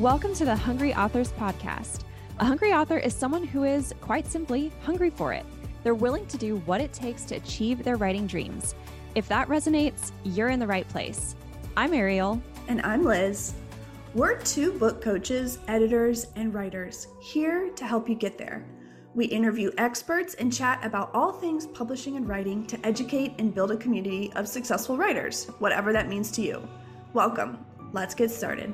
Welcome 0.00 0.32
to 0.36 0.46
the 0.46 0.56
Hungry 0.56 0.94
Authors 0.94 1.30
Podcast. 1.32 2.04
A 2.38 2.44
hungry 2.46 2.72
author 2.72 2.96
is 2.96 3.14
someone 3.14 3.44
who 3.44 3.64
is, 3.64 3.94
quite 4.00 4.26
simply, 4.26 4.72
hungry 4.82 5.10
for 5.10 5.34
it. 5.34 5.44
They're 5.82 5.94
willing 5.94 6.24
to 6.28 6.38
do 6.38 6.56
what 6.60 6.80
it 6.80 6.94
takes 6.94 7.24
to 7.24 7.34
achieve 7.34 7.84
their 7.84 7.98
writing 7.98 8.26
dreams. 8.26 8.74
If 9.14 9.28
that 9.28 9.46
resonates, 9.48 10.12
you're 10.24 10.48
in 10.48 10.58
the 10.58 10.66
right 10.66 10.88
place. 10.88 11.36
I'm 11.76 11.92
Ariel. 11.92 12.40
And 12.68 12.80
I'm 12.80 13.04
Liz. 13.04 13.52
We're 14.14 14.40
two 14.40 14.72
book 14.72 15.02
coaches, 15.02 15.58
editors, 15.68 16.28
and 16.34 16.54
writers 16.54 17.08
here 17.20 17.68
to 17.68 17.84
help 17.84 18.08
you 18.08 18.14
get 18.14 18.38
there. 18.38 18.64
We 19.14 19.26
interview 19.26 19.70
experts 19.76 20.32
and 20.32 20.50
chat 20.50 20.82
about 20.82 21.14
all 21.14 21.30
things 21.30 21.66
publishing 21.66 22.16
and 22.16 22.26
writing 22.26 22.66
to 22.68 22.86
educate 22.86 23.34
and 23.38 23.54
build 23.54 23.70
a 23.70 23.76
community 23.76 24.32
of 24.34 24.48
successful 24.48 24.96
writers, 24.96 25.44
whatever 25.58 25.92
that 25.92 26.08
means 26.08 26.30
to 26.30 26.40
you. 26.40 26.66
Welcome. 27.12 27.66
Let's 27.92 28.14
get 28.14 28.30
started. 28.30 28.72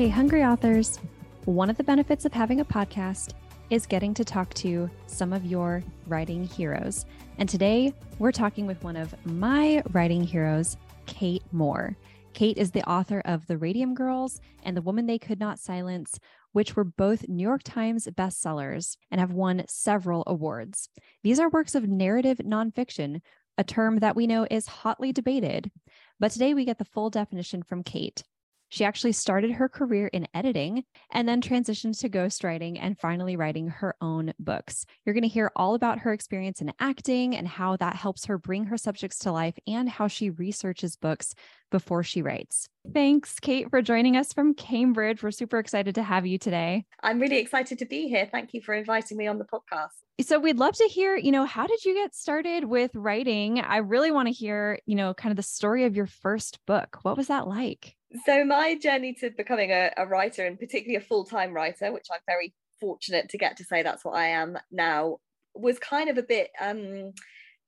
Hey, 0.00 0.08
hungry 0.08 0.42
authors. 0.42 0.98
One 1.44 1.68
of 1.68 1.76
the 1.76 1.84
benefits 1.84 2.24
of 2.24 2.32
having 2.32 2.60
a 2.60 2.64
podcast 2.64 3.34
is 3.68 3.84
getting 3.84 4.14
to 4.14 4.24
talk 4.24 4.54
to 4.54 4.88
some 5.06 5.30
of 5.30 5.44
your 5.44 5.84
writing 6.06 6.42
heroes. 6.42 7.04
And 7.36 7.46
today 7.46 7.92
we're 8.18 8.32
talking 8.32 8.66
with 8.66 8.82
one 8.82 8.96
of 8.96 9.14
my 9.26 9.82
writing 9.92 10.24
heroes, 10.24 10.78
Kate 11.04 11.42
Moore. 11.52 11.98
Kate 12.32 12.56
is 12.56 12.70
the 12.70 12.82
author 12.88 13.20
of 13.26 13.46
The 13.46 13.58
Radium 13.58 13.92
Girls 13.92 14.40
and 14.62 14.74
The 14.74 14.80
Woman 14.80 15.04
They 15.04 15.18
Could 15.18 15.38
Not 15.38 15.58
Silence, 15.58 16.18
which 16.52 16.76
were 16.76 16.84
both 16.84 17.28
New 17.28 17.42
York 17.42 17.62
Times 17.62 18.08
bestsellers 18.10 18.96
and 19.10 19.20
have 19.20 19.32
won 19.32 19.66
several 19.68 20.24
awards. 20.26 20.88
These 21.22 21.38
are 21.38 21.50
works 21.50 21.74
of 21.74 21.86
narrative 21.86 22.38
nonfiction, 22.38 23.20
a 23.58 23.64
term 23.64 23.98
that 23.98 24.16
we 24.16 24.26
know 24.26 24.46
is 24.50 24.66
hotly 24.66 25.12
debated. 25.12 25.70
But 26.18 26.32
today 26.32 26.54
we 26.54 26.64
get 26.64 26.78
the 26.78 26.86
full 26.86 27.10
definition 27.10 27.62
from 27.62 27.82
Kate. 27.82 28.22
She 28.70 28.84
actually 28.84 29.12
started 29.12 29.50
her 29.50 29.68
career 29.68 30.06
in 30.06 30.28
editing 30.32 30.84
and 31.10 31.28
then 31.28 31.42
transitioned 31.42 31.98
to 32.00 32.08
ghostwriting 32.08 32.78
and 32.80 32.96
finally 32.98 33.36
writing 33.36 33.66
her 33.68 33.96
own 34.00 34.32
books. 34.38 34.86
You're 35.04 35.12
going 35.12 35.22
to 35.22 35.28
hear 35.28 35.50
all 35.56 35.74
about 35.74 35.98
her 35.98 36.12
experience 36.12 36.60
in 36.60 36.72
acting 36.78 37.36
and 37.36 37.48
how 37.48 37.76
that 37.78 37.96
helps 37.96 38.26
her 38.26 38.38
bring 38.38 38.66
her 38.66 38.76
subjects 38.76 39.18
to 39.20 39.32
life 39.32 39.58
and 39.66 39.88
how 39.88 40.06
she 40.06 40.30
researches 40.30 40.94
books 40.94 41.34
before 41.72 42.04
she 42.04 42.22
writes. 42.22 42.68
Thanks, 42.94 43.40
Kate, 43.40 43.68
for 43.70 43.82
joining 43.82 44.16
us 44.16 44.32
from 44.32 44.54
Cambridge. 44.54 45.22
We're 45.22 45.32
super 45.32 45.58
excited 45.58 45.96
to 45.96 46.02
have 46.04 46.24
you 46.24 46.38
today. 46.38 46.86
I'm 47.02 47.18
really 47.18 47.38
excited 47.38 47.80
to 47.80 47.86
be 47.86 48.08
here. 48.08 48.28
Thank 48.30 48.54
you 48.54 48.60
for 48.60 48.74
inviting 48.74 49.16
me 49.16 49.26
on 49.26 49.38
the 49.38 49.44
podcast. 49.44 49.88
So 50.20 50.38
we'd 50.38 50.58
love 50.58 50.74
to 50.76 50.84
hear, 50.84 51.16
you 51.16 51.32
know, 51.32 51.44
how 51.44 51.66
did 51.66 51.84
you 51.84 51.94
get 51.94 52.14
started 52.14 52.64
with 52.64 52.94
writing? 52.94 53.58
I 53.60 53.78
really 53.78 54.12
want 54.12 54.28
to 54.28 54.32
hear, 54.32 54.78
you 54.86 54.94
know, 54.94 55.12
kind 55.12 55.32
of 55.32 55.36
the 55.36 55.42
story 55.42 55.86
of 55.86 55.96
your 55.96 56.06
first 56.06 56.60
book. 56.66 56.98
What 57.02 57.16
was 57.16 57.26
that 57.26 57.48
like? 57.48 57.96
So 58.24 58.44
my 58.44 58.76
journey 58.76 59.14
to 59.14 59.30
becoming 59.30 59.70
a, 59.70 59.92
a 59.96 60.06
writer 60.06 60.44
and 60.44 60.58
particularly 60.58 60.96
a 60.96 61.06
full-time 61.06 61.52
writer, 61.52 61.92
which 61.92 62.06
I'm 62.12 62.20
very 62.26 62.52
fortunate 62.80 63.28
to 63.28 63.38
get 63.38 63.56
to 63.58 63.64
say 63.64 63.82
that's 63.82 64.04
what 64.04 64.16
I 64.16 64.28
am 64.28 64.58
now, 64.72 65.18
was 65.54 65.78
kind 65.78 66.08
of 66.10 66.18
a 66.18 66.22
bit 66.22 66.50
um 66.60 67.12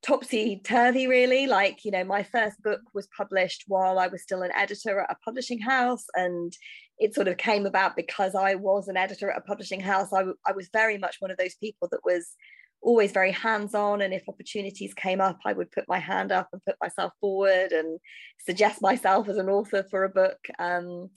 topsy-turvy 0.03 1.07
really. 1.07 1.47
Like 1.47 1.85
you 1.85 1.93
know 1.93 2.05
my 2.05 2.25
first 2.25 2.61
book 2.63 2.81
was 2.93 3.09
published 3.17 3.65
while 3.69 3.99
i 3.99 4.09
was 4.09 4.23
still 4.23 4.43
an 4.43 4.51
editor 4.57 5.01
at 5.01 5.11
a 5.11 5.17
publishing 5.25 5.61
house 5.61 6.05
and 6.15 6.53
it 6.99 7.15
sort 7.15 7.29
of 7.29 7.37
came 7.37 7.67
about 7.67 7.97
because 7.97 8.35
i 8.35 8.55
was 8.55 8.89
an 8.89 8.97
editor 8.97 9.31
at 9.31 9.39
a 9.39 9.43
publishing 9.43 9.81
house. 9.81 10.13
I, 10.13 10.25
I 10.47 10.53
was 10.53 10.69
very 10.73 10.99
much 10.99 11.17
one 11.21 11.31
of 11.31 11.37
those 11.37 11.55
people 11.55 11.89
that 11.93 12.05
was 12.05 12.35
always 12.83 13.13
very 13.13 13.33
hands 13.33 13.75
on. 13.75 14.03
And 14.03 14.13
if 14.13 14.29
opportunities 14.29 14.93
came 14.95 15.21
up, 15.21 15.39
I 15.45 15.53
would 15.53 15.71
put 15.71 15.85
my 15.89 15.99
hand 15.99 16.33
up 16.33 16.49
and 16.53 16.65
put 16.65 16.77
myself 16.83 17.13
forward 17.21 17.73
and 17.73 17.99
suggest 18.45 18.83
myself 18.83 19.29
as 19.29 19.39
an 19.39 19.49
author 19.49 19.85
for 19.91 20.05
a 20.05 20.09
book. 20.09 20.39
Um, 20.59 21.11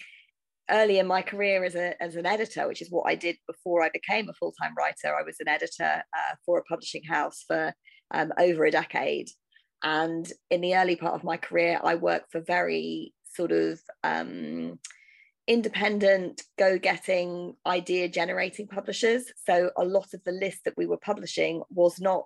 early 0.70 1.00
in 1.00 1.08
my 1.08 1.22
career 1.22 1.64
as, 1.64 1.76
a, 1.76 2.02
as 2.02 2.16
an 2.16 2.26
editor, 2.26 2.68
which 2.68 2.82
is 2.82 2.90
what 2.90 3.08
I 3.08 3.16
did 3.16 3.38
before 3.48 3.84
I 3.84 3.90
became 3.90 4.30
a 4.30 4.34
full 4.34 4.54
time 4.54 4.74
writer, 4.78 5.16
I 5.16 5.24
was 5.24 5.38
an 5.40 5.48
editor 5.48 6.04
uh, 6.14 6.36
for 6.46 6.58
a 6.60 6.64
publishing 6.64 7.04
house 7.04 7.44
for 7.48 7.74
um, 8.12 8.32
over 8.40 8.66
a 8.66 8.72
decade. 8.72 9.30
And 9.84 10.32
in 10.50 10.62
the 10.62 10.76
early 10.76 10.96
part 10.96 11.14
of 11.14 11.24
my 11.24 11.38
career, 11.38 11.80
I 11.84 11.96
worked 11.96 12.32
for 12.32 12.42
very 12.42 13.14
sort 13.34 13.52
of 13.52 13.80
um, 14.04 14.80
independent, 15.48 16.44
go 16.58 16.78
getting, 16.78 17.56
idea 17.66 18.10
generating 18.10 18.68
publishers. 18.68 19.26
So 19.46 19.72
a 19.78 19.86
lot 19.86 20.14
of 20.14 20.24
the 20.24 20.32
list 20.32 20.60
that 20.66 20.78
we 20.78 20.86
were 20.86 20.98
publishing 20.98 21.62
was 21.70 22.00
not 22.00 22.26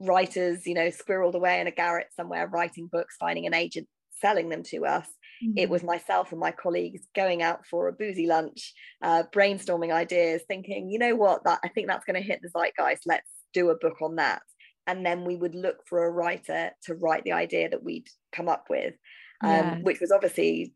writers, 0.00 0.66
you 0.66 0.74
know, 0.74 0.88
squirreled 0.88 1.34
away 1.34 1.60
in 1.60 1.66
a 1.66 1.72
garret 1.72 2.08
somewhere 2.14 2.46
writing 2.46 2.88
books, 2.90 3.16
finding 3.18 3.46
an 3.46 3.54
agent, 3.54 3.88
selling 4.20 4.48
them 4.48 4.62
to 4.64 4.84
us. 4.84 5.06
Mm-hmm. 5.44 5.58
It 5.58 5.70
was 5.70 5.82
myself 5.82 6.30
and 6.30 6.40
my 6.40 6.50
colleagues 6.50 7.02
going 7.14 7.42
out 7.42 7.66
for 7.66 7.88
a 7.88 7.92
boozy 7.92 8.26
lunch, 8.26 8.74
uh, 9.02 9.24
brainstorming 9.34 9.92
ideas, 9.92 10.42
thinking, 10.46 10.88
you 10.88 10.98
know 10.98 11.16
what, 11.16 11.44
that 11.44 11.58
I 11.64 11.68
think 11.68 11.88
that's 11.88 12.04
going 12.04 12.20
to 12.20 12.26
hit 12.26 12.40
the 12.42 12.48
zeitgeist. 12.48 13.02
Let's 13.06 13.30
do 13.52 13.70
a 13.70 13.78
book 13.78 14.00
on 14.02 14.16
that. 14.16 14.42
And 14.86 15.04
then 15.04 15.24
we 15.24 15.34
would 15.34 15.54
look 15.54 15.78
for 15.88 16.04
a 16.04 16.10
writer 16.10 16.70
to 16.84 16.94
write 16.94 17.24
the 17.24 17.32
idea 17.32 17.68
that 17.70 17.82
we'd 17.82 18.08
come 18.32 18.48
up 18.48 18.66
with, 18.70 18.94
um, 19.42 19.50
yeah. 19.50 19.78
which 19.78 20.00
was 20.00 20.12
obviously 20.12 20.74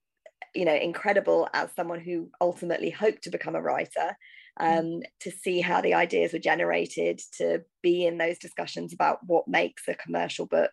you 0.54 0.64
know 0.64 0.74
incredible 0.74 1.48
as 1.54 1.70
someone 1.74 2.00
who 2.00 2.30
ultimately 2.40 2.90
hoped 2.90 3.22
to 3.22 3.30
become 3.30 3.54
a 3.54 3.62
writer 3.62 4.16
mm. 4.60 4.78
um, 4.78 5.02
to 5.20 5.30
see 5.30 5.60
how 5.60 5.80
the 5.80 5.94
ideas 5.94 6.32
were 6.32 6.38
generated 6.38 7.20
to 7.36 7.62
be 7.82 8.06
in 8.06 8.18
those 8.18 8.38
discussions 8.38 8.92
about 8.92 9.18
what 9.26 9.48
makes 9.48 9.86
a 9.88 9.94
commercial 9.94 10.46
book 10.46 10.72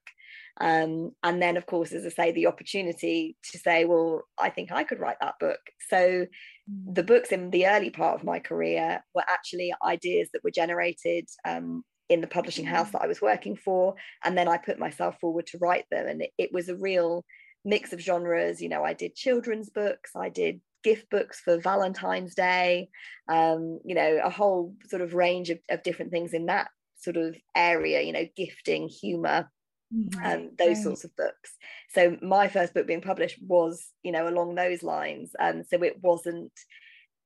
um, 0.60 1.12
and 1.24 1.42
then 1.42 1.58
of 1.58 1.66
course 1.66 1.92
as 1.92 2.06
i 2.06 2.10
say 2.10 2.32
the 2.32 2.48
opportunity 2.48 3.36
to 3.44 3.58
say 3.58 3.86
well 3.86 4.24
i 4.40 4.50
think 4.50 4.72
i 4.72 4.84
could 4.84 5.00
write 5.00 5.18
that 5.22 5.36
book 5.40 5.60
so 5.90 5.98
mm. 5.98 6.96
the 6.96 7.04
books 7.04 7.32
in 7.32 7.50
the 7.52 7.68
early 7.68 7.90
part 7.90 8.16
of 8.16 8.26
my 8.26 8.40
career 8.40 9.04
were 9.14 9.26
actually 9.28 9.74
ideas 9.86 10.30
that 10.34 10.44
were 10.44 10.52
generated 10.52 11.28
um, 11.46 11.84
in 12.10 12.22
the 12.22 12.28
publishing 12.28 12.66
house 12.66 12.88
mm. 12.90 12.92
that 12.94 13.04
i 13.04 13.08
was 13.08 13.22
working 13.22 13.56
for 13.56 13.96
and 14.24 14.38
then 14.38 14.48
i 14.48 14.58
put 14.58 14.80
myself 14.80 15.20
forward 15.20 15.46
to 15.46 15.60
write 15.60 15.86
them 15.92 16.08
and 16.08 16.22
it, 16.22 16.32
it 16.38 16.50
was 16.52 16.70
a 16.70 16.76
real 16.76 17.24
mix 17.68 17.94
of 17.94 18.00
genres. 18.00 18.62
You 18.62 18.70
know, 18.70 18.84
I 18.84 18.94
did 18.94 19.16
children's 19.16 19.70
books, 19.70 20.12
I 20.16 20.30
did 20.30 20.62
gift 20.84 21.10
books 21.10 21.40
for 21.40 21.60
Valentine's 21.60 22.34
Day, 22.34 22.90
um, 23.28 23.80
you 23.84 23.94
know, 23.94 24.20
a 24.24 24.30
whole 24.30 24.74
sort 24.88 25.02
of 25.02 25.14
range 25.14 25.50
of, 25.50 25.60
of 25.70 25.84
different 25.84 26.12
things 26.12 26.34
in 26.34 26.46
that 26.46 26.70
sort 26.96 27.18
of 27.18 27.36
area, 27.56 28.02
you 28.02 28.14
know, 28.14 28.26
gifting, 28.36 28.88
humor, 28.88 29.52
mm-hmm. 29.94 30.26
um, 30.26 30.52
those 30.58 30.78
right. 30.78 30.84
sorts 30.84 31.04
of 31.04 31.16
books. 31.18 31.56
So 31.94 32.18
my 32.22 32.48
first 32.48 32.74
book 32.74 32.88
being 32.88 33.02
published 33.02 33.38
was, 33.46 33.86
you 34.02 34.12
know, 34.14 34.30
along 34.30 34.56
those 34.56 34.82
lines. 34.82 35.32
And 35.38 35.60
um, 35.60 35.64
so 35.70 35.84
it 35.84 36.02
wasn't 36.02 36.54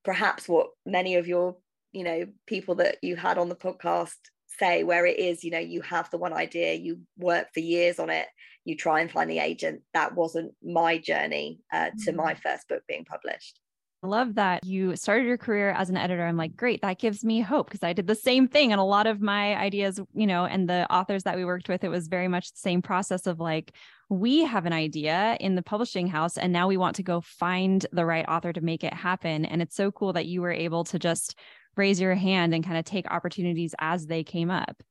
perhaps 0.03 0.49
what 0.49 0.69
many 0.85 1.15
of 1.15 1.27
your, 1.27 1.57
you 1.91 2.03
know, 2.03 2.25
people 2.47 2.75
that 2.75 2.97
you 3.03 3.15
had 3.15 3.37
on 3.37 3.49
the 3.49 3.55
podcast 3.55 4.17
say 4.61 4.83
where 4.83 5.05
it 5.05 5.17
is 5.17 5.43
you 5.43 5.51
know 5.51 5.59
you 5.59 5.81
have 5.81 6.09
the 6.11 6.17
one 6.17 6.33
idea 6.33 6.73
you 6.73 6.99
work 7.17 7.47
for 7.53 7.59
years 7.59 7.99
on 7.99 8.09
it 8.09 8.27
you 8.63 8.75
try 8.75 9.01
and 9.01 9.09
find 9.09 9.29
the 9.29 9.39
agent 9.39 9.81
that 9.93 10.15
wasn't 10.15 10.53
my 10.63 10.97
journey 10.97 11.59
uh, 11.73 11.89
to 12.03 12.11
my 12.11 12.33
mm. 12.33 12.41
first 12.41 12.67
book 12.67 12.83
being 12.87 13.05
published 13.05 13.59
I 14.03 14.07
love 14.07 14.33
that 14.35 14.65
you 14.65 14.95
started 14.95 15.27
your 15.27 15.37
career 15.37 15.69
as 15.69 15.91
an 15.91 15.97
editor. 15.97 16.25
I'm 16.25 16.35
like, 16.35 16.55
great, 16.55 16.81
that 16.81 16.97
gives 16.97 17.23
me 17.23 17.39
hope 17.39 17.67
because 17.67 17.83
I 17.83 17.93
did 17.93 18.07
the 18.07 18.15
same 18.15 18.47
thing. 18.47 18.71
And 18.71 18.81
a 18.81 18.83
lot 18.83 19.05
of 19.05 19.21
my 19.21 19.55
ideas, 19.55 19.99
you 20.15 20.25
know, 20.25 20.45
and 20.45 20.67
the 20.67 20.91
authors 20.91 21.21
that 21.25 21.37
we 21.37 21.45
worked 21.45 21.69
with, 21.69 21.83
it 21.83 21.89
was 21.89 22.07
very 22.07 22.27
much 22.27 22.51
the 22.51 22.57
same 22.57 22.81
process 22.81 23.27
of 23.27 23.39
like, 23.39 23.75
we 24.09 24.43
have 24.43 24.65
an 24.65 24.73
idea 24.73 25.37
in 25.39 25.53
the 25.53 25.61
publishing 25.61 26.07
house 26.07 26.39
and 26.39 26.51
now 26.51 26.67
we 26.67 26.77
want 26.77 26.95
to 26.95 27.03
go 27.03 27.21
find 27.21 27.85
the 27.91 28.03
right 28.03 28.25
author 28.27 28.51
to 28.51 28.61
make 28.61 28.83
it 28.83 28.93
happen. 28.93 29.45
And 29.45 29.61
it's 29.61 29.75
so 29.75 29.91
cool 29.91 30.13
that 30.13 30.25
you 30.25 30.41
were 30.41 30.51
able 30.51 30.83
to 30.85 30.97
just 30.97 31.37
raise 31.75 31.99
your 31.99 32.15
hand 32.15 32.53
and 32.53 32.63
kind 32.65 32.77
of 32.77 32.85
take 32.85 33.09
opportunities 33.09 33.73
as 33.79 34.07
they 34.07 34.23
came 34.23 34.49
up. 34.49 34.83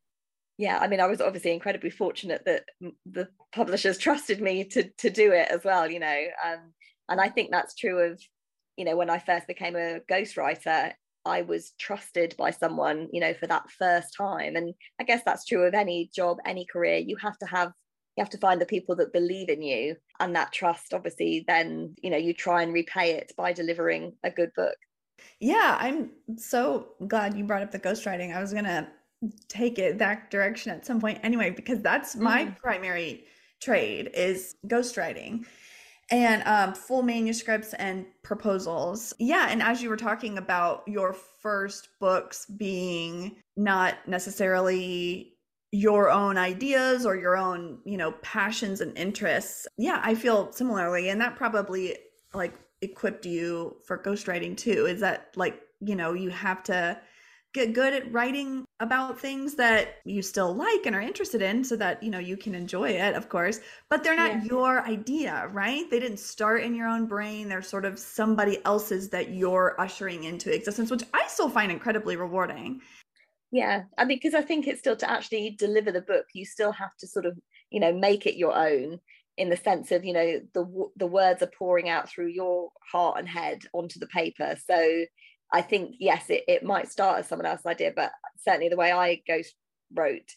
Yeah 0.58 0.78
i 0.78 0.88
mean 0.88 1.00
i 1.00 1.06
was 1.06 1.22
obviously 1.22 1.52
incredibly 1.52 1.88
fortunate 1.88 2.42
that 2.44 2.64
the 3.06 3.28
publishers 3.50 3.96
trusted 4.06 4.42
me 4.42 4.64
to 4.64 4.90
to 4.98 5.08
do 5.08 5.32
it 5.32 5.48
as 5.50 5.64
well 5.64 5.90
you 5.90 5.98
know 5.98 6.24
um, 6.44 6.74
and 7.08 7.18
i 7.18 7.30
think 7.30 7.50
that's 7.50 7.74
true 7.74 7.98
of 7.98 8.20
you 8.76 8.84
know 8.84 8.94
when 8.94 9.08
i 9.08 9.18
first 9.18 9.46
became 9.46 9.74
a 9.74 10.00
ghostwriter 10.10 10.92
i 11.24 11.42
was 11.42 11.72
trusted 11.78 12.34
by 12.36 12.50
someone 12.50 13.08
you 13.12 13.20
know 13.20 13.34
for 13.34 13.46
that 13.46 13.70
first 13.78 14.14
time. 14.16 14.56
And 14.56 14.74
i 15.00 15.04
guess 15.04 15.22
that's 15.24 15.44
true 15.44 15.64
of 15.64 15.74
any 15.74 16.10
job 16.14 16.38
any 16.44 16.66
career. 16.66 16.98
You 16.98 17.16
have 17.16 17.38
to 17.38 17.46
have 17.46 17.72
you 18.16 18.22
have 18.22 18.30
to 18.30 18.38
find 18.38 18.60
the 18.60 18.66
people 18.66 18.96
that 18.96 19.12
believe 19.12 19.48
in 19.48 19.62
you 19.62 19.96
and 20.18 20.34
that 20.36 20.52
trust 20.52 20.92
obviously 20.92 21.44
then 21.46 21.94
you 22.02 22.10
know 22.10 22.16
you 22.16 22.34
try 22.34 22.62
and 22.62 22.72
repay 22.72 23.12
it 23.12 23.32
by 23.36 23.52
delivering 23.52 24.12
a 24.24 24.30
good 24.30 24.50
book 24.54 24.76
yeah, 25.40 25.76
I'm 25.80 26.10
so 26.36 26.88
glad 27.06 27.36
you 27.36 27.44
brought 27.44 27.62
up 27.62 27.70
the 27.70 27.78
ghostwriting. 27.78 28.34
I 28.34 28.40
was 28.40 28.52
gonna 28.52 28.90
take 29.48 29.78
it 29.78 29.98
that 29.98 30.30
direction 30.30 30.72
at 30.72 30.86
some 30.86 31.00
point 31.00 31.18
anyway, 31.22 31.50
because 31.50 31.80
that's 31.80 32.16
my 32.16 32.46
mm. 32.46 32.58
primary 32.58 33.24
trade 33.60 34.10
is 34.14 34.56
ghostwriting 34.66 35.44
and 36.10 36.42
um, 36.44 36.74
full 36.74 37.02
manuscripts 37.02 37.72
and 37.74 38.04
proposals. 38.22 39.12
Yeah, 39.18 39.48
and 39.50 39.62
as 39.62 39.82
you 39.82 39.88
were 39.88 39.96
talking 39.96 40.38
about 40.38 40.82
your 40.86 41.12
first 41.12 41.88
books 42.00 42.46
being 42.46 43.36
not 43.56 43.96
necessarily 44.08 45.34
your 45.72 46.10
own 46.10 46.36
ideas 46.36 47.06
or 47.06 47.16
your 47.16 47.36
own, 47.36 47.78
you 47.84 47.96
know, 47.96 48.12
passions 48.22 48.80
and 48.80 48.96
interests. 48.98 49.68
Yeah, 49.78 50.00
I 50.02 50.14
feel 50.14 50.50
similarly. 50.52 51.10
And 51.10 51.20
that 51.20 51.36
probably 51.36 51.96
like 52.34 52.54
equipped 52.82 53.26
you 53.26 53.76
for 53.84 53.98
ghostwriting 53.98 54.56
too. 54.56 54.86
Is 54.86 55.00
that 55.00 55.32
like, 55.36 55.60
you 55.80 55.96
know, 55.96 56.12
you 56.12 56.30
have 56.30 56.62
to 56.64 57.00
get 57.52 57.72
good 57.72 57.92
at 57.92 58.12
writing 58.12 58.64
about 58.78 59.18
things 59.18 59.54
that 59.54 59.96
you 60.04 60.22
still 60.22 60.54
like 60.54 60.86
and 60.86 60.94
are 60.94 61.00
interested 61.00 61.42
in 61.42 61.64
so 61.64 61.76
that 61.76 62.02
you 62.02 62.10
know 62.10 62.18
you 62.18 62.36
can 62.36 62.54
enjoy 62.54 62.90
it 62.90 63.14
of 63.14 63.28
course 63.28 63.60
but 63.88 64.04
they're 64.04 64.16
not 64.16 64.30
yeah. 64.30 64.44
your 64.44 64.86
idea 64.86 65.48
right 65.52 65.90
they 65.90 65.98
didn't 65.98 66.20
start 66.20 66.62
in 66.62 66.74
your 66.74 66.86
own 66.86 67.06
brain 67.06 67.48
they're 67.48 67.62
sort 67.62 67.84
of 67.84 67.98
somebody 67.98 68.64
else's 68.64 69.08
that 69.08 69.30
you're 69.30 69.74
ushering 69.80 70.24
into 70.24 70.54
existence 70.54 70.90
which 70.90 71.02
i 71.12 71.26
still 71.26 71.50
find 71.50 71.72
incredibly 71.72 72.16
rewarding 72.16 72.80
yeah 73.50 73.82
i 73.98 74.04
mean 74.04 74.16
because 74.16 74.34
i 74.34 74.42
think 74.42 74.66
it's 74.66 74.78
still 74.78 74.96
to 74.96 75.10
actually 75.10 75.56
deliver 75.58 75.90
the 75.90 76.02
book 76.02 76.26
you 76.32 76.44
still 76.44 76.72
have 76.72 76.96
to 76.96 77.06
sort 77.06 77.26
of 77.26 77.36
you 77.70 77.80
know 77.80 77.92
make 77.92 78.26
it 78.26 78.36
your 78.36 78.56
own 78.56 79.00
in 79.36 79.48
the 79.48 79.56
sense 79.56 79.92
of 79.92 80.04
you 80.04 80.12
know 80.12 80.40
the 80.54 80.88
the 80.96 81.06
words 81.06 81.42
are 81.42 81.50
pouring 81.58 81.88
out 81.88 82.08
through 82.08 82.28
your 82.28 82.70
heart 82.90 83.18
and 83.18 83.28
head 83.28 83.60
onto 83.72 83.98
the 83.98 84.06
paper. 84.06 84.56
So 84.68 85.04
i 85.52 85.60
think 85.60 85.96
yes 85.98 86.30
it, 86.30 86.44
it 86.46 86.62
might 86.62 86.88
start 86.88 87.18
as 87.18 87.26
someone 87.26 87.44
else's 87.44 87.66
idea 87.66 87.92
but 87.94 88.12
certainly 88.38 88.68
the 88.68 88.76
way 88.76 88.92
i 88.92 89.20
ghost 89.26 89.52
wrote 89.92 90.30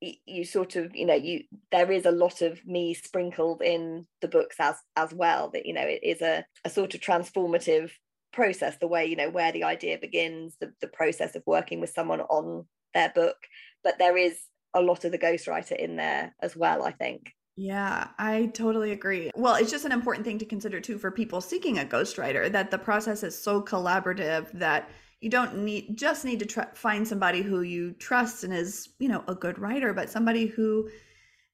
you 0.00 0.44
sort 0.44 0.76
of 0.76 0.94
you 0.94 1.06
know 1.06 1.14
you 1.14 1.42
there 1.72 1.90
is 1.90 2.04
a 2.04 2.10
lot 2.10 2.42
of 2.42 2.64
me 2.66 2.92
sprinkled 2.92 3.62
in 3.62 4.06
the 4.20 4.28
books 4.28 4.56
as 4.58 4.76
as 4.94 5.12
well 5.14 5.50
that 5.50 5.64
you 5.64 5.72
know 5.72 5.82
it 5.82 6.00
is 6.02 6.20
a, 6.20 6.44
a 6.64 6.70
sort 6.70 6.94
of 6.94 7.00
transformative 7.00 7.90
process 8.32 8.76
the 8.78 8.86
way 8.86 9.06
you 9.06 9.16
know 9.16 9.30
where 9.30 9.52
the 9.52 9.64
idea 9.64 9.96
begins 9.98 10.56
the, 10.60 10.70
the 10.82 10.88
process 10.88 11.34
of 11.34 11.42
working 11.46 11.80
with 11.80 11.90
someone 11.90 12.20
on 12.20 12.66
their 12.92 13.10
book. 13.14 13.36
But 13.82 13.98
there 13.98 14.16
is 14.16 14.38
a 14.74 14.80
lot 14.80 15.04
of 15.04 15.12
the 15.12 15.18
ghostwriter 15.18 15.76
in 15.76 15.96
there 15.96 16.34
as 16.42 16.54
well 16.54 16.82
i 16.82 16.92
think 16.92 17.32
yeah, 17.56 18.08
I 18.18 18.46
totally 18.52 18.92
agree. 18.92 19.30
Well, 19.34 19.54
it's 19.54 19.70
just 19.70 19.86
an 19.86 19.92
important 19.92 20.26
thing 20.26 20.38
to 20.38 20.44
consider 20.44 20.80
too 20.80 20.98
for 20.98 21.10
people 21.10 21.40
seeking 21.40 21.78
a 21.78 21.84
ghostwriter 21.84 22.52
that 22.52 22.70
the 22.70 22.78
process 22.78 23.22
is 23.22 23.38
so 23.38 23.62
collaborative 23.62 24.50
that 24.52 24.90
you 25.22 25.30
don't 25.30 25.64
need 25.64 25.96
just 25.96 26.24
need 26.24 26.38
to 26.40 26.46
tr- 26.46 26.74
find 26.74 27.08
somebody 27.08 27.40
who 27.40 27.62
you 27.62 27.92
trust 27.92 28.44
and 28.44 28.52
is, 28.52 28.90
you 28.98 29.08
know, 29.08 29.24
a 29.26 29.34
good 29.34 29.58
writer, 29.58 29.94
but 29.94 30.10
somebody 30.10 30.46
who 30.46 30.90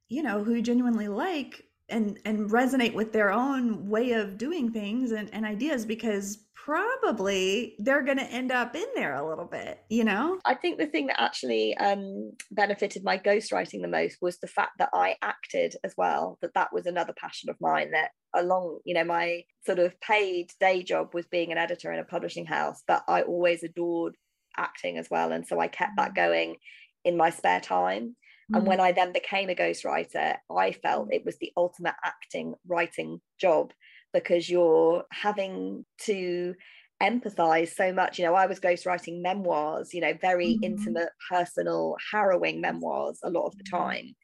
you 0.08 0.22
know, 0.22 0.44
who 0.44 0.54
you 0.54 0.62
genuinely 0.62 1.08
like 1.08 1.64
and 1.88 2.19
and 2.25 2.50
resonate 2.50 2.94
with 2.94 3.12
their 3.12 3.31
own 3.31 3.88
way 3.88 4.12
of 4.12 4.38
doing 4.38 4.70
things 4.72 5.12
and, 5.12 5.32
and 5.32 5.46
ideas 5.46 5.87
because 5.87 6.38
probably 6.64 7.75
they're 7.79 8.05
going 8.05 8.19
to 8.19 8.31
end 8.31 8.53
up 8.53 8.76
in 8.76 8.87
there 8.94 9.14
a 9.14 9.29
little 9.29 9.44
bit 9.44 9.81
you 9.88 10.05
know 10.05 10.38
i 10.44 10.55
think 10.55 10.79
the 10.79 10.87
thing 10.87 11.06
that 11.06 11.20
actually 11.20 11.76
um, 11.79 12.31
benefited 12.53 13.03
my 13.03 13.19
ghostwriting 13.19 13.82
the 13.82 13.88
most 13.88 14.19
was 14.20 14.38
the 14.38 14.47
fact 14.47 14.73
that 14.79 14.91
i 14.94 15.17
acted 15.23 15.75
as 15.82 15.94
well 15.97 16.38
that 16.41 16.55
that 16.55 16.73
was 16.73 16.87
another 16.87 17.12
passion 17.20 17.50
of 17.50 17.56
mine 17.61 17.91
that 17.91 18.11
along 18.35 18.79
you 18.85 18.94
know 18.94 19.05
my 19.05 19.43
sort 19.67 19.79
of 19.79 19.99
paid 20.00 20.50
day 20.61 20.82
job 20.82 21.09
was 21.14 21.26
being 21.26 21.50
an 21.50 21.59
editor 21.59 21.93
in 21.93 21.99
a 21.99 22.05
publishing 22.05 22.47
house 22.47 22.82
but 22.87 23.03
i 23.09 23.23
always 23.23 23.62
adored 23.62 24.14
acting 24.56 24.99
as 24.99 25.09
well 25.11 25.32
and 25.32 25.47
so 25.47 25.59
i 25.59 25.67
kept 25.67 25.93
that 25.97 26.12
mm. 26.12 26.17
going 26.17 26.56
in 27.05 27.17
my 27.17 27.31
spare 27.31 27.61
time 27.61 28.14
and 28.55 28.67
when 28.67 28.79
mm. 28.79 28.82
I 28.82 28.93
then 28.93 29.12
became 29.12 29.49
a 29.49 29.55
ghostwriter, 29.55 30.37
I 30.55 30.73
felt 30.73 31.09
it 31.11 31.25
was 31.25 31.38
the 31.38 31.53
ultimate 31.56 31.94
acting 32.05 32.55
writing 32.67 33.20
job 33.41 33.73
because 34.12 34.49
you're 34.49 35.05
having 35.11 35.85
to 36.03 36.55
empathize 37.03 37.75
so 37.75 37.93
much. 37.93 38.19
You 38.19 38.25
know, 38.25 38.35
I 38.35 38.47
was 38.47 38.61
ghostwriting 38.61 39.23
memoirs, 39.23 39.93
you 39.93 40.00
know, 40.00 40.14
very 40.20 40.55
mm-hmm. 40.55 40.64
intimate, 40.64 41.11
personal, 41.31 41.97
harrowing 42.12 42.61
memoirs 42.61 43.19
a 43.23 43.31
lot 43.31 43.47
of 43.47 43.59
the 43.59 43.64
mm-hmm. 43.64 43.76
time. 43.76 44.14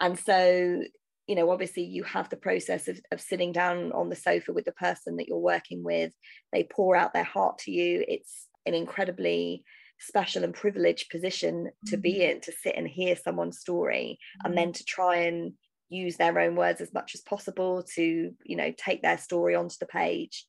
And 0.00 0.18
so, 0.18 0.82
you 1.26 1.34
know, 1.34 1.50
obviously 1.50 1.82
you 1.82 2.04
have 2.04 2.28
the 2.30 2.36
process 2.36 2.88
of, 2.88 3.00
of 3.12 3.20
sitting 3.20 3.52
down 3.52 3.92
on 3.92 4.08
the 4.08 4.16
sofa 4.16 4.52
with 4.52 4.64
the 4.64 4.72
person 4.72 5.16
that 5.16 5.28
you're 5.28 5.38
working 5.38 5.82
with. 5.82 6.12
They 6.52 6.64
pour 6.64 6.96
out 6.96 7.12
their 7.12 7.24
heart 7.24 7.58
to 7.58 7.70
you. 7.70 8.04
It's 8.06 8.46
an 8.64 8.74
incredibly 8.74 9.64
special 9.98 10.44
and 10.44 10.54
privileged 10.54 11.10
position 11.10 11.70
to 11.86 11.96
be 11.96 12.14
mm-hmm. 12.14 12.30
in 12.30 12.40
to 12.40 12.52
sit 12.52 12.74
and 12.76 12.88
hear 12.88 13.16
someone's 13.16 13.60
story 13.60 14.18
and 14.44 14.56
then 14.56 14.72
to 14.72 14.84
try 14.84 15.16
and 15.16 15.52
use 15.90 16.16
their 16.16 16.38
own 16.38 16.56
words 16.56 16.80
as 16.80 16.92
much 16.94 17.14
as 17.14 17.20
possible 17.20 17.82
to 17.94 18.32
you 18.44 18.56
know 18.56 18.72
take 18.76 19.02
their 19.02 19.18
story 19.18 19.54
onto 19.54 19.76
the 19.80 19.86
page 19.86 20.46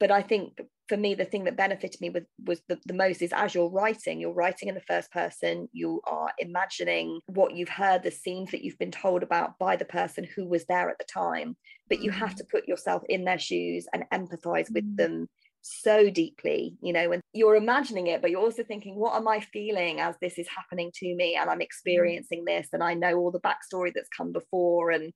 but 0.00 0.10
i 0.10 0.22
think 0.22 0.60
for 0.88 0.96
me 0.96 1.14
the 1.14 1.24
thing 1.24 1.44
that 1.44 1.56
benefited 1.56 2.00
me 2.00 2.10
with, 2.10 2.24
was 2.44 2.60
the, 2.68 2.78
the 2.86 2.94
most 2.94 3.20
is 3.20 3.32
as 3.32 3.54
you're 3.54 3.68
writing 3.68 4.20
you're 4.20 4.32
writing 4.32 4.68
in 4.68 4.74
the 4.74 4.80
first 4.80 5.10
person 5.10 5.68
you 5.72 6.00
are 6.06 6.30
imagining 6.38 7.20
what 7.26 7.54
you've 7.54 7.68
heard 7.68 8.02
the 8.02 8.10
scenes 8.10 8.50
that 8.50 8.62
you've 8.62 8.78
been 8.78 8.90
told 8.90 9.22
about 9.22 9.58
by 9.58 9.74
the 9.76 9.84
person 9.84 10.26
who 10.36 10.46
was 10.46 10.64
there 10.66 10.88
at 10.88 10.98
the 10.98 11.04
time 11.04 11.56
but 11.88 12.00
you 12.00 12.10
have 12.10 12.30
mm-hmm. 12.30 12.38
to 12.38 12.44
put 12.44 12.68
yourself 12.68 13.02
in 13.08 13.24
their 13.24 13.38
shoes 13.38 13.86
and 13.92 14.04
empathize 14.12 14.72
with 14.72 14.84
mm. 14.84 14.96
them 14.96 15.28
so 15.66 16.10
deeply, 16.10 16.76
you 16.80 16.92
know, 16.92 17.12
and 17.12 17.22
you're 17.32 17.56
imagining 17.56 18.06
it, 18.06 18.22
but 18.22 18.30
you're 18.30 18.40
also 18.40 18.62
thinking, 18.62 18.96
what 18.96 19.16
am 19.16 19.26
I 19.26 19.40
feeling 19.40 20.00
as 20.00 20.14
this 20.20 20.38
is 20.38 20.46
happening 20.48 20.90
to 20.96 21.14
me 21.14 21.36
and 21.36 21.50
I'm 21.50 21.58
mm. 21.58 21.64
experiencing 21.64 22.44
this 22.44 22.68
and 22.72 22.82
I 22.82 22.94
know 22.94 23.16
all 23.16 23.30
the 23.30 23.40
backstory 23.40 23.92
that's 23.94 24.08
come 24.08 24.32
before. 24.32 24.90
And, 24.90 25.12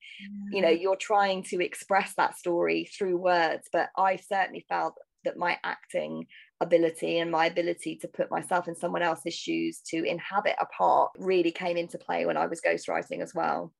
you 0.50 0.62
know, 0.62 0.69
you're 0.69 0.97
trying 0.97 1.44
to 1.44 1.64
express 1.64 2.14
that 2.17 2.37
story 2.37 2.88
through 2.97 3.17
words. 3.17 3.69
But 3.73 3.91
I 3.97 4.17
certainly 4.17 4.64
felt 4.69 4.94
that 5.25 5.37
my 5.37 5.58
acting 5.64 6.26
ability 6.61 7.19
and 7.19 7.31
my 7.31 7.47
ability 7.47 7.97
to 7.97 8.08
put 8.08 8.31
myself 8.31 8.69
in 8.69 8.75
someone 8.75 9.02
else's 9.02 9.35
shoes 9.35 9.81
to 9.88 10.05
inhabit 10.05 10.56
a 10.61 10.67
part 10.67 11.11
really 11.19 11.50
came 11.50 11.76
into 11.76 11.99
play 11.99 12.26
when 12.26 12.37
I 12.37 12.47
was 12.47 12.61
ghostwriting 12.61 13.23
as 13.23 13.35
well. 13.35 13.73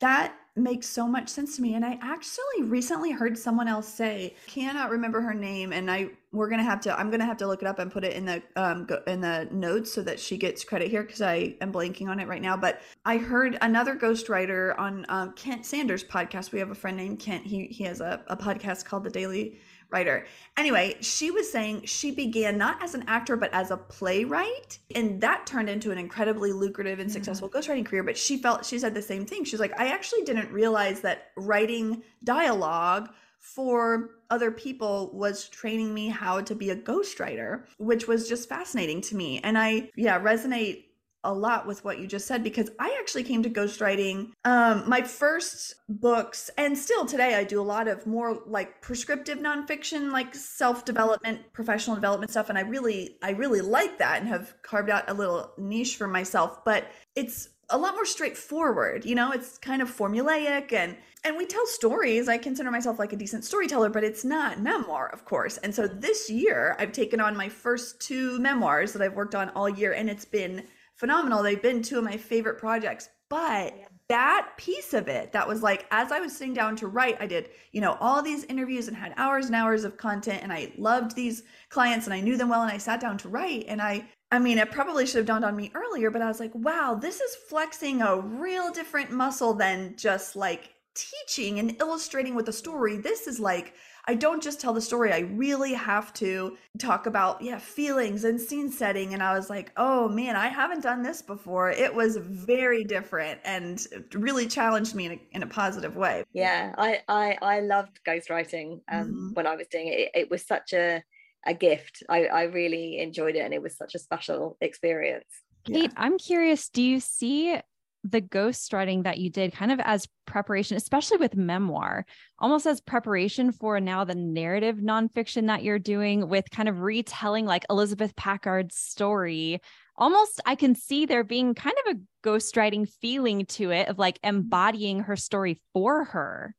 That 0.00 0.34
makes 0.54 0.86
so 0.86 1.06
much 1.06 1.28
sense 1.28 1.56
to 1.56 1.62
me. 1.62 1.74
And 1.74 1.84
I 1.84 1.98
actually 2.02 2.62
recently 2.62 3.10
heard 3.10 3.38
someone 3.38 3.68
else 3.68 3.88
say, 3.88 4.36
cannot 4.46 4.90
remember 4.90 5.20
her 5.20 5.32
name, 5.32 5.72
and 5.72 5.90
I 5.90 6.10
we're 6.32 6.48
gonna 6.48 6.62
have 6.62 6.80
to 6.82 6.98
I'm 6.98 7.10
gonna 7.10 7.24
have 7.24 7.36
to 7.38 7.46
look 7.46 7.62
it 7.62 7.68
up 7.68 7.78
and 7.78 7.90
put 7.90 8.04
it 8.04 8.14
in 8.14 8.24
the 8.24 8.42
um 8.56 8.84
go, 8.84 9.02
in 9.06 9.20
the 9.20 9.48
notes 9.50 9.92
so 9.92 10.02
that 10.02 10.18
she 10.18 10.36
gets 10.36 10.64
credit 10.64 10.88
here 10.88 11.02
because 11.02 11.22
I 11.22 11.56
am 11.60 11.72
blanking 11.72 12.08
on 12.08 12.20
it 12.20 12.28
right 12.28 12.42
now. 12.42 12.56
But 12.56 12.80
I 13.04 13.16
heard 13.16 13.56
another 13.62 13.96
ghostwriter 13.96 14.78
on 14.78 15.06
um, 15.08 15.32
Kent 15.32 15.64
Sanders 15.64 16.04
podcast. 16.04 16.52
We 16.52 16.58
have 16.58 16.70
a 16.70 16.74
friend 16.74 16.96
named 16.96 17.20
Kent. 17.20 17.44
He 17.46 17.66
he 17.66 17.84
has 17.84 18.00
a, 18.00 18.22
a 18.26 18.36
podcast 18.36 18.84
called 18.84 19.04
The 19.04 19.10
Daily 19.10 19.58
writer. 19.92 20.26
Anyway, 20.56 20.96
she 21.00 21.30
was 21.30 21.50
saying 21.50 21.84
she 21.84 22.10
began 22.10 22.58
not 22.58 22.82
as 22.82 22.94
an 22.94 23.04
actor, 23.06 23.36
but 23.36 23.52
as 23.52 23.70
a 23.70 23.76
playwright. 23.76 24.78
And 24.94 25.20
that 25.20 25.46
turned 25.46 25.68
into 25.68 25.90
an 25.90 25.98
incredibly 25.98 26.52
lucrative 26.52 26.98
and 26.98 27.10
successful 27.10 27.48
mm-hmm. 27.48 27.58
ghostwriting 27.58 27.86
career. 27.86 28.02
But 28.02 28.18
she 28.18 28.38
felt, 28.38 28.64
she 28.64 28.78
said 28.78 28.94
the 28.94 29.02
same 29.02 29.26
thing. 29.26 29.44
She's 29.44 29.60
like, 29.60 29.78
I 29.78 29.88
actually 29.88 30.22
didn't 30.22 30.50
realize 30.50 31.00
that 31.02 31.32
writing 31.36 32.02
dialogue 32.24 33.10
for 33.38 34.10
other 34.30 34.52
people 34.52 35.10
was 35.12 35.48
training 35.48 35.92
me 35.92 36.08
how 36.08 36.40
to 36.40 36.54
be 36.54 36.70
a 36.70 36.76
ghostwriter, 36.76 37.64
which 37.78 38.06
was 38.06 38.28
just 38.28 38.48
fascinating 38.48 39.00
to 39.02 39.16
me. 39.16 39.40
And 39.42 39.58
I, 39.58 39.90
yeah, 39.96 40.20
resonate 40.20 40.84
a 41.24 41.32
lot 41.32 41.66
with 41.66 41.84
what 41.84 41.98
you 41.98 42.06
just 42.06 42.26
said 42.26 42.42
because 42.42 42.70
I 42.78 42.96
actually 43.00 43.24
came 43.24 43.42
to 43.42 43.50
ghostwriting. 43.50 44.32
Um, 44.44 44.88
my 44.88 45.02
first 45.02 45.74
books, 45.88 46.50
and 46.58 46.76
still 46.76 47.06
today, 47.06 47.34
I 47.34 47.44
do 47.44 47.60
a 47.60 47.62
lot 47.62 47.88
of 47.88 48.06
more 48.06 48.42
like 48.46 48.80
prescriptive 48.80 49.38
nonfiction, 49.38 50.10
like 50.12 50.34
self 50.34 50.84
development, 50.84 51.52
professional 51.52 51.96
development 51.96 52.30
stuff, 52.30 52.48
and 52.48 52.58
I 52.58 52.62
really, 52.62 53.16
I 53.22 53.30
really 53.30 53.60
like 53.60 53.98
that 53.98 54.20
and 54.20 54.28
have 54.28 54.54
carved 54.62 54.90
out 54.90 55.08
a 55.08 55.14
little 55.14 55.52
niche 55.58 55.96
for 55.96 56.08
myself. 56.08 56.64
But 56.64 56.86
it's 57.14 57.48
a 57.70 57.78
lot 57.78 57.94
more 57.94 58.04
straightforward, 58.04 59.04
you 59.04 59.14
know. 59.14 59.32
It's 59.32 59.58
kind 59.58 59.80
of 59.82 59.90
formulaic 59.90 60.72
and 60.72 60.96
and 61.24 61.36
we 61.36 61.46
tell 61.46 61.66
stories. 61.66 62.28
I 62.28 62.36
consider 62.36 62.70
myself 62.70 62.98
like 62.98 63.12
a 63.12 63.16
decent 63.16 63.44
storyteller, 63.44 63.90
but 63.90 64.02
it's 64.02 64.24
not 64.24 64.60
memoir, 64.60 65.08
of 65.12 65.24
course. 65.24 65.56
And 65.58 65.72
so 65.72 65.86
this 65.86 66.28
year, 66.28 66.74
I've 66.80 66.90
taken 66.90 67.20
on 67.20 67.36
my 67.36 67.48
first 67.48 68.00
two 68.00 68.40
memoirs 68.40 68.92
that 68.92 69.02
I've 69.02 69.14
worked 69.14 69.36
on 69.36 69.50
all 69.50 69.68
year, 69.68 69.92
and 69.92 70.10
it's 70.10 70.24
been 70.24 70.64
phenomenal. 71.02 71.42
They've 71.42 71.60
been 71.60 71.82
two 71.82 71.98
of 71.98 72.04
my 72.04 72.16
favorite 72.16 72.58
projects. 72.58 73.08
But 73.28 73.76
yeah. 73.76 73.86
that 74.08 74.50
piece 74.56 74.94
of 74.94 75.08
it, 75.08 75.32
that 75.32 75.48
was 75.48 75.60
like, 75.60 75.84
as 75.90 76.12
I 76.12 76.20
was 76.20 76.36
sitting 76.36 76.54
down 76.54 76.76
to 76.76 76.86
write, 76.86 77.16
I 77.18 77.26
did, 77.26 77.48
you 77.72 77.80
know, 77.80 77.96
all 77.98 78.22
these 78.22 78.44
interviews 78.44 78.86
and 78.86 78.96
had 78.96 79.12
hours 79.16 79.46
and 79.46 79.56
hours 79.56 79.82
of 79.82 79.96
content. 79.96 80.44
And 80.44 80.52
I 80.52 80.70
loved 80.78 81.16
these 81.16 81.42
clients 81.70 82.06
and 82.06 82.14
I 82.14 82.20
knew 82.20 82.36
them 82.36 82.50
well. 82.50 82.62
And 82.62 82.70
I 82.70 82.78
sat 82.78 83.00
down 83.00 83.18
to 83.18 83.28
write. 83.28 83.64
And 83.66 83.82
I, 83.82 84.04
I 84.30 84.38
mean, 84.38 84.58
it 84.58 84.70
probably 84.70 85.04
should 85.04 85.16
have 85.16 85.26
dawned 85.26 85.44
on 85.44 85.56
me 85.56 85.72
earlier, 85.74 86.12
but 86.12 86.22
I 86.22 86.28
was 86.28 86.38
like, 86.38 86.54
wow, 86.54 86.94
this 86.94 87.20
is 87.20 87.34
flexing 87.34 88.00
a 88.00 88.20
real 88.20 88.70
different 88.70 89.10
muscle 89.10 89.54
than 89.54 89.96
just 89.96 90.36
like 90.36 90.71
teaching 90.94 91.58
and 91.58 91.76
illustrating 91.80 92.34
with 92.34 92.48
a 92.48 92.52
story. 92.52 92.96
This 92.96 93.26
is 93.26 93.40
like, 93.40 93.74
I 94.06 94.14
don't 94.14 94.42
just 94.42 94.60
tell 94.60 94.72
the 94.72 94.80
story. 94.80 95.12
I 95.12 95.20
really 95.20 95.74
have 95.74 96.12
to 96.14 96.56
talk 96.78 97.06
about, 97.06 97.40
yeah, 97.40 97.58
feelings 97.58 98.24
and 98.24 98.40
scene 98.40 98.70
setting. 98.70 99.14
And 99.14 99.22
I 99.22 99.34
was 99.34 99.48
like, 99.48 99.70
oh 99.76 100.08
man, 100.08 100.34
I 100.34 100.48
haven't 100.48 100.82
done 100.82 101.02
this 101.02 101.22
before. 101.22 101.70
It 101.70 101.94
was 101.94 102.16
very 102.16 102.82
different 102.82 103.40
and 103.44 103.84
really 104.14 104.48
challenged 104.48 104.94
me 104.94 105.06
in 105.06 105.12
a, 105.12 105.20
in 105.32 105.42
a 105.44 105.46
positive 105.46 105.96
way. 105.96 106.24
Yeah, 106.32 106.74
I, 106.76 107.00
I, 107.08 107.38
I 107.40 107.60
loved 107.60 108.00
ghostwriting 108.06 108.80
um, 108.90 109.06
mm-hmm. 109.06 109.28
when 109.34 109.46
I 109.46 109.54
was 109.54 109.68
doing 109.68 109.86
it. 109.86 110.00
it. 110.00 110.10
It 110.14 110.30
was 110.30 110.44
such 110.44 110.72
a, 110.72 111.02
a 111.46 111.54
gift. 111.54 112.02
I, 112.08 112.26
I 112.26 112.42
really 112.44 112.98
enjoyed 112.98 113.36
it 113.36 113.40
and 113.40 113.54
it 113.54 113.62
was 113.62 113.76
such 113.76 113.94
a 113.94 114.00
special 114.00 114.56
experience. 114.60 115.26
Kate, 115.64 115.76
yeah. 115.76 115.88
I'm 115.96 116.18
curious, 116.18 116.68
do 116.68 116.82
you 116.82 116.98
see 116.98 117.56
the 118.04 118.20
ghostwriting 118.20 119.04
that 119.04 119.18
you 119.18 119.30
did 119.30 119.52
kind 119.52 119.70
of 119.70 119.80
as 119.80 120.08
preparation, 120.26 120.76
especially 120.76 121.18
with 121.18 121.36
memoir, 121.36 122.04
almost 122.38 122.66
as 122.66 122.80
preparation 122.80 123.52
for 123.52 123.80
now 123.80 124.04
the 124.04 124.14
narrative 124.14 124.76
nonfiction 124.76 125.46
that 125.46 125.62
you're 125.62 125.78
doing 125.78 126.28
with 126.28 126.50
kind 126.50 126.68
of 126.68 126.80
retelling 126.80 127.46
like 127.46 127.64
Elizabeth 127.70 128.14
Packard's 128.16 128.76
story. 128.76 129.60
Almost, 129.96 130.40
I 130.46 130.54
can 130.56 130.74
see 130.74 131.06
there 131.06 131.22
being 131.22 131.54
kind 131.54 131.76
of 131.86 131.96
a 131.96 132.28
ghostwriting 132.28 132.88
feeling 133.00 133.46
to 133.46 133.70
it 133.70 133.88
of 133.88 133.98
like 133.98 134.18
embodying 134.24 135.00
her 135.00 135.16
story 135.16 135.60
for 135.72 136.04
her. 136.04 136.54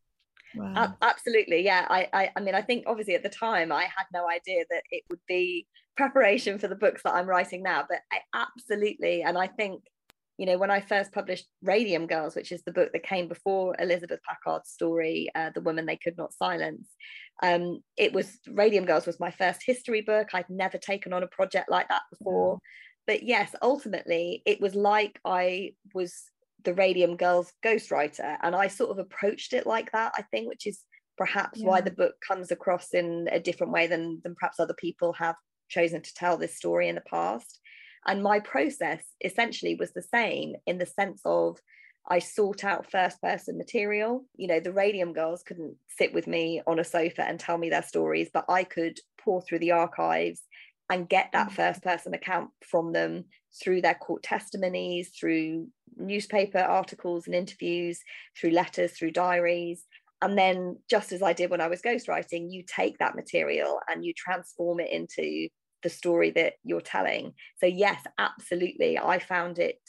Wow. 0.55 0.73
Uh, 0.75 0.91
absolutely, 1.01 1.65
yeah. 1.65 1.85
I, 1.89 2.07
I, 2.13 2.29
I 2.35 2.39
mean, 2.39 2.55
I 2.55 2.61
think 2.61 2.85
obviously 2.87 3.15
at 3.15 3.23
the 3.23 3.29
time 3.29 3.71
I 3.71 3.83
had 3.83 4.05
no 4.13 4.29
idea 4.29 4.63
that 4.69 4.83
it 4.91 5.03
would 5.09 5.19
be 5.27 5.67
preparation 5.97 6.59
for 6.59 6.67
the 6.67 6.75
books 6.75 7.01
that 7.03 7.15
I'm 7.15 7.27
writing 7.27 7.63
now, 7.63 7.85
but 7.89 7.99
I 8.11 8.19
absolutely, 8.33 9.23
and 9.23 9.37
I 9.37 9.47
think 9.47 9.83
you 10.37 10.45
know, 10.45 10.57
when 10.57 10.71
I 10.71 10.81
first 10.81 11.11
published 11.11 11.45
Radium 11.61 12.07
Girls, 12.07 12.35
which 12.35 12.51
is 12.51 12.63
the 12.63 12.71
book 12.71 12.91
that 12.91 13.03
came 13.03 13.27
before 13.27 13.75
Elizabeth 13.79 14.19
Packard's 14.27 14.69
story, 14.69 15.29
uh, 15.35 15.51
The 15.53 15.61
Woman 15.61 15.85
They 15.85 15.97
Could 15.97 16.17
Not 16.17 16.33
Silence, 16.33 16.87
um, 17.41 17.81
it 17.97 18.13
was 18.13 18.39
Radium 18.49 18.85
Girls 18.85 19.05
was 19.05 19.19
my 19.19 19.31
first 19.31 19.61
history 19.63 20.01
book. 20.01 20.29
I'd 20.33 20.49
never 20.49 20.77
taken 20.77 21.13
on 21.13 21.23
a 21.23 21.27
project 21.27 21.69
like 21.69 21.87
that 21.89 22.01
before. 22.11 22.59
But 23.05 23.23
yes, 23.23 23.53
ultimately, 23.61 24.41
it 24.45 24.61
was 24.61 24.75
like 24.75 25.19
I 25.25 25.73
was 25.93 26.23
the 26.63 26.73
Radium 26.73 27.17
Girls 27.17 27.51
ghostwriter. 27.63 28.37
And 28.41 28.55
I 28.55 28.67
sort 28.67 28.91
of 28.91 28.99
approached 28.99 29.53
it 29.53 29.67
like 29.67 29.91
that, 29.91 30.13
I 30.17 30.23
think, 30.31 30.47
which 30.47 30.65
is 30.65 30.81
perhaps 31.17 31.59
yeah. 31.59 31.67
why 31.67 31.81
the 31.81 31.91
book 31.91 32.15
comes 32.27 32.51
across 32.51 32.93
in 32.93 33.27
a 33.31 33.39
different 33.39 33.73
way 33.73 33.87
than, 33.87 34.21
than 34.23 34.35
perhaps 34.35 34.59
other 34.59 34.73
people 34.73 35.13
have 35.13 35.35
chosen 35.69 36.01
to 36.01 36.13
tell 36.13 36.37
this 36.37 36.55
story 36.55 36.87
in 36.87 36.95
the 36.95 37.01
past. 37.01 37.59
And 38.07 38.21
my 38.21 38.39
process 38.39 39.03
essentially 39.23 39.75
was 39.75 39.93
the 39.93 40.01
same 40.01 40.55
in 40.65 40.77
the 40.77 40.85
sense 40.85 41.21
of 41.25 41.59
I 42.09 42.19
sought 42.19 42.63
out 42.63 42.91
first 42.91 43.21
person 43.21 43.57
material. 43.57 44.25
You 44.35 44.47
know, 44.47 44.59
the 44.59 44.73
Radium 44.73 45.13
Girls 45.13 45.43
couldn't 45.43 45.75
sit 45.87 46.13
with 46.13 46.27
me 46.27 46.61
on 46.67 46.79
a 46.79 46.83
sofa 46.83 47.23
and 47.23 47.39
tell 47.39 47.57
me 47.57 47.69
their 47.69 47.83
stories, 47.83 48.29
but 48.33 48.45
I 48.49 48.65
could 48.65 48.99
pore 49.17 49.41
through 49.41 49.59
the 49.59 49.71
archives 49.71 50.41
and 50.89 51.07
get 51.07 51.29
that 51.31 51.49
mm. 51.49 51.53
first 51.53 51.81
person 51.81 52.13
account 52.13 52.49
from 52.61 52.91
them 52.91 53.25
through 53.63 53.81
their 53.81 53.93
court 53.93 54.21
testimonies, 54.21 55.11
through 55.17 55.67
newspaper 55.95 56.59
articles 56.59 57.25
and 57.25 57.35
interviews, 57.35 57.99
through 58.37 58.51
letters, 58.51 58.91
through 58.91 59.11
diaries. 59.11 59.85
And 60.21 60.37
then, 60.37 60.77
just 60.89 61.11
as 61.11 61.21
I 61.21 61.33
did 61.33 61.51
when 61.51 61.61
I 61.61 61.67
was 61.67 61.81
ghostwriting, 61.81 62.47
you 62.49 62.63
take 62.67 62.97
that 62.97 63.15
material 63.15 63.79
and 63.89 64.03
you 64.03 64.13
transform 64.15 64.79
it 64.79 64.91
into 64.91 65.47
the 65.83 65.89
story 65.89 66.31
that 66.31 66.53
you're 66.63 66.81
telling. 66.81 67.33
So, 67.59 67.65
yes, 67.65 68.01
absolutely. 68.17 68.97
I 68.97 69.19
found 69.19 69.59
it 69.59 69.79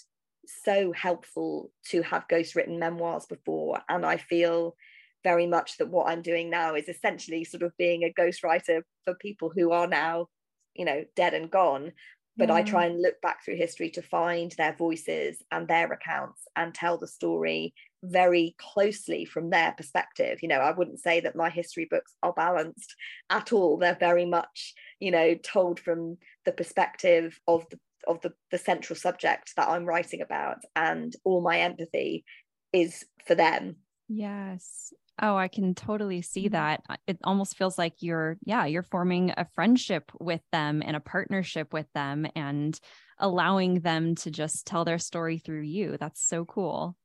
so 0.46 0.92
helpful 0.92 1.70
to 1.90 2.02
have 2.02 2.28
ghost 2.28 2.54
written 2.54 2.78
memoirs 2.78 3.26
before. 3.26 3.80
And 3.88 4.04
I 4.04 4.16
feel 4.16 4.76
very 5.22 5.46
much 5.46 5.78
that 5.78 5.88
what 5.88 6.08
I'm 6.08 6.22
doing 6.22 6.50
now 6.50 6.74
is 6.74 6.88
essentially 6.88 7.44
sort 7.44 7.62
of 7.62 7.76
being 7.78 8.04
a 8.04 8.12
ghostwriter 8.20 8.82
for 9.04 9.14
people 9.14 9.50
who 9.54 9.72
are 9.72 9.86
now, 9.86 10.28
you 10.74 10.84
know, 10.84 11.04
dead 11.16 11.34
and 11.34 11.50
gone. 11.50 11.92
But 12.36 12.50
I 12.50 12.62
try 12.62 12.86
mm. 12.86 12.90
and 12.90 13.02
look 13.02 13.20
back 13.20 13.44
through 13.44 13.56
history 13.56 13.90
to 13.90 14.02
find 14.02 14.50
their 14.52 14.74
voices 14.74 15.40
and 15.52 15.68
their 15.68 15.92
accounts 15.92 16.42
and 16.56 16.74
tell 16.74 16.98
the 16.98 17.06
story 17.06 17.74
very 18.04 18.54
closely 18.58 19.24
from 19.24 19.50
their 19.50 19.72
perspective. 19.72 20.38
You 20.42 20.48
know, 20.48 20.58
I 20.58 20.72
wouldn't 20.72 21.00
say 21.00 21.20
that 21.20 21.36
my 21.36 21.50
history 21.50 21.86
books 21.90 22.14
are 22.22 22.32
balanced 22.32 22.94
at 23.30 23.52
all. 23.52 23.78
They're 23.78 23.96
very 23.98 24.26
much, 24.26 24.74
you 25.00 25.10
know, 25.10 25.34
told 25.34 25.80
from 25.80 26.18
the 26.44 26.52
perspective 26.52 27.38
of 27.46 27.66
the 27.70 27.78
of 28.06 28.20
the, 28.20 28.34
the 28.50 28.58
central 28.58 28.96
subject 28.96 29.52
that 29.56 29.68
I'm 29.68 29.86
writing 29.86 30.20
about, 30.20 30.58
and 30.76 31.14
all 31.24 31.40
my 31.40 31.60
empathy 31.60 32.24
is 32.70 33.02
for 33.26 33.34
them. 33.34 33.76
Yes. 34.08 34.92
Oh, 35.22 35.36
I 35.36 35.48
can 35.48 35.74
totally 35.74 36.20
see 36.20 36.46
mm-hmm. 36.46 36.52
that. 36.52 36.82
It 37.06 37.18
almost 37.24 37.56
feels 37.56 37.78
like 37.78 37.94
you're, 38.00 38.36
yeah, 38.44 38.66
you're 38.66 38.82
forming 38.82 39.32
a 39.36 39.46
friendship 39.54 40.10
with 40.20 40.42
them 40.52 40.82
and 40.84 40.96
a 40.96 41.00
partnership 41.00 41.72
with 41.72 41.86
them 41.94 42.26
and 42.36 42.78
allowing 43.18 43.80
them 43.80 44.16
to 44.16 44.30
just 44.30 44.66
tell 44.66 44.84
their 44.84 44.98
story 44.98 45.38
through 45.38 45.62
you. 45.62 45.96
That's 45.98 46.22
so 46.22 46.44
cool 46.44 46.96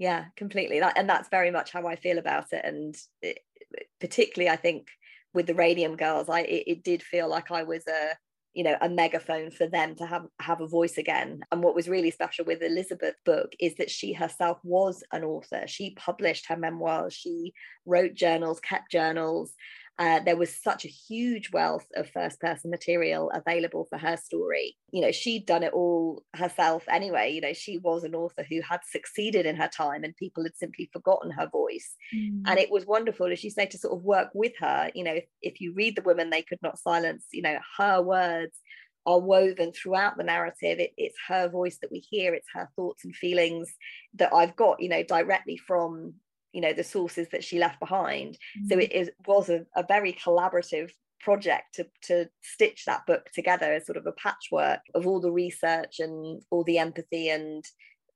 yeah 0.00 0.24
completely. 0.34 0.80
That, 0.80 0.98
and 0.98 1.08
that's 1.08 1.28
very 1.28 1.52
much 1.52 1.70
how 1.70 1.86
i 1.86 1.94
feel 1.94 2.18
about 2.18 2.52
it. 2.52 2.64
And 2.64 2.96
it, 3.22 3.38
particularly 4.00 4.50
i 4.50 4.56
think 4.56 4.88
with 5.32 5.46
the 5.46 5.54
radium 5.54 5.94
girls 5.94 6.28
i 6.28 6.40
it, 6.40 6.64
it, 6.66 6.82
did 6.82 7.04
feel 7.04 7.28
like 7.28 7.52
i 7.52 7.62
was 7.62 7.86
a 7.86 8.16
you 8.52 8.64
know 8.64 8.76
a 8.80 8.88
megaphone 8.88 9.52
for 9.52 9.68
them 9.68 9.94
to 9.94 10.04
have 10.06 10.26
have 10.40 10.60
a 10.60 10.66
voice 10.66 10.98
again. 10.98 11.44
And 11.52 11.62
what 11.62 11.76
was 11.76 11.88
really 11.88 12.10
special 12.10 12.44
with 12.44 12.62
elizabeth's 12.62 13.20
book 13.24 13.52
is 13.60 13.76
that 13.76 13.90
she 13.90 14.12
herself 14.12 14.58
was 14.64 15.04
an 15.12 15.22
author. 15.22 15.64
She 15.66 15.94
published 15.94 16.46
her 16.48 16.56
memoirs. 16.56 17.14
She 17.14 17.52
wrote 17.86 18.14
journals 18.14 18.58
kept 18.58 18.90
journals 18.90 19.54
uh, 20.00 20.18
there 20.20 20.36
was 20.36 20.54
such 20.54 20.86
a 20.86 20.88
huge 20.88 21.52
wealth 21.52 21.86
of 21.94 22.08
first 22.08 22.40
person 22.40 22.70
material 22.70 23.30
available 23.34 23.86
for 23.90 23.98
her 23.98 24.16
story. 24.16 24.74
You 24.92 25.02
know, 25.02 25.12
she'd 25.12 25.44
done 25.44 25.62
it 25.62 25.74
all 25.74 26.24
herself 26.34 26.84
anyway. 26.88 27.32
You 27.32 27.42
know, 27.42 27.52
she 27.52 27.76
was 27.76 28.02
an 28.02 28.14
author 28.14 28.42
who 28.48 28.62
had 28.62 28.80
succeeded 28.90 29.44
in 29.44 29.56
her 29.56 29.68
time 29.68 30.02
and 30.02 30.16
people 30.16 30.42
had 30.42 30.56
simply 30.56 30.88
forgotten 30.90 31.30
her 31.32 31.50
voice. 31.50 31.94
Mm. 32.16 32.44
And 32.46 32.58
it 32.58 32.70
was 32.70 32.86
wonderful, 32.86 33.30
as 33.30 33.44
you 33.44 33.50
say, 33.50 33.66
to 33.66 33.76
sort 33.76 33.94
of 33.94 34.02
work 34.02 34.30
with 34.32 34.54
her. 34.60 34.90
You 34.94 35.04
know, 35.04 35.12
if, 35.12 35.26
if 35.42 35.60
you 35.60 35.74
read 35.74 35.96
The 35.96 36.02
Women 36.02 36.30
They 36.30 36.42
Could 36.42 36.62
Not 36.62 36.78
Silence, 36.78 37.26
you 37.30 37.42
know, 37.42 37.58
her 37.76 38.00
words 38.00 38.56
are 39.04 39.20
woven 39.20 39.70
throughout 39.72 40.16
the 40.16 40.24
narrative. 40.24 40.78
It, 40.78 40.92
it's 40.96 41.16
her 41.28 41.50
voice 41.50 41.76
that 41.82 41.92
we 41.92 41.98
hear, 41.98 42.32
it's 42.32 42.48
her 42.54 42.70
thoughts 42.74 43.04
and 43.04 43.14
feelings 43.14 43.70
that 44.14 44.32
I've 44.32 44.56
got, 44.56 44.80
you 44.80 44.88
know, 44.88 45.02
directly 45.02 45.58
from 45.58 46.14
you 46.52 46.60
know 46.60 46.72
the 46.72 46.84
sources 46.84 47.28
that 47.32 47.44
she 47.44 47.58
left 47.58 47.78
behind 47.80 48.34
mm-hmm. 48.58 48.68
so 48.68 48.78
it 48.78 48.92
is, 48.92 49.10
was 49.26 49.48
a, 49.48 49.64
a 49.76 49.84
very 49.86 50.12
collaborative 50.12 50.90
project 51.20 51.74
to, 51.74 51.86
to 52.02 52.28
stitch 52.42 52.84
that 52.86 53.06
book 53.06 53.30
together 53.34 53.72
as 53.74 53.86
sort 53.86 53.96
of 53.96 54.06
a 54.06 54.12
patchwork 54.12 54.80
of 54.94 55.06
all 55.06 55.20
the 55.20 55.30
research 55.30 56.00
and 56.00 56.42
all 56.50 56.64
the 56.64 56.78
empathy 56.78 57.28
and 57.28 57.64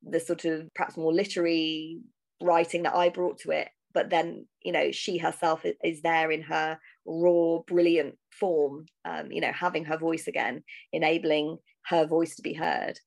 the 0.02 0.20
sort 0.20 0.44
of 0.44 0.72
perhaps 0.74 0.96
more 0.96 1.12
literary 1.12 1.98
writing 2.42 2.82
that 2.82 2.94
I 2.94 3.08
brought 3.08 3.38
to 3.40 3.50
it. 3.50 3.68
But 3.92 4.10
then, 4.10 4.46
you 4.62 4.72
know, 4.72 4.90
she 4.90 5.18
herself 5.18 5.64
is 5.84 6.02
there 6.02 6.30
in 6.30 6.42
her 6.42 6.78
raw, 7.06 7.58
brilliant 7.66 8.16
form, 8.32 8.86
um, 9.04 9.30
you 9.30 9.40
know, 9.40 9.52
having 9.52 9.84
her 9.84 9.96
voice 9.96 10.26
again, 10.26 10.64
enabling 10.92 11.58
her 11.86 12.06
voice 12.06 12.34
to 12.36 12.42
be 12.42 12.54
heard 12.54 12.98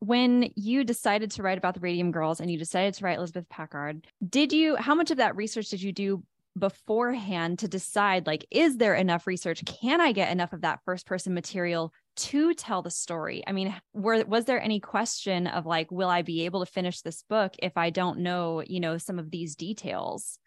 when 0.00 0.50
you 0.54 0.84
decided 0.84 1.30
to 1.32 1.42
write 1.42 1.58
about 1.58 1.74
the 1.74 1.80
Radium 1.80 2.12
Girls 2.12 2.40
and 2.40 2.50
you 2.50 2.58
decided 2.58 2.94
to 2.94 3.04
write 3.04 3.18
Elizabeth 3.18 3.48
Packard, 3.48 4.06
did 4.26 4.52
you, 4.52 4.76
how 4.76 4.94
much 4.94 5.10
of 5.10 5.16
that 5.16 5.36
research 5.36 5.68
did 5.68 5.82
you 5.82 5.92
do 5.92 6.22
beforehand 6.58 7.60
to 7.60 7.68
decide, 7.68 8.26
like, 8.26 8.44
is 8.50 8.76
there 8.76 8.94
enough 8.94 9.26
research? 9.26 9.64
Can 9.64 10.00
I 10.00 10.12
get 10.12 10.32
enough 10.32 10.52
of 10.52 10.62
that 10.62 10.80
first 10.84 11.06
person 11.06 11.34
material 11.34 11.92
to 12.16 12.54
tell 12.54 12.82
the 12.82 12.90
story? 12.90 13.42
I 13.46 13.52
mean, 13.52 13.74
were, 13.92 14.24
was 14.24 14.44
there 14.44 14.60
any 14.60 14.80
question 14.80 15.46
of 15.46 15.66
like, 15.66 15.90
will 15.90 16.08
I 16.08 16.22
be 16.22 16.44
able 16.44 16.64
to 16.64 16.70
finish 16.70 17.00
this 17.00 17.22
book 17.22 17.54
if 17.60 17.76
I 17.76 17.90
don't 17.90 18.20
know, 18.20 18.62
you 18.66 18.80
know, 18.80 18.98
some 18.98 19.18
of 19.18 19.30
these 19.30 19.56
details? 19.56 20.38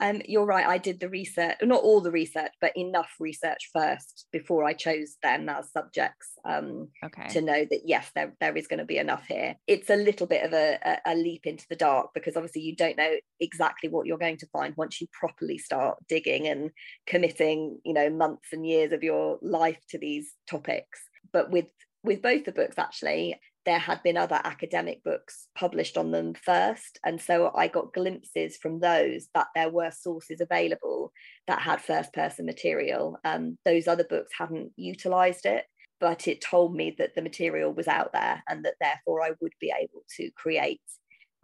Um, 0.00 0.22
you're 0.26 0.46
right. 0.46 0.66
I 0.66 0.78
did 0.78 0.98
the 0.98 1.10
research, 1.10 1.56
not 1.62 1.82
all 1.82 2.00
the 2.00 2.10
research, 2.10 2.52
but 2.60 2.76
enough 2.76 3.10
research 3.20 3.68
first 3.72 4.26
before 4.32 4.64
I 4.64 4.72
chose 4.72 5.16
them 5.22 5.48
as 5.48 5.70
subjects 5.72 6.38
um, 6.44 6.88
okay. 7.04 7.28
to 7.28 7.42
know 7.42 7.66
that 7.70 7.82
yes, 7.84 8.10
there, 8.14 8.34
there 8.40 8.56
is 8.56 8.66
going 8.66 8.78
to 8.78 8.86
be 8.86 8.96
enough 8.96 9.26
here. 9.28 9.56
It's 9.66 9.90
a 9.90 9.96
little 9.96 10.26
bit 10.26 10.44
of 10.44 10.54
a, 10.54 10.78
a, 10.82 11.12
a 11.12 11.14
leap 11.14 11.46
into 11.46 11.66
the 11.68 11.76
dark 11.76 12.10
because 12.14 12.36
obviously 12.36 12.62
you 12.62 12.74
don't 12.74 12.96
know 12.96 13.14
exactly 13.40 13.90
what 13.90 14.06
you're 14.06 14.18
going 14.18 14.38
to 14.38 14.46
find 14.46 14.74
once 14.76 15.00
you 15.00 15.06
properly 15.12 15.58
start 15.58 15.98
digging 16.08 16.46
and 16.46 16.70
committing, 17.06 17.78
you 17.84 17.92
know, 17.92 18.08
months 18.08 18.48
and 18.52 18.66
years 18.66 18.92
of 18.92 19.02
your 19.02 19.38
life 19.42 19.80
to 19.90 19.98
these 19.98 20.32
topics. 20.48 21.00
But 21.32 21.50
with 21.50 21.66
with 22.02 22.22
both 22.22 22.46
the 22.46 22.52
books 22.52 22.78
actually 22.78 23.38
there 23.66 23.78
had 23.78 24.02
been 24.02 24.16
other 24.16 24.40
academic 24.44 25.04
books 25.04 25.48
published 25.54 25.98
on 25.98 26.10
them 26.10 26.34
first. 26.34 26.98
And 27.04 27.20
so 27.20 27.52
I 27.54 27.68
got 27.68 27.92
glimpses 27.92 28.56
from 28.56 28.80
those 28.80 29.28
that 29.34 29.48
there 29.54 29.68
were 29.68 29.90
sources 29.90 30.40
available 30.40 31.12
that 31.46 31.60
had 31.60 31.80
first 31.80 32.12
person 32.12 32.46
material. 32.46 33.18
Um, 33.24 33.58
those 33.64 33.86
other 33.86 34.04
books 34.04 34.32
hadn't 34.36 34.72
utilized 34.76 35.44
it, 35.44 35.66
but 36.00 36.26
it 36.26 36.40
told 36.40 36.74
me 36.74 36.94
that 36.98 37.14
the 37.14 37.22
material 37.22 37.72
was 37.72 37.86
out 37.86 38.12
there 38.12 38.42
and 38.48 38.64
that 38.64 38.74
therefore 38.80 39.22
I 39.22 39.32
would 39.40 39.54
be 39.60 39.72
able 39.78 40.04
to 40.16 40.30
create 40.30 40.80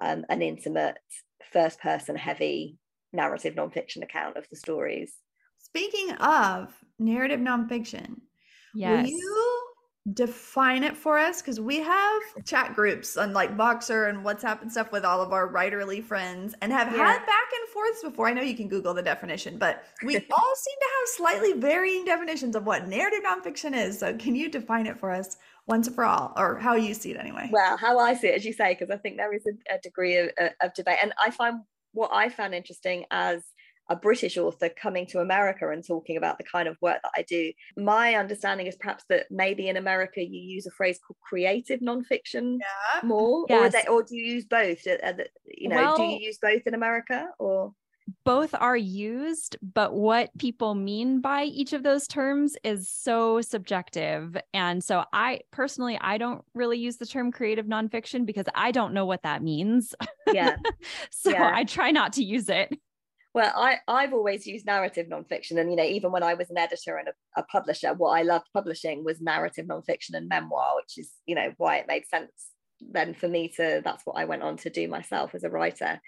um, 0.03 0.25
an 0.31 0.41
intimate, 0.41 0.97
first 1.53 1.81
person 1.81 2.17
heavy 2.17 2.79
narrative 3.13 3.55
nonfiction 3.55 4.03
account 4.03 4.37
of 4.37 4.47
the 4.51 4.57
stories. 4.57 5.13
Speaking 5.59 6.13
of 6.13 6.73
narrative 6.99 7.41
nonfiction, 7.41 8.21
yes. 8.75 9.03
will 9.03 9.11
you 9.11 9.66
define 10.13 10.85
it 10.85 10.97
for 10.97 11.19
us 11.19 11.43
because 11.43 11.59
we 11.59 11.79
have 11.79 12.23
chat 12.45 12.75
groups 12.75 13.17
on 13.17 13.33
like 13.33 13.57
Voxer 13.57 14.09
and 14.09 14.25
WhatsApp 14.25 14.63
and 14.63 14.71
stuff 14.71 14.93
with 14.93 15.05
all 15.05 15.21
of 15.21 15.33
our 15.33 15.53
writerly 15.53 16.03
friends 16.03 16.55
and 16.63 16.73
have 16.73 16.93
yeah. 16.93 16.99
had 16.99 17.27
back 17.27 17.49
and 17.59 17.69
forths 17.71 18.03
before. 18.03 18.29
I 18.29 18.33
know 18.33 18.43
you 18.43 18.57
can 18.57 18.69
Google 18.69 18.95
the 18.95 19.03
definition, 19.03 19.59
but 19.59 19.85
we 20.05 20.17
all 20.31 20.55
seem 20.57 20.77
to 20.79 20.87
have 20.99 21.09
slightly 21.09 21.53
varying 21.55 22.05
definitions 22.05 22.55
of 22.55 22.65
what 22.65 22.87
narrative 22.87 23.21
nonfiction 23.27 23.77
is. 23.77 23.99
So, 23.99 24.15
can 24.17 24.35
you 24.35 24.49
define 24.49 24.87
it 24.87 24.99
for 24.99 25.11
us 25.11 25.37
once 25.67 25.87
and 25.87 25.97
for 25.97 26.05
all, 26.05 26.33
or 26.37 26.59
how 26.59 26.75
you 26.75 26.95
see 26.95 27.11
it 27.11 27.19
anyway. 27.19 27.49
Well, 27.51 27.77
how 27.77 27.99
I 27.99 28.15
see 28.15 28.29
it, 28.29 28.37
as 28.37 28.45
you 28.45 28.53
say, 28.53 28.75
because 28.75 28.91
I 28.91 28.97
think 28.97 29.17
there 29.17 29.35
is 29.35 29.45
a, 29.47 29.75
a 29.75 29.79
degree 29.79 30.17
of, 30.17 30.31
of 30.63 30.75
debate. 30.75 30.99
And 31.03 31.13
I 31.23 31.31
find 31.31 31.61
what 31.93 32.11
I 32.13 32.29
found 32.29 32.55
interesting 32.55 33.05
as 33.11 33.43
a 33.89 33.97
British 33.97 34.37
author 34.37 34.69
coming 34.69 35.07
to 35.07 35.21
America 35.21 35.69
and 35.71 35.87
talking 35.87 36.17
about 36.17 36.39
the 36.39 36.45
kind 36.45 36.69
of 36.69 36.77
work 36.81 36.99
that 37.03 37.13
I 37.17 37.23
do. 37.23 37.53
My 37.77 38.15
understanding 38.15 38.67
is 38.67 38.77
perhaps 38.77 39.05
that 39.09 39.27
maybe 39.31 39.69
in 39.69 39.77
America 39.77 40.23
you 40.23 40.41
use 40.41 40.67
a 40.67 40.71
phrase 40.71 40.99
called 41.07 41.19
creative 41.21 41.81
nonfiction 41.81 42.59
yeah. 42.61 43.01
more, 43.03 43.47
yes. 43.49 43.67
or, 43.67 43.71
they, 43.71 43.89
or 43.89 44.03
do 44.03 44.17
you 44.17 44.35
use 44.35 44.45
both? 44.45 44.87
Uh, 44.87 45.13
you 45.47 45.69
know, 45.69 45.77
well, 45.77 45.97
do 45.97 46.03
you 46.03 46.19
use 46.21 46.39
both 46.41 46.63
in 46.67 46.75
America 46.75 47.29
or? 47.39 47.73
both 48.25 48.55
are 48.55 48.77
used, 48.77 49.57
but 49.75 49.95
what 49.95 50.31
people 50.39 50.75
mean 50.75 51.21
by 51.21 51.45
each 51.45 51.73
of 51.73 51.83
those 51.83 52.07
terms 52.07 52.57
is 52.63 52.89
so 52.89 53.41
subjective. 53.41 54.37
And 54.55 54.83
so 54.83 55.05
I 55.13 55.41
personally 55.51 55.99
I 56.01 56.19
don't 56.19 56.45
really 56.55 56.79
use 56.79 56.97
the 56.97 57.07
term 57.07 57.33
creative 57.33 57.67
nonfiction 57.67 58.25
because 58.25 58.47
I 58.55 58.71
don't 58.71 58.95
know 58.95 59.07
what 59.07 59.23
that 59.25 59.43
means. 59.43 59.95
Yeah. 60.33 60.57
so 61.11 61.31
yeah. 61.31 61.51
I 61.55 61.65
try 61.65 61.91
not 61.91 62.13
to 62.15 62.25
use 62.25 62.49
it. 62.49 62.73
Well, 63.37 63.53
I, 63.55 63.79
I've 63.87 64.13
always 64.13 64.47
used 64.47 64.67
narrative 64.67 65.07
nonfiction. 65.07 65.61
And, 65.61 65.71
you 65.71 65.77
know, 65.77 65.85
even 65.85 66.11
when 66.11 66.25
I 66.25 66.35
was 66.35 66.51
an 66.51 66.59
editor 66.59 66.97
and 66.97 67.09
a, 67.09 67.41
a 67.41 67.45
publisher, 67.45 67.95
what 67.95 68.19
I 68.19 68.23
loved 68.23 68.47
publishing 68.53 69.05
was 69.05 69.21
narrative 69.21 69.67
nonfiction 69.67 70.15
and 70.15 70.29
memoir, 70.29 70.75
which 70.77 70.99
is, 70.99 71.13
you 71.27 71.35
know, 71.35 71.53
why 71.59 71.77
it 71.77 71.87
made 71.87 72.07
sense 72.09 72.49
then 72.81 73.15
for 73.15 73.29
me 73.29 73.49
to, 73.57 73.81
that's 73.85 74.05
what 74.05 74.19
I 74.19 74.25
went 74.25 74.43
on 74.43 74.57
to 74.59 74.71
do 74.71 74.89
myself 74.89 75.35
as 75.35 75.45
a 75.45 75.51
writer 75.51 76.01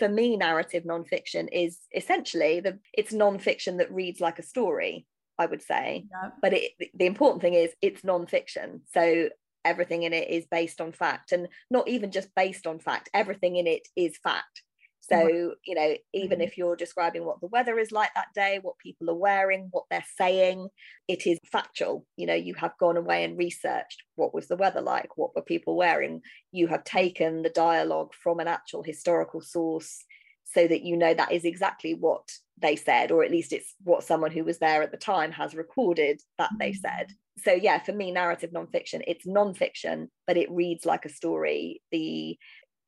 for 0.00 0.08
me, 0.08 0.36
narrative 0.36 0.84
nonfiction 0.84 1.46
is 1.52 1.78
essentially 1.94 2.60
the 2.60 2.78
it's 2.94 3.12
nonfiction 3.12 3.78
that 3.78 3.92
reads 3.92 4.18
like 4.18 4.38
a 4.38 4.42
story, 4.42 5.06
I 5.38 5.44
would 5.46 5.62
say. 5.62 6.06
Yeah. 6.10 6.30
But 6.40 6.54
it, 6.54 6.72
the 6.94 7.06
important 7.06 7.42
thing 7.42 7.54
is 7.54 7.70
it's 7.82 8.00
nonfiction. 8.00 8.80
So 8.92 9.28
everything 9.62 10.04
in 10.04 10.14
it 10.14 10.30
is 10.30 10.46
based 10.50 10.80
on 10.80 10.92
fact 10.92 11.32
and 11.32 11.48
not 11.70 11.86
even 11.86 12.10
just 12.10 12.34
based 12.34 12.66
on 12.66 12.78
fact, 12.80 13.10
everything 13.12 13.56
in 13.56 13.66
it 13.66 13.86
is 13.94 14.16
fact. 14.16 14.62
So, 15.10 15.54
you 15.64 15.74
know, 15.74 15.96
even 16.14 16.38
mm-hmm. 16.38 16.42
if 16.42 16.56
you're 16.56 16.76
describing 16.76 17.24
what 17.24 17.40
the 17.40 17.48
weather 17.48 17.78
is 17.78 17.90
like 17.90 18.10
that 18.14 18.28
day, 18.34 18.60
what 18.62 18.78
people 18.78 19.10
are 19.10 19.14
wearing, 19.14 19.68
what 19.72 19.84
they're 19.90 20.04
saying, 20.16 20.68
it 21.08 21.26
is 21.26 21.38
factual. 21.50 22.06
You 22.16 22.26
know, 22.26 22.34
you 22.34 22.54
have 22.54 22.78
gone 22.78 22.96
away 22.96 23.24
and 23.24 23.36
researched 23.36 24.02
what 24.14 24.32
was 24.32 24.46
the 24.46 24.56
weather 24.56 24.80
like, 24.80 25.16
what 25.16 25.34
were 25.34 25.42
people 25.42 25.76
wearing. 25.76 26.22
You 26.52 26.68
have 26.68 26.84
taken 26.84 27.42
the 27.42 27.50
dialogue 27.50 28.14
from 28.14 28.38
an 28.38 28.48
actual 28.48 28.82
historical 28.82 29.40
source 29.40 30.04
so 30.44 30.66
that 30.66 30.82
you 30.82 30.96
know 30.96 31.14
that 31.14 31.32
is 31.32 31.44
exactly 31.44 31.94
what 31.94 32.28
they 32.60 32.76
said, 32.76 33.10
or 33.10 33.24
at 33.24 33.30
least 33.30 33.52
it's 33.52 33.74
what 33.82 34.04
someone 34.04 34.30
who 34.30 34.44
was 34.44 34.58
there 34.58 34.82
at 34.82 34.90
the 34.90 34.96
time 34.96 35.32
has 35.32 35.54
recorded 35.54 36.20
that 36.38 36.50
they 36.58 36.70
mm-hmm. 36.70 36.80
said. 36.80 37.12
So, 37.38 37.52
yeah, 37.52 37.82
for 37.82 37.92
me, 37.92 38.10
narrative 38.10 38.50
nonfiction, 38.50 39.02
it's 39.06 39.26
nonfiction, 39.26 40.08
but 40.26 40.36
it 40.36 40.50
reads 40.50 40.84
like 40.84 41.04
a 41.04 41.10
story. 41.10 41.82
The 41.90 42.36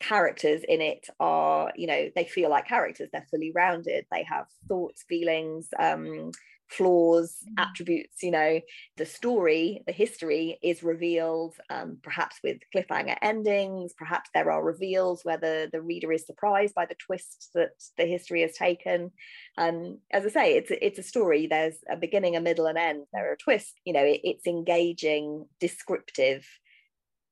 characters 0.03 0.63
in 0.69 0.81
it 0.81 1.07
are 1.21 1.73
you 1.77 1.87
know 1.87 2.11
they 2.15 2.25
feel 2.25 2.51
like 2.51 2.67
characters 2.67 3.09
they're 3.13 3.27
fully 3.31 3.53
rounded 3.55 4.05
they 4.11 4.25
have 4.25 4.47
thoughts 4.69 5.05
feelings 5.09 5.69
um 5.79 6.31
flaws 6.73 7.37
mm. 7.45 7.63
attributes 7.63 8.23
you 8.23 8.31
know. 8.31 8.61
The 8.97 9.07
story 9.07 9.83
the 9.87 9.93
history 9.93 10.59
is 10.63 10.83
revealed 10.83 11.55
um, 11.71 11.99
perhaps 12.03 12.37
with 12.43 12.59
cliffhanger 12.75 13.17
endings 13.23 13.93
perhaps 13.97 14.31
there 14.35 14.51
are 14.51 14.63
reveals 14.63 15.25
where 15.25 15.39
the, 15.39 15.69
the 15.73 15.83
reader 15.83 16.13
is 16.13 16.27
surprised 16.27 16.75
by 16.75 16.87
the 16.87 16.95
twist 16.95 17.51
that 17.55 17.71
the 17.99 18.07
history 18.07 18.43
has 18.43 18.57
taken. 18.57 19.11
And 19.57 19.87
um, 19.87 19.99
as 20.11 20.25
i 20.25 20.29
say 20.29 20.55
it's 20.57 20.71
it's 20.71 20.99
a 20.99 21.03
story 21.03 21.47
there's 21.47 21.77
a 21.91 21.97
beginning 21.97 22.37
a 22.37 22.41
middle 22.41 22.67
and 22.67 22.79
end 22.79 23.07
there 23.13 23.31
are 23.31 23.37
twists 23.37 23.75
you 23.85 23.93
know 23.93 24.05
it, 24.05 24.21
it's 24.25 24.47
engaging 24.47 25.47
descriptive 25.61 26.47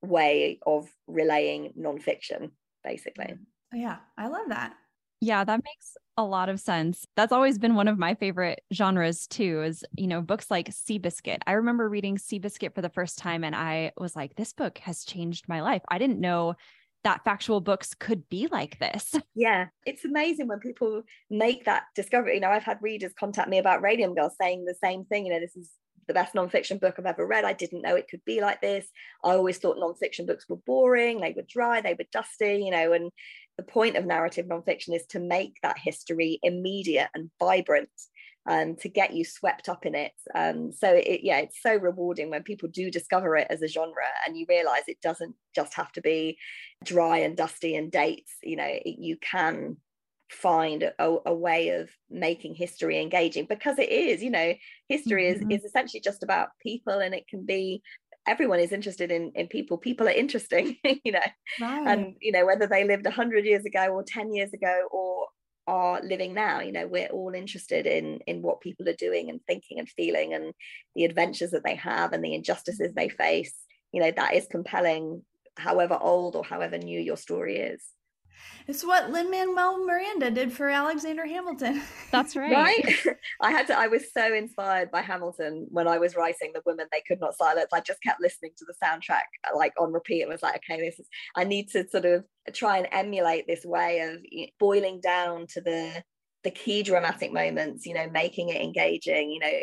way 0.02 0.58
of 0.66 0.88
relaying 1.06 1.72
nonfiction 1.78 2.50
basically. 2.82 3.34
Oh, 3.72 3.76
yeah, 3.76 3.96
I 4.18 4.28
love 4.28 4.48
that. 4.48 4.74
Yeah, 5.20 5.44
that 5.44 5.60
makes 5.62 5.96
a 6.16 6.24
lot 6.24 6.48
of 6.48 6.60
sense. 6.60 7.04
That's 7.14 7.32
always 7.32 7.58
been 7.58 7.74
one 7.74 7.88
of 7.88 7.98
my 7.98 8.14
favorite 8.14 8.62
genres 8.72 9.26
too, 9.26 9.62
is, 9.62 9.84
you 9.96 10.06
know, 10.06 10.22
books 10.22 10.50
like 10.50 10.70
Seabiscuit. 10.70 11.38
I 11.46 11.52
remember 11.52 11.88
reading 11.88 12.16
Seabiscuit 12.16 12.74
for 12.74 12.80
the 12.80 12.88
first 12.88 13.18
time 13.18 13.44
and 13.44 13.54
I 13.54 13.92
was 13.98 14.16
like, 14.16 14.34
this 14.34 14.54
book 14.54 14.78
has 14.78 15.04
changed 15.04 15.46
my 15.46 15.60
life. 15.60 15.82
I 15.88 15.98
didn't 15.98 16.20
know 16.20 16.54
that 17.04 17.24
factual 17.24 17.60
books 17.60 17.94
could 17.94 18.28
be 18.28 18.48
like 18.50 18.78
this. 18.78 19.14
Yeah, 19.34 19.66
it's 19.86 20.04
amazing 20.04 20.48
when 20.48 20.58
people 20.58 21.02
make 21.30 21.64
that 21.64 21.84
discovery. 21.94 22.34
You 22.34 22.40
know, 22.40 22.50
I've 22.50 22.64
had 22.64 22.78
readers 22.82 23.12
contact 23.18 23.48
me 23.48 23.58
about 23.58 23.80
Radium 23.80 24.14
Girl 24.14 24.30
saying 24.38 24.64
the 24.64 24.74
same 24.82 25.04
thing. 25.04 25.24
You 25.24 25.32
know, 25.32 25.40
this 25.40 25.56
is 25.56 25.70
the 26.10 26.14
best 26.14 26.34
nonfiction 26.34 26.80
book 26.80 26.96
I've 26.98 27.06
ever 27.06 27.24
read. 27.24 27.44
I 27.44 27.52
didn't 27.52 27.82
know 27.82 27.94
it 27.94 28.08
could 28.10 28.24
be 28.24 28.40
like 28.40 28.60
this. 28.60 28.88
I 29.22 29.30
always 29.30 29.58
thought 29.58 29.76
nonfiction 29.76 30.26
books 30.26 30.46
were 30.48 30.56
boring, 30.56 31.20
they 31.20 31.32
were 31.36 31.44
dry, 31.48 31.80
they 31.80 31.94
were 31.94 32.04
dusty, 32.12 32.64
you 32.64 32.72
know, 32.72 32.92
and 32.92 33.12
the 33.56 33.62
point 33.62 33.96
of 33.96 34.06
narrative 34.06 34.46
nonfiction 34.46 34.92
is 34.92 35.06
to 35.10 35.20
make 35.20 35.54
that 35.62 35.78
history 35.78 36.40
immediate 36.42 37.10
and 37.14 37.30
vibrant 37.38 37.90
and 38.44 38.70
um, 38.70 38.76
to 38.76 38.88
get 38.88 39.12
you 39.12 39.24
swept 39.24 39.68
up 39.68 39.86
in 39.86 39.94
it. 39.94 40.12
Um, 40.34 40.72
so 40.72 40.92
it, 40.92 41.20
yeah, 41.22 41.38
it's 41.38 41.62
so 41.62 41.76
rewarding 41.76 42.30
when 42.30 42.42
people 42.42 42.68
do 42.72 42.90
discover 42.90 43.36
it 43.36 43.46
as 43.50 43.62
a 43.62 43.68
genre 43.68 44.02
and 44.26 44.36
you 44.36 44.46
realize 44.48 44.82
it 44.88 45.00
doesn't 45.00 45.36
just 45.54 45.74
have 45.74 45.92
to 45.92 46.00
be 46.00 46.38
dry 46.84 47.18
and 47.18 47.36
dusty 47.36 47.76
and 47.76 47.92
dates. 47.92 48.32
You 48.42 48.56
know, 48.56 48.66
it, 48.66 48.96
you 48.98 49.16
can 49.20 49.76
find 50.30 50.84
a, 50.84 51.16
a, 51.26 51.34
way 51.34 51.70
of 51.70 51.90
making 52.08 52.54
history 52.54 53.00
engaging 53.00 53.46
because 53.46 53.78
it 53.78 53.88
is 53.88 54.22
you 54.22 54.30
know 54.30 54.54
history 54.88 55.24
mm-hmm. 55.24 55.50
is 55.50 55.58
is 55.58 55.64
essentially 55.64 56.00
just 56.00 56.22
about 56.22 56.50
people 56.62 57.00
and 57.00 57.14
it 57.14 57.26
can 57.28 57.44
be 57.44 57.82
everyone 58.26 58.60
is 58.60 58.72
interested 58.72 59.10
in 59.10 59.32
in 59.34 59.48
people 59.48 59.76
people 59.76 60.06
are 60.06 60.12
interesting 60.12 60.76
you 61.04 61.12
know 61.12 61.20
right. 61.60 61.86
and 61.86 62.14
you 62.20 62.30
know 62.30 62.46
whether 62.46 62.66
they 62.66 62.84
lived 62.84 63.04
100 63.04 63.44
years 63.44 63.64
ago 63.64 63.88
or 63.88 64.04
10 64.06 64.32
years 64.32 64.52
ago 64.52 64.88
or 64.90 65.26
are 65.66 66.00
living 66.02 66.32
now 66.32 66.60
you 66.60 66.72
know 66.72 66.86
we're 66.86 67.08
all 67.08 67.34
interested 67.34 67.86
in 67.86 68.20
in 68.26 68.40
what 68.40 68.60
people 68.60 68.88
are 68.88 68.94
doing 68.94 69.30
and 69.30 69.40
thinking 69.46 69.78
and 69.78 69.88
feeling 69.88 70.32
and 70.32 70.52
the 70.94 71.04
adventures 71.04 71.50
that 71.50 71.64
they 71.64 71.74
have 71.74 72.12
and 72.12 72.24
the 72.24 72.34
injustices 72.34 72.92
they 72.94 73.08
face 73.08 73.54
you 73.92 74.00
know 74.00 74.10
that 74.10 74.34
is 74.34 74.46
compelling 74.50 75.22
however 75.56 75.98
old 76.00 76.36
or 76.36 76.44
however 76.44 76.78
new 76.78 77.00
your 77.00 77.16
story 77.16 77.58
is 77.58 77.84
it's 78.66 78.84
what 78.84 79.10
Lin 79.10 79.30
Manuel 79.30 79.84
Miranda 79.84 80.30
did 80.30 80.52
for 80.52 80.68
Alexander 80.68 81.26
Hamilton. 81.26 81.82
That's 82.10 82.36
right. 82.36 82.52
Right. 82.52 82.96
I 83.40 83.50
had 83.50 83.66
to, 83.68 83.78
I 83.78 83.88
was 83.88 84.12
so 84.12 84.32
inspired 84.32 84.90
by 84.90 85.02
Hamilton 85.02 85.66
when 85.70 85.88
I 85.88 85.98
was 85.98 86.16
writing 86.16 86.52
The 86.54 86.62
Women 86.64 86.86
They 86.92 87.02
Could 87.06 87.20
Not 87.20 87.36
Silence. 87.36 87.68
I 87.72 87.80
just 87.80 88.02
kept 88.02 88.20
listening 88.20 88.52
to 88.58 88.64
the 88.66 88.74
soundtrack 88.84 89.24
like 89.56 89.72
on 89.78 89.92
repeat. 89.92 90.22
It 90.22 90.28
was 90.28 90.42
like, 90.42 90.56
okay, 90.56 90.80
this 90.80 90.98
is, 90.98 91.06
I 91.36 91.44
need 91.44 91.68
to 91.70 91.88
sort 91.88 92.04
of 92.04 92.24
try 92.52 92.78
and 92.78 92.88
emulate 92.92 93.46
this 93.46 93.64
way 93.64 94.00
of 94.00 94.20
boiling 94.58 95.00
down 95.00 95.46
to 95.48 95.60
the, 95.60 96.02
the 96.44 96.50
key 96.50 96.82
dramatic 96.82 97.32
moments, 97.32 97.86
you 97.86 97.94
know, 97.94 98.08
making 98.10 98.50
it 98.50 98.62
engaging, 98.62 99.30
you 99.30 99.40
know, 99.40 99.58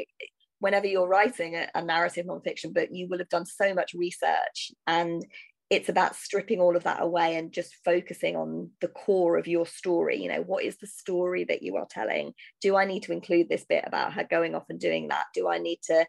whenever 0.60 0.88
you're 0.88 1.08
writing 1.08 1.56
a, 1.56 1.68
a 1.76 1.82
narrative 1.82 2.26
nonfiction 2.26 2.74
book, 2.74 2.90
you 2.92 3.08
will 3.08 3.20
have 3.20 3.30
done 3.30 3.46
so 3.46 3.74
much 3.74 3.94
research 3.94 4.72
and 4.88 5.26
it's 5.70 5.90
about 5.90 6.16
stripping 6.16 6.62
all 6.62 6.78
of 6.78 6.84
that 6.84 7.02
away 7.02 7.36
and 7.36 7.52
just 7.52 7.76
focusing 7.84 8.36
on 8.36 8.70
the 8.80 8.88
core 8.88 9.38
of 9.38 9.48
your 9.48 9.66
story. 9.66 10.22
You 10.22 10.30
know 10.30 10.42
what 10.42 10.64
is 10.64 10.78
the 10.78 10.88
story 10.88 11.44
that 11.46 11.62
you 11.62 11.76
are 11.76 11.88
telling? 11.90 12.34
Do 12.62 12.76
i 12.76 12.86
need 12.86 13.04
to 13.04 13.12
include 13.12 13.50
this 13.50 13.66
bit 13.66 13.84
about 13.86 14.14
her 14.14 14.24
going 14.24 14.56
off 14.56 14.70
and 14.70 14.80
doing 14.80 15.10
that? 15.10 15.26
Do 15.34 15.50
i 15.50 15.58
need 15.58 15.80
to 15.84 16.06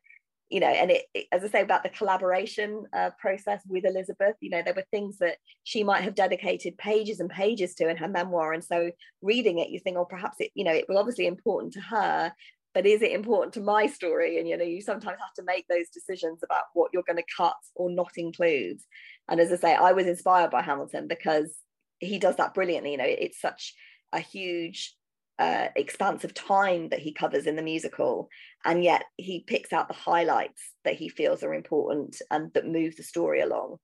you 0.49 0.61
know 0.61 0.69
and 0.69 0.91
it, 0.91 1.05
it 1.15 1.27
as 1.33 1.45
i 1.45 1.49
say 1.49 1.61
about 1.61 1.83
the 1.83 1.89
collaboration 1.91 2.85
uh, 2.95 3.11
process 3.19 3.61
with 3.69 3.85
elizabeth 3.85 4.35
you 4.41 4.49
know 4.51 4.63
there 4.63 4.75
were 4.75 4.85
things 4.91 5.19
that 5.19 5.37
she 5.65 5.85
might 5.85 6.03
have 6.03 6.15
dedicated 6.15 6.77
pages 6.79 7.21
and 7.21 7.29
pages 7.29 7.75
to 7.75 7.89
in 7.89 7.97
her 7.97 8.09
memoir. 8.09 8.53
And 8.53 8.65
so 8.65 8.91
reading 9.21 9.59
it 9.59 9.69
you 9.69 9.81
think 9.81 9.97
oh 9.97 10.05
perhaps 10.05 10.37
it 10.41 10.51
you 10.55 10.65
know 10.65 10.73
it 10.73 10.87
was 10.89 10.97
obviously 10.97 11.27
important 11.27 11.75
to 11.75 11.81
her 11.81 12.33
but 12.79 12.87
is 12.87 13.03
it 13.03 13.11
important 13.11 13.53
to 13.55 13.61
my 13.61 13.89
story 13.89 14.39
and 14.39 14.49
you 14.49 14.57
know 14.57 14.63
you 14.65 14.81
sometimes 14.81 15.19
have 15.19 15.35
to 15.35 15.43
make 15.43 15.67
those 15.67 15.89
decisions 15.89 16.45
about 16.45 16.67
what 16.75 16.91
you're 16.93 17.03
going 17.03 17.17
to 17.17 17.35
cut 17.37 17.57
or 17.75 17.91
not 17.91 18.13
include 18.17 18.79
and 19.29 19.41
as 19.41 19.53
I 19.53 19.57
say, 19.57 19.75
I 19.75 19.93
was 19.93 20.07
inspired 20.07 20.51
by 20.51 20.63
Hamilton 20.63 21.07
because 21.07 21.55
he 21.99 22.19
does 22.19 22.37
that 22.37 22.55
brilliantly. 22.55 22.93
You 22.93 22.99
know, 22.99 23.05
it's 23.07 23.41
such 23.41 23.75
a 24.13 24.21
huge 24.21 24.95
uh, 25.39 25.69
expanse 25.77 26.25
of 26.25 26.35
time 26.35 26.89
that 26.89 27.01
he 27.01 27.13
covers 27.13 27.47
in 27.47 27.55
the 27.55 27.63
musical, 27.63 28.29
and 28.65 28.83
yet 28.83 29.05
he 29.17 29.45
picks 29.47 29.73
out 29.73 29.89
the 29.89 29.95
highlights 29.95 30.73
that 30.85 30.97
he 30.97 31.09
feels 31.09 31.43
are 31.43 31.55
important 31.55 32.21
and 32.31 32.53
that 32.55 32.67
move 32.67 32.97
the 32.97 33.03
story 33.03 33.41
along. 33.41 33.77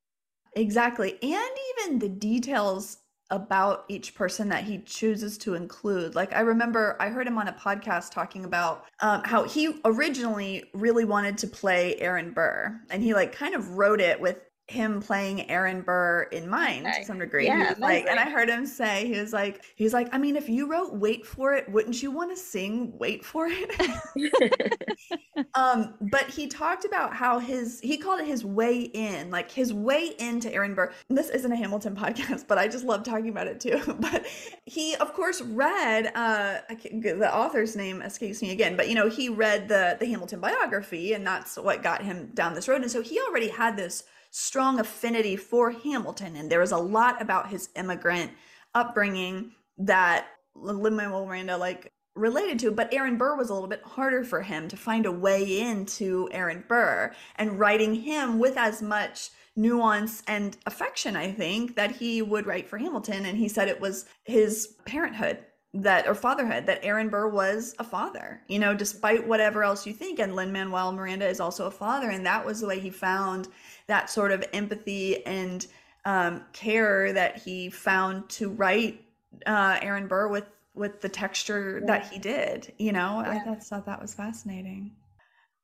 Exactly. 0.57 1.19
And 1.23 1.59
even 1.79 1.99
the 1.99 2.09
details 2.09 2.99
about 3.31 3.85
each 3.89 4.15
person 4.15 4.49
that 4.51 4.65
he 4.65 4.79
chooses 4.79 5.39
to 5.39 5.55
include. 5.55 6.15
Like 6.15 6.35
I 6.35 6.41
remember 6.41 6.97
I 7.01 7.09
heard 7.09 7.27
him 7.27 7.39
on 7.39 7.49
a 7.49 7.53
podcast 7.53 8.11
talking 8.11 8.45
about 8.45 8.85
um, 9.01 9.23
how 9.25 9.45
he 9.45 9.81
originally 9.85 10.65
really 10.75 11.05
wanted 11.05 11.39
to 11.39 11.47
play 11.47 11.97
Aaron 11.97 12.33
Burr 12.33 12.81
and 12.91 13.03
he 13.03 13.15
like 13.15 13.33
kind 13.33 13.55
of 13.55 13.77
wrote 13.77 14.01
it 14.01 14.21
with 14.21 14.41
him 14.68 15.03
playing 15.03 15.50
Aaron 15.50 15.83
Burr 15.83 16.22
in 16.33 16.48
mind 16.48 16.87
to 16.87 17.05
some 17.05 17.18
degree. 17.18 17.46
Yeah, 17.46 17.74
like, 17.79 18.07
and 18.07 18.18
I 18.18 18.31
heard 18.31 18.48
him 18.48 18.64
say, 18.64 19.07
he 19.07 19.20
was 19.20 19.33
like, 19.33 19.62
he's 19.77 19.92
like, 19.92 20.09
I 20.12 20.18
mean, 20.18 20.37
if 20.37 20.48
you 20.48 20.70
wrote 20.70 20.94
"Wait 20.94 21.27
for 21.27 21.53
It," 21.53 21.68
wouldn't 21.68 22.03
you 22.03 22.11
want 22.11 22.31
to 22.31 22.37
sing 22.37 22.96
"Wait 22.98 23.24
for 23.24 23.46
It"? 23.50 25.18
um, 25.55 25.94
but 26.00 26.31
he 26.31 26.46
talked 26.46 26.87
about 26.87 27.14
how 27.14 27.38
his 27.38 27.79
he 27.81 27.98
called 27.98 28.20
it 28.20 28.27
his 28.27 28.42
way 28.42 28.81
in, 28.81 29.31
like 29.31 29.50
his 29.50 29.74
way 29.74 30.14
into 30.18 30.53
Aaron 30.53 30.74
Burr. 30.74 30.92
And 31.11 31.18
this 31.18 31.29
isn't 31.29 31.53
a 31.53 31.57
Hamilton 31.57 31.94
podcast, 32.05 32.46
but 32.48 32.57
I 32.57 32.66
just 32.66 32.85
love 32.87 33.03
talking 33.03 33.29
about 33.29 33.46
it 33.46 33.61
too. 33.61 33.81
But 34.05 34.27
he, 34.66 34.94
of 34.96 35.14
course, 35.14 35.40
read 35.40 36.07
uh, 36.14 36.59
I 36.68 36.74
can't, 36.74 37.03
the 37.03 37.35
author's 37.35 37.74
name 37.77 38.03
escapes 38.03 38.42
me 38.42 38.50
again, 38.50 38.77
but 38.77 38.88
you 38.88 38.94
know, 38.94 39.09
he 39.09 39.29
read 39.29 39.68
the 39.68 39.96
the 40.00 40.07
Hamilton 40.07 40.40
biography, 40.40 41.12
and 41.12 41.27
that's 41.27 41.57
what 41.57 41.83
got 41.83 42.03
him 42.03 42.31
down 42.35 42.55
this 42.55 42.66
road. 42.66 42.83
And 42.83 42.90
so 42.90 43.03
he 43.03 43.20
already 43.29 43.48
had 43.48 43.77
this 43.77 44.05
strong 44.37 44.81
affinity 44.81 45.37
for 45.37 45.70
Hamilton, 45.70 46.35
and 46.35 46.51
there 46.51 46.59
was 46.59 46.73
a 46.73 46.77
lot 46.77 47.23
about 47.23 47.51
his 47.51 47.68
immigrant 47.77 48.33
upbringing 48.75 49.53
that 49.79 50.27
Lin 50.57 50.97
Manuel 50.97 51.25
Miranda 51.25 51.57
like 51.57 51.92
related 52.16 52.59
to, 52.59 52.73
but 52.73 52.92
Aaron 52.92 53.16
Burr 53.16 53.37
was 53.37 53.49
a 53.49 53.55
little 53.55 53.68
bit 53.68 53.85
harder 53.85 54.25
for 54.25 54.42
him 54.42 54.66
to 54.66 54.77
find 54.77 55.07
a 55.07 55.12
way 55.12 55.61
into 55.61 56.29
Aaron 56.33 56.64
Burr 56.66 57.12
and 57.37 57.61
writing 57.61 57.94
him 57.94 58.40
with 58.40 58.57
as 58.57 58.83
much 58.83 59.31
nuance 59.55 60.20
and 60.27 60.57
affection, 60.66 61.14
I 61.14 61.31
think, 61.31 61.77
that 61.77 61.92
he 61.92 62.20
would 62.20 62.47
write 62.47 62.68
for 62.68 62.79
Hamilton. 62.79 63.27
And 63.27 63.38
he 63.38 63.49
said 63.49 63.68
it 63.68 63.81
was 63.81 64.05
his 64.25 64.75
parenthood 64.85 65.38
that 65.75 66.07
or 66.07 66.15
fatherhood 66.15 66.67
that 66.67 66.85
Aaron 66.85 67.09
Burr 67.09 67.29
was 67.29 67.75
a 67.81 67.85
father, 67.85 68.41
you 68.47 68.59
know, 68.61 68.75
despite 68.75 69.27
whatever 69.27 69.65
else 69.65 69.87
you 69.87 69.93
think. 69.93 70.21
And 70.21 70.37
Lin 70.37 70.53
Manuel 70.53 70.93
Miranda 70.93 71.29
is 71.29 71.41
also 71.41 71.67
a 71.67 71.71
father. 71.71 72.11
And 72.11 72.25
that 72.25 72.47
was 72.47 72.61
the 72.61 72.67
way 72.69 72.79
he 72.79 72.91
found 72.91 73.49
that 73.89 74.09
sort 74.09 74.31
of 74.31 74.45
empathy 74.53 75.27
and 75.27 75.67
um, 76.05 76.45
care 76.53 77.13
that 77.13 77.39
he 77.39 77.71
found 77.71 78.29
to 78.31 78.51
write 78.51 79.05
uh, 79.47 79.79
Aaron 79.83 80.07
Burr 80.07 80.29
with 80.29 80.45
with 80.75 81.01
the 81.01 81.09
texture 81.09 81.81
that 81.87 82.07
he 82.09 82.19
did. 82.19 82.73
You 82.79 82.91
know, 82.93 83.23
I 83.25 83.35
Yeah. 83.35 83.45
thought, 83.45 83.63
thought 83.63 83.87
that 83.87 84.03
was 84.03 84.13
fascinating. 84.13 84.91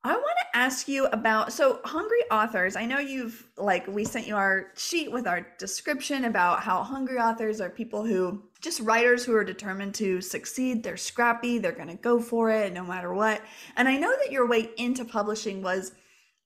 I 0.04 0.12
want 0.12 0.36
to 0.52 0.58
ask 0.58 0.88
you 0.88 1.06
about 1.06 1.52
so 1.52 1.80
hungry 1.84 2.22
authors. 2.30 2.74
I 2.74 2.86
know 2.86 2.98
you've 2.98 3.46
like 3.58 3.86
we 3.86 4.04
sent 4.04 4.26
you 4.26 4.34
our 4.36 4.68
sheet 4.76 5.12
with 5.12 5.26
our 5.26 5.46
description 5.58 6.24
about 6.24 6.60
how 6.62 6.82
hungry 6.82 7.18
authors 7.18 7.60
are 7.60 7.68
people 7.68 8.04
who 8.04 8.42
just 8.60 8.80
writers 8.80 9.24
who 9.24 9.34
are 9.34 9.44
determined 9.44 9.94
to 9.96 10.20
succeed. 10.20 10.82
They're 10.82 10.96
scrappy, 10.96 11.58
they're 11.58 11.72
going 11.72 11.88
to 11.88 11.94
go 11.94 12.20
for 12.20 12.50
it 12.50 12.72
no 12.72 12.84
matter 12.84 13.12
what. 13.12 13.42
And 13.76 13.88
I 13.88 13.96
know 13.96 14.14
that 14.22 14.32
your 14.32 14.46
way 14.46 14.70
into 14.76 15.04
publishing 15.04 15.62
was 15.62 15.92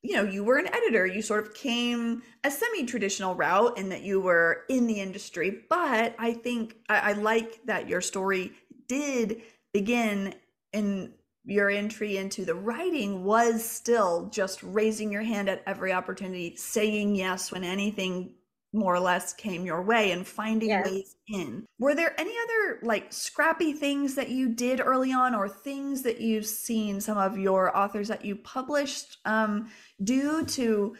you 0.05 0.15
know, 0.17 0.23
you 0.23 0.45
were 0.45 0.59
an 0.59 0.69
editor, 0.69 1.07
you 1.07 1.23
sort 1.23 1.47
of 1.47 1.55
came 1.55 2.23
a 2.45 2.51
semi 2.51 2.85
traditional 2.85 3.35
route 3.35 3.79
in 3.79 3.89
that 3.89 4.03
you 4.03 4.21
were 4.21 4.65
in 4.69 4.87
the 4.87 5.01
industry. 5.01 5.63
But 5.71 6.15
I 6.19 6.35
think 6.35 6.77
I, 6.91 6.99
I 6.99 7.13
like 7.15 7.65
that 7.65 7.89
your 7.89 8.03
story 8.03 8.53
did 8.87 9.41
begin 9.73 10.35
in 10.75 11.15
your 11.47 11.71
entry 11.71 12.19
into 12.19 12.45
the 12.45 12.55
writing 12.55 13.25
was 13.25 13.65
still 13.65 14.29
just 14.29 14.63
raising 14.63 15.11
your 15.11 15.23
hand 15.23 15.49
at 15.49 15.63
every 15.67 15.93
opportunity, 15.93 16.55
saying 16.57 17.15
yes 17.15 17.51
when 17.51 17.65
anything 17.65 18.35
more 18.75 18.95
or 18.95 19.01
less 19.01 19.33
came 19.33 19.65
your 19.65 19.81
way 19.83 20.11
and 20.11 20.27
finding 20.27 20.69
Yeah. 20.69 20.83
ways 20.83 21.17
in. 21.29 21.65
Were 21.79 21.95
there 21.95 22.19
any 22.21 22.35
other 22.45 22.81
like 22.83 23.13
scrappy 23.13 23.73
things 23.73 24.17
that 24.17 24.29
you 24.29 24.49
did 24.49 24.81
early 24.81 25.13
on 25.13 25.35
or 25.35 25.49
things 25.49 26.03
that 26.03 26.21
you've 26.21 26.47
seen 26.47 27.01
some 27.01 27.17
of 27.17 27.39
your 27.39 27.75
authors 27.77 28.09
that 28.09 28.25
you 28.25 28.37
published 28.37 29.19
um, 29.25 29.71
do 30.03 30.45
to 30.45 30.97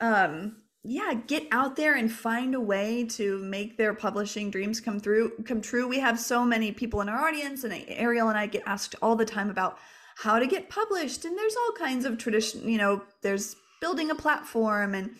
um 0.00 0.56
yeah 0.84 1.12
get 1.26 1.44
out 1.50 1.74
there 1.74 1.96
and 1.96 2.10
find 2.12 2.54
a 2.54 2.60
way 2.60 3.04
to 3.04 3.38
make 3.40 3.76
their 3.76 3.92
publishing 3.92 4.48
dreams 4.48 4.80
come 4.80 5.00
through 5.00 5.32
come 5.44 5.60
true 5.60 5.88
we 5.88 5.98
have 5.98 6.20
so 6.20 6.44
many 6.44 6.70
people 6.70 7.00
in 7.00 7.08
our 7.08 7.26
audience 7.26 7.64
and 7.64 7.84
ariel 7.88 8.28
and 8.28 8.38
i 8.38 8.46
get 8.46 8.62
asked 8.64 8.94
all 9.02 9.16
the 9.16 9.24
time 9.24 9.50
about 9.50 9.76
how 10.18 10.38
to 10.38 10.46
get 10.46 10.70
published 10.70 11.24
and 11.24 11.36
there's 11.36 11.56
all 11.56 11.72
kinds 11.72 12.04
of 12.04 12.16
tradition 12.16 12.68
you 12.68 12.78
know 12.78 13.02
there's 13.22 13.56
building 13.80 14.08
a 14.12 14.14
platform 14.14 14.94
and 14.94 15.10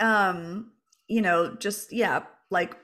um 0.00 0.72
you 1.08 1.22
know 1.22 1.54
just 1.56 1.92
yeah 1.92 2.22
like 2.50 2.76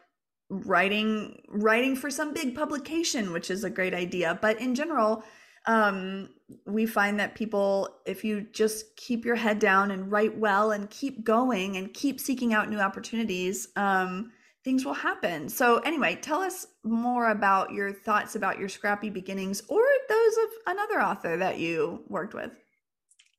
writing 0.51 1.41
writing 1.49 1.97
for 1.97 2.11
some 2.11 2.35
big 2.35 2.55
publication 2.55 3.33
which 3.33 3.51
is 3.51 3.65
a 3.65 3.71
great 3.71 3.95
idea. 3.95 4.39
But 4.41 4.61
in 4.61 4.75
general 4.75 5.25
um 5.67 6.29
we 6.67 6.85
find 6.85 7.19
that 7.19 7.35
people 7.35 7.89
if 8.05 8.23
you 8.25 8.43
just 8.53 8.97
keep 8.97 9.25
your 9.25 9.37
head 9.37 9.59
down 9.59 9.91
and 9.91 10.13
write 10.13 10.37
well 10.37 10.73
and 10.73 10.91
keep 10.91 11.25
going 11.25 11.77
and 11.77 11.95
keep 11.95 12.21
seeking 12.21 12.53
out 12.53 12.69
new 12.69 12.79
opportunities 12.79 13.69
um 13.77 14.31
things 14.63 14.85
will 14.85 14.95
happen. 14.95 15.49
So 15.49 15.79
anyway 15.79 16.17
tell 16.17 16.41
us 16.41 16.67
more 16.85 17.31
about 17.31 17.73
your 17.73 17.93
thoughts 17.93 18.37
about 18.37 18.59
your 18.59 18.69
scrappy 18.69 19.09
beginnings 19.11 19.63
or 19.69 19.83
those 20.09 20.37
of 20.37 20.51
another 20.67 21.01
author 21.01 21.37
that 21.39 21.59
you 21.59 22.05
worked 22.09 22.35
with. 22.35 22.51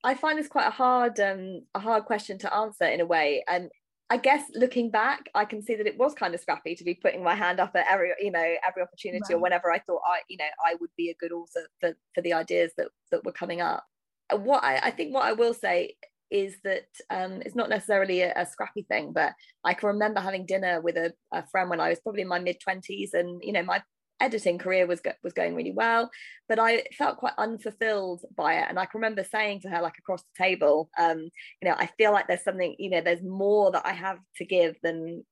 I 0.03 0.13
find 0.15 0.37
this 0.37 0.47
quite 0.47 0.67
a 0.67 0.71
hard 0.71 1.19
um 1.19 1.61
a 1.75 1.79
hard 1.79 2.05
question 2.05 2.39
to 2.39 2.53
answer 2.53 2.85
in 2.85 3.01
a 3.01 3.05
way. 3.05 3.43
And 3.47 3.69
I 4.09 4.17
guess 4.17 4.43
looking 4.53 4.91
back, 4.91 5.29
I 5.33 5.45
can 5.45 5.63
see 5.63 5.75
that 5.75 5.87
it 5.87 5.97
was 5.97 6.13
kind 6.13 6.35
of 6.35 6.39
scrappy 6.39 6.75
to 6.75 6.83
be 6.83 6.93
putting 6.93 7.23
my 7.23 7.33
hand 7.33 7.59
up 7.59 7.75
at 7.75 7.87
every, 7.89 8.11
you 8.19 8.31
know, 8.31 8.55
every 8.67 8.83
opportunity 8.83 9.33
or 9.33 9.39
whenever 9.39 9.71
I 9.71 9.79
thought 9.79 10.01
I, 10.05 10.19
you 10.29 10.37
know, 10.37 10.45
I 10.63 10.75
would 10.79 10.91
be 10.95 11.09
a 11.09 11.15
good 11.15 11.31
author 11.31 11.67
for, 11.79 11.93
for 12.13 12.21
the 12.21 12.33
ideas 12.33 12.71
that 12.77 12.89
that 13.11 13.25
were 13.25 13.31
coming 13.31 13.61
up. 13.61 13.83
And 14.29 14.45
What 14.45 14.63
I, 14.63 14.77
I 14.77 14.91
think 14.91 15.13
what 15.13 15.25
I 15.25 15.33
will 15.33 15.55
say 15.55 15.95
is 16.29 16.55
that 16.63 16.87
um, 17.09 17.41
it's 17.45 17.55
not 17.55 17.69
necessarily 17.69 18.21
a, 18.21 18.33
a 18.35 18.45
scrappy 18.45 18.83
thing, 18.83 19.11
but 19.11 19.33
I 19.63 19.73
can 19.73 19.87
remember 19.87 20.19
having 20.19 20.45
dinner 20.45 20.81
with 20.81 20.97
a, 20.97 21.13
a 21.31 21.45
friend 21.47 21.69
when 21.69 21.79
I 21.79 21.89
was 21.89 21.99
probably 21.99 22.21
in 22.21 22.27
my 22.27 22.39
mid 22.39 22.59
twenties, 22.59 23.13
and 23.13 23.41
you 23.43 23.53
know, 23.53 23.63
my 23.63 23.81
editing 24.19 24.57
career 24.57 24.87
was 24.87 25.01
go- 25.01 25.13
was 25.23 25.33
going 25.33 25.55
really 25.55 25.71
well, 25.71 26.09
but 26.47 26.59
I 26.59 26.83
felt 26.97 27.17
quite 27.17 27.33
unfulfilled 27.37 28.21
by 28.35 28.55
it. 28.55 28.65
And 28.69 28.79
I 28.79 28.85
can 28.85 28.99
remember 28.99 29.23
saying 29.23 29.61
to 29.61 29.69
her, 29.69 29.81
like 29.81 29.97
across 29.97 30.23
the 30.23 30.43
table, 30.43 30.89
um, 30.97 31.19
you 31.61 31.69
know, 31.69 31.75
I 31.77 31.89
feel 31.97 32.11
like 32.11 32.27
there's 32.27 32.43
something, 32.43 32.75
you 32.79 32.89
know, 32.89 33.01
there's 33.01 33.23
more 33.23 33.71
that 33.71 33.85
I 33.85 33.93
have 33.93 34.19
to 34.37 34.45
give 34.45 34.75
than, 34.81 35.25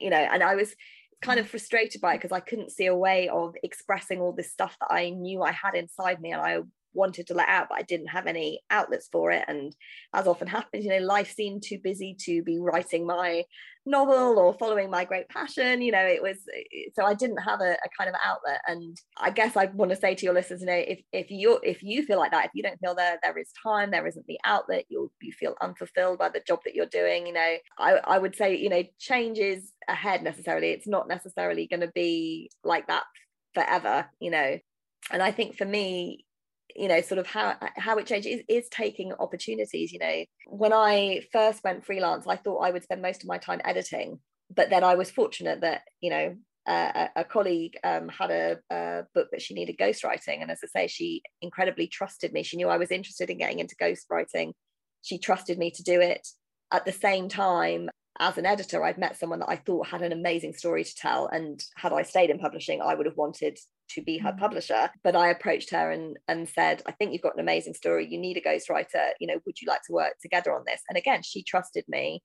you 0.00 0.10
know, 0.10 0.16
and 0.16 0.42
I 0.42 0.54
was 0.54 0.74
kind 1.22 1.40
of 1.40 1.48
frustrated 1.48 2.00
by 2.00 2.14
it 2.14 2.18
because 2.18 2.32
I 2.32 2.40
couldn't 2.40 2.72
see 2.72 2.86
a 2.86 2.96
way 2.96 3.28
of 3.28 3.54
expressing 3.62 4.20
all 4.20 4.32
this 4.32 4.52
stuff 4.52 4.76
that 4.80 4.92
I 4.92 5.10
knew 5.10 5.42
I 5.42 5.52
had 5.52 5.74
inside 5.74 6.20
me 6.20 6.32
and 6.32 6.42
I 6.42 6.58
wanted 6.96 7.26
to 7.28 7.34
let 7.34 7.48
out, 7.48 7.68
but 7.68 7.78
I 7.78 7.82
didn't 7.82 8.08
have 8.08 8.26
any 8.26 8.60
outlets 8.70 9.08
for 9.12 9.30
it. 9.30 9.44
And 9.46 9.74
as 10.14 10.26
often 10.26 10.48
happens, 10.48 10.84
you 10.84 10.90
know, 10.90 11.04
life 11.04 11.32
seemed 11.32 11.62
too 11.62 11.78
busy 11.82 12.16
to 12.20 12.42
be 12.42 12.58
writing 12.58 13.06
my 13.06 13.44
novel 13.88 14.38
or 14.38 14.52
following 14.54 14.90
my 14.90 15.04
great 15.04 15.28
passion. 15.28 15.80
You 15.80 15.92
know, 15.92 16.04
it 16.04 16.22
was 16.22 16.38
so 16.94 17.04
I 17.04 17.14
didn't 17.14 17.38
have 17.38 17.60
a, 17.60 17.72
a 17.72 17.88
kind 17.96 18.10
of 18.10 18.16
outlet. 18.24 18.60
And 18.66 18.96
I 19.16 19.30
guess 19.30 19.56
I 19.56 19.66
want 19.66 19.90
to 19.92 19.96
say 19.96 20.14
to 20.14 20.24
your 20.24 20.34
listeners, 20.34 20.60
you 20.60 20.66
know, 20.66 20.72
if 20.74 21.00
if 21.12 21.30
you 21.30 21.60
if 21.62 21.82
you 21.82 22.04
feel 22.04 22.18
like 22.18 22.32
that, 22.32 22.46
if 22.46 22.50
you 22.54 22.62
don't 22.62 22.80
feel 22.80 22.94
there 22.94 23.18
there 23.22 23.38
is 23.38 23.50
time, 23.62 23.90
there 23.90 24.06
isn't 24.06 24.26
the 24.26 24.40
outlet, 24.44 24.84
you 24.88 25.10
you 25.20 25.32
feel 25.32 25.54
unfulfilled 25.62 26.18
by 26.18 26.28
the 26.28 26.42
job 26.46 26.60
that 26.64 26.74
you're 26.74 26.86
doing, 26.86 27.26
you 27.26 27.32
know, 27.32 27.56
I, 27.78 27.92
I 28.04 28.18
would 28.18 28.34
say, 28.34 28.56
you 28.56 28.68
know, 28.68 28.82
change 28.98 29.38
is 29.38 29.72
ahead 29.88 30.22
necessarily. 30.22 30.70
It's 30.70 30.88
not 30.88 31.08
necessarily 31.08 31.66
going 31.66 31.80
to 31.80 31.92
be 31.94 32.50
like 32.64 32.88
that 32.88 33.04
forever, 33.54 34.06
you 34.20 34.30
know. 34.30 34.58
And 35.10 35.22
I 35.22 35.30
think 35.30 35.56
for 35.56 35.64
me, 35.64 36.25
you 36.78 36.88
know 36.88 37.00
sort 37.00 37.18
of 37.18 37.26
how 37.26 37.56
how 37.76 37.96
it 37.98 38.06
changed 38.06 38.26
is, 38.26 38.42
is 38.48 38.68
taking 38.68 39.12
opportunities 39.14 39.92
you 39.92 39.98
know. 39.98 40.24
When 40.46 40.72
i 40.72 41.22
first 41.32 41.62
went 41.64 41.84
freelance 41.84 42.26
i 42.26 42.36
thought 42.36 42.58
i 42.58 42.70
would 42.70 42.82
spend 42.82 43.02
most 43.02 43.22
of 43.22 43.28
my 43.28 43.38
time 43.38 43.60
editing 43.64 44.20
but 44.54 44.70
then 44.70 44.84
i 44.84 44.94
was 44.94 45.10
fortunate 45.10 45.60
that 45.62 45.82
you 46.00 46.10
know 46.10 46.36
uh, 46.66 47.06
a, 47.16 47.20
a 47.20 47.24
colleague 47.24 47.76
um, 47.84 48.08
had 48.08 48.30
a, 48.30 48.58
a 48.70 49.04
book 49.14 49.28
that 49.30 49.40
she 49.40 49.54
needed 49.54 49.76
ghostwriting. 49.78 50.42
And 50.42 50.50
as 50.50 50.58
i 50.64 50.66
say 50.66 50.86
she 50.88 51.22
incredibly 51.40 51.86
trusted 51.86 52.32
me. 52.32 52.42
She 52.42 52.56
knew 52.56 52.68
i 52.68 52.76
was 52.76 52.90
interested 52.90 53.30
in 53.30 53.38
getting 53.38 53.60
into 53.60 53.76
ghostwriting. 53.76 54.52
She 55.02 55.18
trusted 55.18 55.58
me 55.58 55.70
to 55.70 55.82
do 55.82 56.00
it. 56.00 56.26
At 56.72 56.84
the 56.84 56.92
same 56.92 57.28
time 57.28 57.88
as 58.20 58.38
an 58.38 58.46
editor 58.46 58.82
i'd 58.84 58.98
met 58.98 59.16
someone 59.18 59.38
that 59.40 59.48
i 59.50 59.56
thought 59.56 59.86
had 59.86 60.02
an 60.02 60.12
amazing 60.12 60.52
story 60.52 60.84
to 60.84 60.94
tell 60.96 61.26
and 61.28 61.62
had 61.76 61.92
i 61.92 62.02
stayed 62.02 62.30
in 62.30 62.38
publishing 62.38 62.80
i 62.82 62.94
would 62.94 63.06
have 63.06 63.16
wanted 63.16 63.58
to 63.88 64.02
be 64.02 64.18
her 64.18 64.32
Mm. 64.32 64.38
publisher. 64.38 64.90
But 65.04 65.14
i 65.14 65.28
approached 65.30 65.70
her 65.70 65.90
and 65.92 66.16
and 66.26 66.48
said 66.48 66.82
i 66.86 66.92
think 66.92 67.12
you've 67.12 67.22
got 67.22 67.34
an 67.34 67.40
amazing 67.40 67.74
story. 67.74 68.06
You 68.08 68.18
need 68.18 68.36
a 68.36 68.40
ghostwriter. 68.40 69.10
You 69.20 69.28
know 69.28 69.38
would 69.46 69.60
you 69.60 69.68
like 69.68 69.82
to 69.86 69.92
work 69.92 70.14
together 70.20 70.52
on 70.54 70.64
this? 70.66 70.82
And 70.88 70.98
again 70.98 71.22
she 71.22 71.44
trusted 71.44 71.84
me 71.88 72.22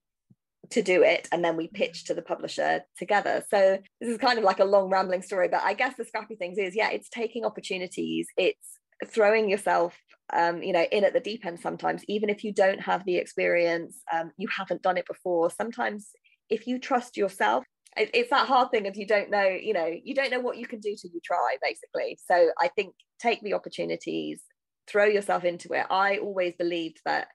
to 0.70 0.82
do 0.82 1.02
it 1.02 1.28
and 1.30 1.44
then 1.44 1.56
we 1.56 1.68
pitched 1.68 2.06
to 2.08 2.14
the 2.14 2.22
publisher 2.22 2.82
together. 2.98 3.44
So 3.50 3.78
this 4.00 4.10
is 4.10 4.18
kind 4.18 4.38
of 4.38 4.44
like 4.44 4.58
a 4.60 4.64
long 4.64 4.90
rambling 4.90 5.22
story 5.22 5.48
but 5.48 5.62
i 5.62 5.74
guess 5.74 5.94
the 5.96 6.04
scrappy 6.04 6.34
things 6.36 6.58
is 6.58 6.74
yeah 6.74 6.90
it's 6.90 7.08
taking 7.08 7.44
opportunities. 7.44 8.26
It's 8.36 8.78
throwing 9.06 9.48
yourself 9.48 9.96
um, 10.32 10.62
you 10.62 10.72
know 10.72 10.86
in 10.90 11.04
at 11.04 11.12
the 11.12 11.20
deep 11.20 11.44
end 11.44 11.60
sometimes 11.60 12.02
even 12.08 12.30
if 12.30 12.44
you 12.44 12.52
don't 12.52 12.80
have 12.80 13.04
the 13.04 13.16
experience 13.16 14.00
um, 14.12 14.30
you 14.36 14.48
haven't 14.56 14.82
done 14.82 14.96
it 14.96 15.06
before 15.06 15.50
sometimes 15.50 16.10
if 16.48 16.66
you 16.66 16.78
trust 16.78 17.16
yourself 17.16 17.64
it, 17.96 18.10
it's 18.14 18.30
that 18.30 18.48
hard 18.48 18.70
thing 18.70 18.86
of 18.86 18.96
you 18.96 19.06
don't 19.06 19.30
know 19.30 19.48
you 19.48 19.72
know 19.72 19.90
you 20.02 20.14
don't 20.14 20.30
know 20.30 20.40
what 20.40 20.56
you 20.56 20.66
can 20.66 20.80
do 20.80 20.94
till 21.00 21.10
you 21.12 21.20
try 21.22 21.56
basically 21.62 22.18
so 22.26 22.50
i 22.58 22.68
think 22.68 22.94
take 23.20 23.40
the 23.42 23.54
opportunities 23.54 24.42
throw 24.86 25.04
yourself 25.04 25.44
into 25.44 25.72
it 25.72 25.86
i 25.90 26.16
always 26.18 26.54
believed 26.58 26.98
that 27.04 27.28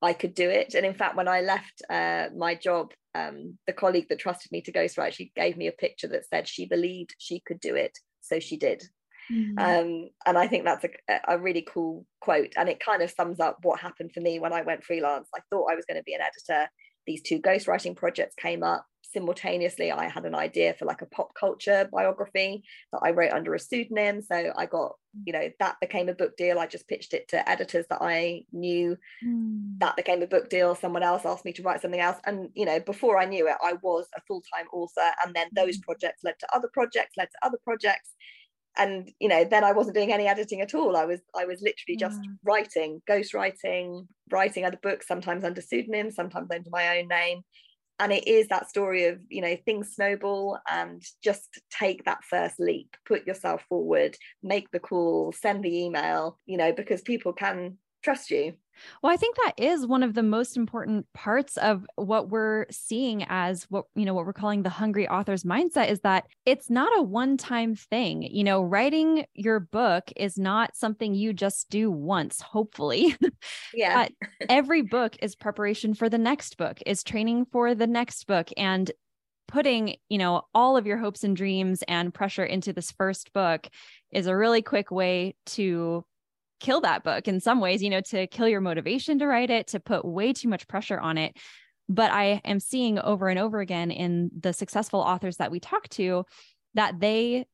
I 0.00 0.12
could 0.12 0.34
do 0.34 0.48
it. 0.48 0.74
And 0.74 0.86
in 0.86 0.94
fact, 0.94 1.16
when 1.16 1.28
I 1.28 1.40
left 1.40 1.82
uh, 1.90 2.28
my 2.36 2.54
job, 2.54 2.92
um, 3.14 3.58
the 3.66 3.72
colleague 3.72 4.06
that 4.10 4.20
trusted 4.20 4.52
me 4.52 4.60
to 4.62 4.72
ghostwrite, 4.72 5.12
she 5.12 5.32
gave 5.34 5.56
me 5.56 5.66
a 5.66 5.72
picture 5.72 6.08
that 6.08 6.26
said 6.26 6.46
she 6.46 6.66
believed 6.66 7.14
she 7.18 7.40
could 7.40 7.60
do 7.60 7.74
it, 7.74 7.98
so 8.20 8.38
she 8.38 8.56
did. 8.56 8.84
Mm-hmm. 9.32 9.58
Um, 9.58 10.10
and 10.26 10.38
I 10.38 10.46
think 10.46 10.64
that's 10.64 10.84
a, 10.84 11.20
a 11.28 11.38
really 11.38 11.66
cool 11.68 12.06
quote. 12.20 12.52
And 12.56 12.68
it 12.68 12.80
kind 12.80 13.02
of 13.02 13.10
sums 13.10 13.40
up 13.40 13.58
what 13.62 13.80
happened 13.80 14.12
for 14.12 14.20
me 14.20 14.38
when 14.38 14.52
I 14.52 14.62
went 14.62 14.84
freelance. 14.84 15.28
I 15.34 15.40
thought 15.50 15.70
I 15.70 15.74
was 15.74 15.84
going 15.86 15.98
to 15.98 16.04
be 16.04 16.14
an 16.14 16.20
editor. 16.20 16.70
These 17.06 17.22
two 17.22 17.40
ghostwriting 17.40 17.96
projects 17.96 18.34
came 18.34 18.62
up 18.62 18.84
simultaneously 19.12 19.90
i 19.90 20.06
had 20.06 20.24
an 20.26 20.34
idea 20.34 20.74
for 20.74 20.84
like 20.84 21.00
a 21.00 21.06
pop 21.06 21.30
culture 21.38 21.88
biography 21.90 22.62
that 22.92 23.00
i 23.02 23.10
wrote 23.10 23.32
under 23.32 23.54
a 23.54 23.58
pseudonym 23.58 24.20
so 24.20 24.52
i 24.56 24.66
got 24.66 24.92
you 25.24 25.32
know 25.32 25.48
that 25.58 25.76
became 25.80 26.08
a 26.08 26.14
book 26.14 26.36
deal 26.36 26.58
i 26.58 26.66
just 26.66 26.86
pitched 26.88 27.14
it 27.14 27.26
to 27.28 27.48
editors 27.48 27.86
that 27.88 28.02
i 28.02 28.42
knew 28.52 28.96
mm. 29.26 29.78
that 29.78 29.96
became 29.96 30.22
a 30.22 30.26
book 30.26 30.50
deal 30.50 30.74
someone 30.74 31.02
else 31.02 31.24
asked 31.24 31.44
me 31.44 31.52
to 31.52 31.62
write 31.62 31.80
something 31.80 32.00
else 32.00 32.18
and 32.26 32.50
you 32.54 32.66
know 32.66 32.78
before 32.80 33.18
i 33.18 33.24
knew 33.24 33.48
it 33.48 33.56
i 33.62 33.72
was 33.82 34.06
a 34.16 34.20
full-time 34.28 34.66
author 34.72 35.10
and 35.24 35.34
then 35.34 35.48
those 35.54 35.76
hmm. 35.76 35.82
projects 35.82 36.22
led 36.22 36.34
to 36.38 36.46
other 36.54 36.68
projects 36.74 37.16
led 37.16 37.28
to 37.30 37.46
other 37.46 37.58
projects 37.64 38.14
and 38.78 39.10
you 39.18 39.28
know 39.28 39.44
then 39.44 39.64
i 39.64 39.72
wasn't 39.72 39.94
doing 39.94 40.12
any 40.12 40.26
editing 40.26 40.60
at 40.60 40.74
all 40.74 40.96
i 40.96 41.04
was 41.04 41.20
i 41.36 41.44
was 41.44 41.60
literally 41.60 41.96
just 41.98 42.20
mm. 42.20 42.36
writing 42.44 43.02
ghost 43.06 43.34
writing 43.34 44.06
writing 44.30 44.64
other 44.64 44.78
books 44.82 45.06
sometimes 45.06 45.44
under 45.44 45.60
pseudonym 45.60 46.10
sometimes 46.10 46.48
under 46.50 46.70
my 46.70 46.98
own 46.98 47.08
name 47.08 47.42
and 48.00 48.12
it 48.12 48.26
is 48.28 48.48
that 48.48 48.68
story 48.68 49.06
of 49.06 49.18
you 49.28 49.42
know 49.42 49.56
things 49.64 49.92
snowball 49.94 50.58
and 50.70 51.02
just 51.22 51.60
take 51.70 52.04
that 52.04 52.22
first 52.24 52.60
leap 52.60 52.96
put 53.06 53.26
yourself 53.26 53.62
forward 53.68 54.16
make 54.42 54.70
the 54.70 54.78
call 54.78 55.32
send 55.32 55.64
the 55.64 55.84
email 55.84 56.38
you 56.46 56.56
know 56.56 56.72
because 56.72 57.02
people 57.02 57.32
can 57.32 57.76
trust 58.02 58.30
you 58.30 58.54
well, 59.02 59.12
I 59.12 59.16
think 59.16 59.36
that 59.36 59.54
is 59.56 59.86
one 59.86 60.02
of 60.02 60.14
the 60.14 60.22
most 60.22 60.56
important 60.56 61.06
parts 61.12 61.56
of 61.56 61.86
what 61.96 62.30
we're 62.30 62.66
seeing 62.70 63.24
as 63.28 63.64
what, 63.64 63.86
you 63.94 64.04
know, 64.04 64.14
what 64.14 64.26
we're 64.26 64.32
calling 64.32 64.62
the 64.62 64.70
hungry 64.70 65.08
author's 65.08 65.44
mindset 65.44 65.90
is 65.90 66.00
that 66.00 66.26
it's 66.44 66.70
not 66.70 66.96
a 66.98 67.02
one-time 67.02 67.74
thing. 67.74 68.22
You 68.22 68.44
know, 68.44 68.62
writing 68.62 69.26
your 69.34 69.60
book 69.60 70.10
is 70.16 70.38
not 70.38 70.76
something 70.76 71.14
you 71.14 71.32
just 71.32 71.70
do 71.70 71.90
once, 71.90 72.40
hopefully. 72.40 73.16
Yeah. 73.74 74.08
every 74.48 74.82
book 74.82 75.16
is 75.20 75.36
preparation 75.36 75.94
for 75.94 76.08
the 76.08 76.18
next 76.18 76.56
book, 76.56 76.78
is 76.86 77.02
training 77.02 77.46
for 77.52 77.74
the 77.74 77.86
next 77.86 78.26
book 78.26 78.48
and 78.56 78.90
putting, 79.46 79.96
you 80.08 80.18
know, 80.18 80.42
all 80.54 80.76
of 80.76 80.86
your 80.86 80.98
hopes 80.98 81.22
and 81.22 81.36
dreams 81.36 81.82
and 81.86 82.12
pressure 82.12 82.44
into 82.44 82.72
this 82.72 82.90
first 82.90 83.32
book 83.32 83.68
is 84.10 84.26
a 84.26 84.36
really 84.36 84.62
quick 84.62 84.90
way 84.90 85.34
to 85.46 86.04
kill 86.60 86.80
that 86.82 87.04
book 87.04 87.28
in 87.28 87.40
some 87.40 87.60
ways, 87.60 87.82
you 87.82 87.90
know, 87.90 88.00
to 88.00 88.26
kill 88.26 88.48
your 88.48 88.60
motivation 88.60 89.18
to 89.18 89.26
write 89.26 89.50
it, 89.50 89.68
to 89.68 89.80
put 89.80 90.04
way 90.04 90.32
too 90.32 90.48
much 90.48 90.68
pressure 90.68 90.98
on 90.98 91.18
it. 91.18 91.36
But 91.88 92.10
I 92.10 92.40
am 92.44 92.60
seeing 92.60 92.98
over 92.98 93.28
and 93.28 93.38
over 93.38 93.60
again 93.60 93.90
in 93.90 94.30
the 94.38 94.52
successful 94.52 95.00
authors 95.00 95.38
that 95.38 95.50
we 95.50 95.60
talk 95.60 95.88
to 95.90 96.24
that 96.74 97.00
they 97.00 97.46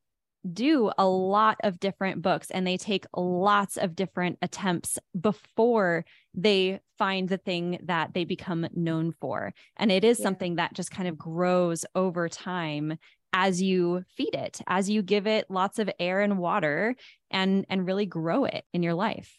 do 0.51 0.91
a 0.97 1.07
lot 1.07 1.57
of 1.63 1.79
different 1.79 2.21
books 2.21 2.51
and 2.51 2.67
they 2.67 2.77
take 2.77 3.05
lots 3.15 3.77
of 3.77 3.95
different 3.95 4.37
attempts 4.41 4.99
before 5.19 6.05
they 6.33 6.79
find 6.97 7.29
the 7.29 7.37
thing 7.37 7.79
that 7.83 8.13
they 8.13 8.25
become 8.25 8.67
known 8.75 9.11
for. 9.19 9.53
And 9.77 9.91
it 9.91 10.03
is 10.03 10.19
yeah. 10.19 10.23
something 10.23 10.55
that 10.55 10.73
just 10.73 10.91
kind 10.91 11.07
of 11.07 11.17
grows 11.17 11.85
over 11.95 12.29
time 12.29 12.97
as 13.37 13.61
you 13.61 14.05
feed 14.07 14.33
it, 14.33 14.61
as 14.65 14.89
you 14.89 15.03
give 15.03 15.27
it 15.27 15.51
lots 15.51 15.77
of 15.77 15.89
air 15.99 16.21
and 16.21 16.39
water 16.39 16.95
and 17.29 17.65
and 17.69 17.85
really 17.85 18.05
grow 18.05 18.45
it 18.45 18.63
in 18.73 18.81
your 18.81 18.93
life. 18.93 19.37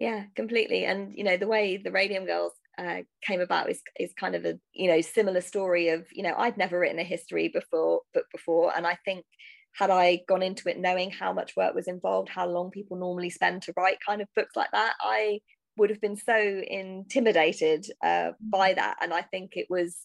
Yeah, 0.00 0.24
completely. 0.34 0.86
And 0.86 1.12
you 1.14 1.22
know, 1.22 1.36
the 1.36 1.46
way 1.46 1.76
the 1.76 1.92
Radium 1.92 2.24
Girls 2.24 2.52
uh, 2.78 3.02
came 3.22 3.40
about 3.40 3.70
is 3.70 3.82
is 4.00 4.14
kind 4.18 4.34
of 4.34 4.46
a 4.46 4.58
you 4.72 4.90
know 4.90 5.02
similar 5.02 5.42
story 5.42 5.90
of 5.90 6.06
you 6.12 6.22
know 6.22 6.34
I'd 6.36 6.56
never 6.56 6.78
written 6.78 6.98
a 6.98 7.04
history 7.04 7.48
before 7.48 8.00
book 8.14 8.24
before, 8.32 8.72
and 8.74 8.86
I 8.86 8.96
think 9.04 9.26
had 9.74 9.90
I 9.90 10.20
gone 10.26 10.42
into 10.42 10.70
it 10.70 10.78
knowing 10.78 11.10
how 11.10 11.32
much 11.34 11.56
work 11.56 11.74
was 11.74 11.88
involved, 11.88 12.30
how 12.30 12.48
long 12.48 12.70
people 12.70 12.96
normally 12.96 13.30
spend 13.30 13.62
to 13.62 13.74
write 13.76 13.98
kind 14.06 14.22
of 14.22 14.28
books 14.34 14.56
like 14.56 14.70
that, 14.72 14.94
I 15.00 15.40
would 15.76 15.90
have 15.90 16.00
been 16.00 16.16
so 16.16 16.62
intimidated 16.66 17.84
uh, 18.02 18.30
by 18.40 18.74
that. 18.74 18.96
And 19.02 19.12
I 19.12 19.22
think 19.22 19.56
it 19.56 19.66
was, 19.68 19.96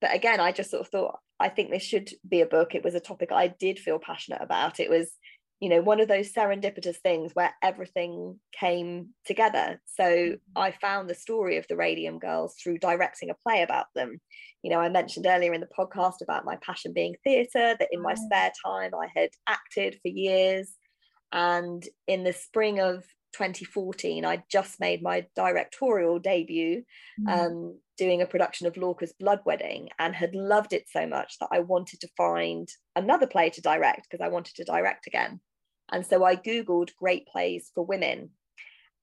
but 0.00 0.14
again, 0.14 0.40
I 0.40 0.52
just 0.52 0.70
sort 0.70 0.82
of 0.82 0.88
thought 0.88 1.18
I 1.40 1.48
think 1.48 1.70
this 1.70 1.82
should 1.82 2.10
be 2.28 2.42
a 2.42 2.46
book. 2.46 2.74
It 2.74 2.84
was 2.84 2.94
a 2.94 3.00
topic 3.00 3.32
I 3.32 3.48
did 3.48 3.78
feel 3.78 3.98
passionate 3.98 4.42
about. 4.42 4.78
It 4.78 4.90
was, 4.90 5.10
you 5.58 5.70
know, 5.70 5.80
one 5.80 5.98
of 6.00 6.06
those 6.06 6.32
serendipitous 6.32 6.96
things 6.96 7.32
where 7.34 7.54
everything 7.62 8.38
came 8.52 9.08
together. 9.24 9.80
So 9.86 10.04
mm-hmm. 10.04 10.36
I 10.54 10.72
found 10.72 11.08
the 11.08 11.14
story 11.14 11.56
of 11.56 11.66
the 11.68 11.76
Radium 11.76 12.18
Girls 12.18 12.56
through 12.62 12.78
directing 12.78 13.30
a 13.30 13.34
play 13.34 13.62
about 13.62 13.86
them. 13.94 14.20
You 14.62 14.70
know, 14.70 14.80
I 14.80 14.90
mentioned 14.90 15.26
earlier 15.26 15.54
in 15.54 15.62
the 15.62 15.68
podcast 15.78 16.20
about 16.22 16.44
my 16.44 16.56
passion 16.62 16.92
being 16.92 17.16
theatre, 17.24 17.74
that 17.78 17.88
in 17.90 18.02
my 18.02 18.14
spare 18.14 18.52
time 18.64 18.90
I 18.94 19.08
had 19.16 19.30
acted 19.46 19.98
for 20.02 20.08
years. 20.08 20.70
And 21.32 21.82
in 22.06 22.24
the 22.24 22.34
spring 22.34 22.80
of 22.80 23.04
2014, 23.32 24.24
I 24.24 24.42
just 24.50 24.80
made 24.80 25.02
my 25.02 25.26
directorial 25.36 26.18
debut, 26.18 26.84
mm. 27.20 27.28
um, 27.28 27.78
doing 27.96 28.22
a 28.22 28.26
production 28.26 28.66
of 28.66 28.76
Lorca's 28.76 29.12
Blood 29.18 29.40
Wedding, 29.44 29.88
and 29.98 30.14
had 30.14 30.34
loved 30.34 30.72
it 30.72 30.88
so 30.88 31.06
much 31.06 31.38
that 31.38 31.48
I 31.52 31.60
wanted 31.60 32.00
to 32.00 32.08
find 32.16 32.68
another 32.96 33.26
play 33.26 33.50
to 33.50 33.60
direct 33.60 34.08
because 34.10 34.24
I 34.24 34.28
wanted 34.28 34.54
to 34.56 34.64
direct 34.64 35.06
again. 35.06 35.40
And 35.92 36.06
so 36.06 36.24
I 36.24 36.36
Googled 36.36 36.90
great 36.96 37.26
plays 37.26 37.70
for 37.74 37.84
women. 37.84 38.30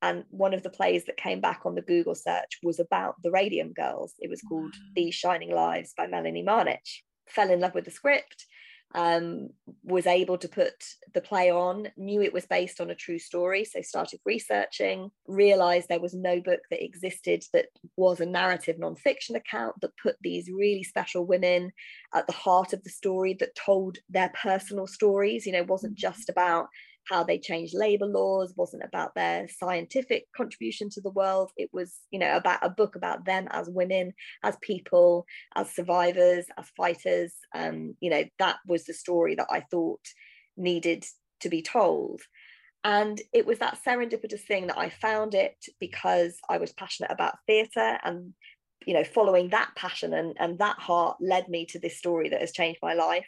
And 0.02 0.26
one 0.30 0.54
of 0.54 0.64
the 0.64 0.70
plays 0.70 1.06
that 1.06 1.18
came 1.18 1.42
back 1.42 1.62
on 1.66 1.76
the 1.76 1.82
Google 1.82 2.16
search 2.16 2.60
was 2.64 2.80
about 2.80 3.16
the 3.24 3.32
Radium 3.32 3.74
Girls. 3.74 4.14
It 4.20 4.30
was 4.30 4.42
called 4.42 4.74
wow. 4.74 4.90
These 4.96 5.16
Shining 5.16 5.52
Lives 5.54 5.94
by 5.98 6.08
Melanie 6.08 6.46
Marnich. 6.46 7.02
Fell 7.28 7.50
in 7.50 7.60
love 7.60 7.74
with 7.74 7.86
the 7.86 7.92
script 7.92 8.46
um, 8.96 9.50
was 9.84 10.08
able 10.08 10.38
to 10.38 10.48
put 10.48 10.74
the 11.14 11.22
play 11.22 11.52
on, 11.52 11.88
knew 11.98 12.22
it 12.22 12.34
was 12.34 12.46
based 12.46 12.80
on 12.80 12.90
a 12.90 12.96
true 12.96 13.20
story, 13.20 13.66
so 13.66 13.82
started 13.82 14.20
researching, 14.26 15.12
realized 15.28 15.90
there 15.90 16.00
was 16.00 16.14
no 16.14 16.40
book 16.40 16.62
that 16.70 16.84
existed 16.84 17.44
that 17.54 17.68
was 17.98 18.20
a 18.20 18.26
narrative 18.26 18.78
nonfiction 18.78 19.36
account 19.36 19.76
that 19.82 19.92
put 20.02 20.16
these 20.22 20.50
really 20.50 20.84
special 20.84 21.26
women 21.26 21.72
at 22.14 22.26
the 22.28 22.34
heart 22.34 22.74
of 22.74 22.84
the 22.84 22.90
story, 22.90 23.34
that 23.40 23.56
told 23.56 23.98
their 24.10 24.32
personal 24.42 24.88
stories, 24.88 25.46
you 25.46 25.52
know, 25.52 25.64
wasn't 25.64 25.94
mm-hmm. 25.94 26.10
just 26.10 26.30
about 26.30 26.68
how 27.10 27.24
they 27.24 27.40
changed 27.40 27.74
labor 27.76 28.06
laws 28.06 28.54
wasn't 28.56 28.84
about 28.84 29.16
their 29.16 29.48
scientific 29.48 30.26
contribution 30.36 30.90
to 30.92 31.02
the 31.02 31.12
world. 31.12 31.52
It 31.58 31.70
was 31.74 31.96
you 32.12 32.20
know 32.20 32.36
about 32.36 32.60
a 32.62 32.70
book 32.70 32.96
about 32.96 33.26
them 33.26 33.48
as 33.52 33.70
women 33.70 34.14
as 34.44 34.58
people 34.62 35.26
as 35.56 35.74
survivors 35.74 36.46
as 36.58 36.70
fighters. 36.76 37.34
Um 37.56 37.96
you 38.00 38.10
know 38.10 38.24
that 38.40 38.58
was 38.68 38.86
the 38.86 38.94
story 38.94 39.36
that 39.36 39.48
i 39.50 39.62
thought 39.62 40.02
needed 40.56 41.06
to 41.42 41.50
be 41.50 41.62
told. 41.62 42.22
And 42.84 43.20
it 43.34 43.46
was 43.46 43.60
that 43.60 43.80
serendipitous 43.86 44.42
thing 44.42 44.68
that 44.68 44.78
i 44.78 44.90
found 44.90 45.34
it 45.34 45.58
because 45.80 46.38
i 46.50 46.58
was 46.58 46.74
passionate 46.74 47.12
about 47.12 47.40
theatre 47.48 47.98
and 48.04 48.34
you 48.86 48.94
know 48.94 49.04
following 49.04 49.50
that 49.50 49.72
passion 49.76 50.14
and, 50.14 50.36
and 50.40 50.60
that 50.60 50.78
heart 50.78 51.18
led 51.20 51.48
me 51.50 51.66
to 51.68 51.80
this 51.80 51.98
story 51.98 52.30
that 52.30 52.42
has 52.42 52.52
changed 52.52 52.80
my 52.82 52.94
life. 52.94 53.28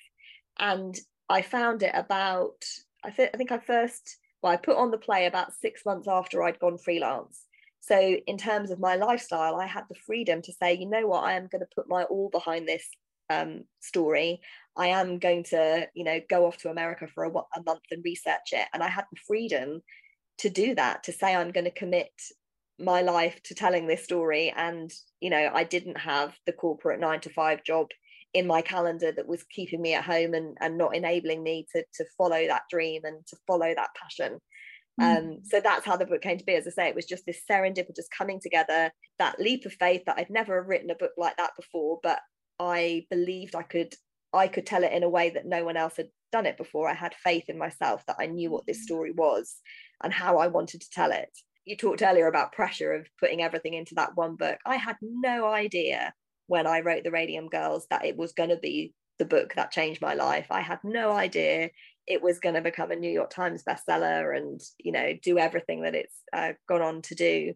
And 0.60 0.98
i 1.30 1.42
found 1.42 1.84
it 1.84 1.92
about 1.94 2.64
I, 3.04 3.10
th- 3.12 3.32
I 3.34 3.38
think 3.38 3.52
I 3.52 3.60
first, 3.60 4.18
well, 4.42 4.52
I 4.52 4.58
put 4.58 4.78
on 4.78 4.92
the 4.92 4.98
play 4.98 5.26
about 5.26 5.54
six 5.54 5.86
months 5.86 6.08
after 6.08 6.44
I'd 6.44 6.60
gone 6.60 6.78
freelance. 6.78 7.46
So, 7.82 8.18
in 8.28 8.38
terms 8.38 8.72
of 8.72 8.80
my 8.80 8.96
lifestyle, 8.96 9.56
I 9.56 9.66
had 9.66 9.86
the 9.90 9.96
freedom 9.96 10.42
to 10.42 10.54
say, 10.54 10.74
you 10.74 10.90
know 10.90 11.08
what, 11.08 11.24
I 11.24 11.34
am 11.34 11.48
going 11.48 11.62
to 11.62 11.76
put 11.76 11.88
my 11.88 12.04
all 12.04 12.30
behind 12.30 12.68
this 12.68 12.86
um, 13.30 13.64
story. 13.80 14.42
I 14.76 14.88
am 14.88 15.20
going 15.20 15.44
to, 15.46 15.88
you 15.94 16.04
know, 16.04 16.20
go 16.30 16.46
off 16.46 16.58
to 16.58 16.70
America 16.70 17.08
for 17.14 17.24
a, 17.26 17.30
a 17.30 17.64
month 17.66 17.84
and 17.92 18.04
research 18.04 18.50
it. 18.52 18.68
And 18.74 18.84
I 18.84 18.90
had 18.90 19.06
the 19.12 19.20
freedom 19.26 19.82
to 20.40 20.50
do 20.50 20.76
that, 20.76 21.04
to 21.04 21.12
say 21.12 21.36
I'm 21.36 21.52
going 21.52 21.66
to 21.66 21.72
commit 21.72 22.12
my 22.80 23.02
life 23.02 23.42
to 23.44 23.56
telling 23.56 23.88
this 23.88 24.04
story. 24.04 24.54
And, 24.56 24.92
you 25.20 25.30
know, 25.30 25.52
I 25.54 25.64
didn't 25.64 25.98
have 25.98 26.34
the 26.46 26.54
corporate 26.54 27.00
nine 27.00 27.20
to 27.22 27.30
five 27.30 27.64
job 27.64 27.88
in 28.34 28.48
my 28.48 28.62
calendar 28.62 29.12
that 29.12 29.28
was 29.28 29.44
keeping 29.44 29.82
me 29.82 29.94
at 29.94 30.04
home 30.04 30.34
and, 30.34 30.58
and 30.62 30.78
not 30.78 30.96
enabling 30.96 31.42
me 31.42 31.66
to, 31.76 31.84
to 31.96 32.06
follow 32.18 32.48
that 32.48 32.64
dream 32.70 33.02
and 33.04 33.26
to 33.28 33.38
follow 33.48 33.74
that 33.74 33.90
passion. 34.00 34.40
Mm. 35.00 35.18
Um, 35.18 35.38
so 35.44 35.60
that's 35.60 35.86
how 35.86 35.96
the 35.96 36.06
book 36.06 36.22
came 36.22 36.38
to 36.38 36.46
be. 36.46 36.54
As 36.54 36.68
I 36.68 36.72
say, 36.72 36.90
it 36.90 36.96
was 36.96 37.06
just 37.06 37.26
this 37.26 37.42
serendipitous 37.50 38.06
coming 38.16 38.40
together, 38.40 38.92
that 39.18 39.40
leap 39.40 39.66
of 39.66 39.74
faith 39.74 40.04
that 40.06 40.18
I'd 40.18 40.30
never 40.30 40.62
written 40.62 40.92
a 40.92 40.96
book 40.96 41.12
like 41.18 41.38
that 41.38 41.52
before, 41.58 42.00
but 42.04 42.20
I 42.60 43.06
believed 43.10 43.56
I 43.56 43.64
could 43.64 43.94
I 44.32 44.48
could 44.48 44.68
tell 44.68 44.84
it 44.84 44.94
in 44.94 45.02
a 45.02 45.10
way 45.10 45.32
that 45.32 45.48
no 45.48 45.66
one 45.66 45.76
else 45.76 45.98
had 45.98 46.10
done 46.32 46.46
it 46.46 46.58
before. 46.58 46.88
I 46.88 46.94
had 46.94 47.16
faith 47.16 47.46
in 47.48 47.58
myself 47.58 48.06
that 48.06 48.18
I 48.20 48.28
knew 48.28 48.52
what 48.52 48.68
this 48.68 48.80
mm. 48.80 48.84
story 48.84 49.12
was 49.12 49.56
and 50.04 50.14
how 50.14 50.38
I 50.38 50.48
wanted 50.48 50.82
to 50.82 50.90
tell 50.92 51.12
it. 51.12 51.30
You 51.66 51.76
talked 51.76 52.04
earlier 52.04 52.28
about 52.28 52.52
pressure 52.52 52.94
of 52.94 53.08
putting 53.20 53.42
everything 53.42 53.74
into 53.74 53.96
that 53.96 54.16
one 54.16 54.36
book. 54.36 54.60
I 54.66 54.76
had 54.76 54.98
no 55.02 55.48
idea 55.48 56.14
when 56.50 56.68
I 56.68 56.82
wrote 56.82 57.04
The 57.06 57.12
Radium 57.12 57.48
Girls 57.48 57.88
that 57.90 58.06
it 58.06 58.18
was 58.18 58.34
going 58.34 58.50
to 58.50 58.58
be 58.58 58.94
the 59.20 59.26
book 59.26 59.54
that 59.56 59.72
changed 59.72 60.02
my 60.02 60.16
life. 60.16 60.48
I 60.50 60.62
had 60.62 60.80
no 60.84 61.12
idea 61.14 61.70
it 62.08 62.22
was 62.22 62.40
going 62.40 62.56
to 62.56 62.62
become 62.62 62.92
a 62.92 62.96
New 62.96 63.12
York 63.12 63.30
Times 63.30 63.64
bestseller 63.64 64.36
and, 64.36 64.60
you 64.80 64.92
know, 64.92 65.14
do 65.22 65.38
everything 65.38 65.84
that 65.84 65.96
it's 65.96 66.18
uh, 66.34 66.54
gone 66.68 66.82
on 66.82 67.02
to 67.04 67.16
do. 67.16 67.54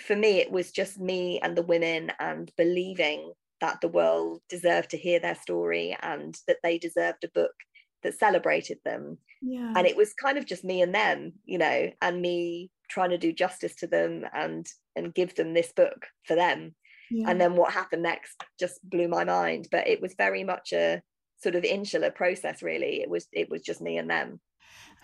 for 0.00 0.16
me 0.16 0.38
it 0.38 0.50
was 0.50 0.70
just 0.70 0.98
me 0.98 1.40
and 1.40 1.56
the 1.56 1.62
women 1.74 2.12
and 2.20 2.52
believing 2.56 3.32
that 3.60 3.80
the 3.80 3.88
world 3.88 4.40
deserved 4.48 4.90
to 4.90 4.96
hear 4.96 5.18
their 5.20 5.34
story 5.34 5.96
and 6.02 6.38
that 6.46 6.58
they 6.62 6.78
deserved 6.78 7.24
a 7.24 7.28
book 7.40 7.54
that 8.02 8.18
celebrated 8.18 8.78
them 8.84 9.18
yeah 9.42 9.72
and 9.76 9.86
it 9.86 9.96
was 9.96 10.14
kind 10.14 10.38
of 10.38 10.46
just 10.46 10.64
me 10.64 10.82
and 10.82 10.94
them 10.94 11.32
you 11.44 11.58
know 11.58 11.90
and 12.00 12.22
me 12.22 12.70
trying 12.88 13.10
to 13.10 13.18
do 13.18 13.32
justice 13.32 13.74
to 13.74 13.86
them 13.86 14.24
and 14.32 14.66
and 14.96 15.14
give 15.14 15.34
them 15.34 15.52
this 15.52 15.72
book 15.72 16.06
for 16.24 16.36
them 16.36 16.74
yeah. 17.10 17.30
and 17.30 17.40
then 17.40 17.54
what 17.54 17.72
happened 17.72 18.02
next 18.02 18.42
just 18.58 18.78
blew 18.88 19.08
my 19.08 19.24
mind 19.24 19.68
but 19.70 19.86
it 19.86 20.00
was 20.00 20.14
very 20.16 20.44
much 20.44 20.72
a 20.72 21.00
sort 21.40 21.54
of 21.54 21.64
insular 21.64 22.10
process 22.10 22.62
really 22.62 23.00
it 23.00 23.08
was 23.08 23.28
it 23.32 23.48
was 23.50 23.62
just 23.62 23.80
me 23.80 23.98
and 23.98 24.10
them 24.10 24.40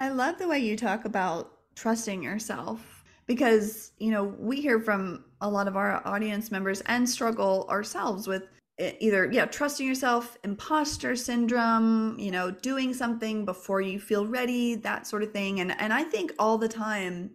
I 0.01 0.09
love 0.09 0.39
the 0.39 0.49
way 0.49 0.59
you 0.59 0.77
talk 0.77 1.05
about 1.05 1.53
trusting 1.77 2.23
yourself 2.23 3.05
because, 3.27 3.93
you 3.99 4.11
know, 4.11 4.25
we 4.25 4.61
hear 4.61 4.81
from 4.81 5.25
a 5.41 5.49
lot 5.49 5.69
of 5.69 5.77
our 5.77 6.07
audience 6.07 6.51
members 6.51 6.81
and 6.83 7.09
struggle 7.09 7.67
ourselves 7.71 8.27
with 8.27 8.45
either, 8.79 9.31
yeah, 9.33 9.47
trusting 9.47 9.87
yourself, 9.87 10.37
imposter 10.45 11.15
syndrome, 11.15 12.19
you 12.19 12.31
know, 12.31 12.51
doing 12.51 12.93
something 12.93 13.45
before 13.45 13.81
you 13.81 14.01
feel 14.01 14.27
ready, 14.27 14.75
that 14.75 15.07
sort 15.07 15.23
of 15.23 15.33
thing. 15.33 15.61
And 15.61 15.81
and 15.81 15.93
I 15.93 16.03
think 16.03 16.33
all 16.39 16.59
the 16.59 16.69
time 16.69 17.31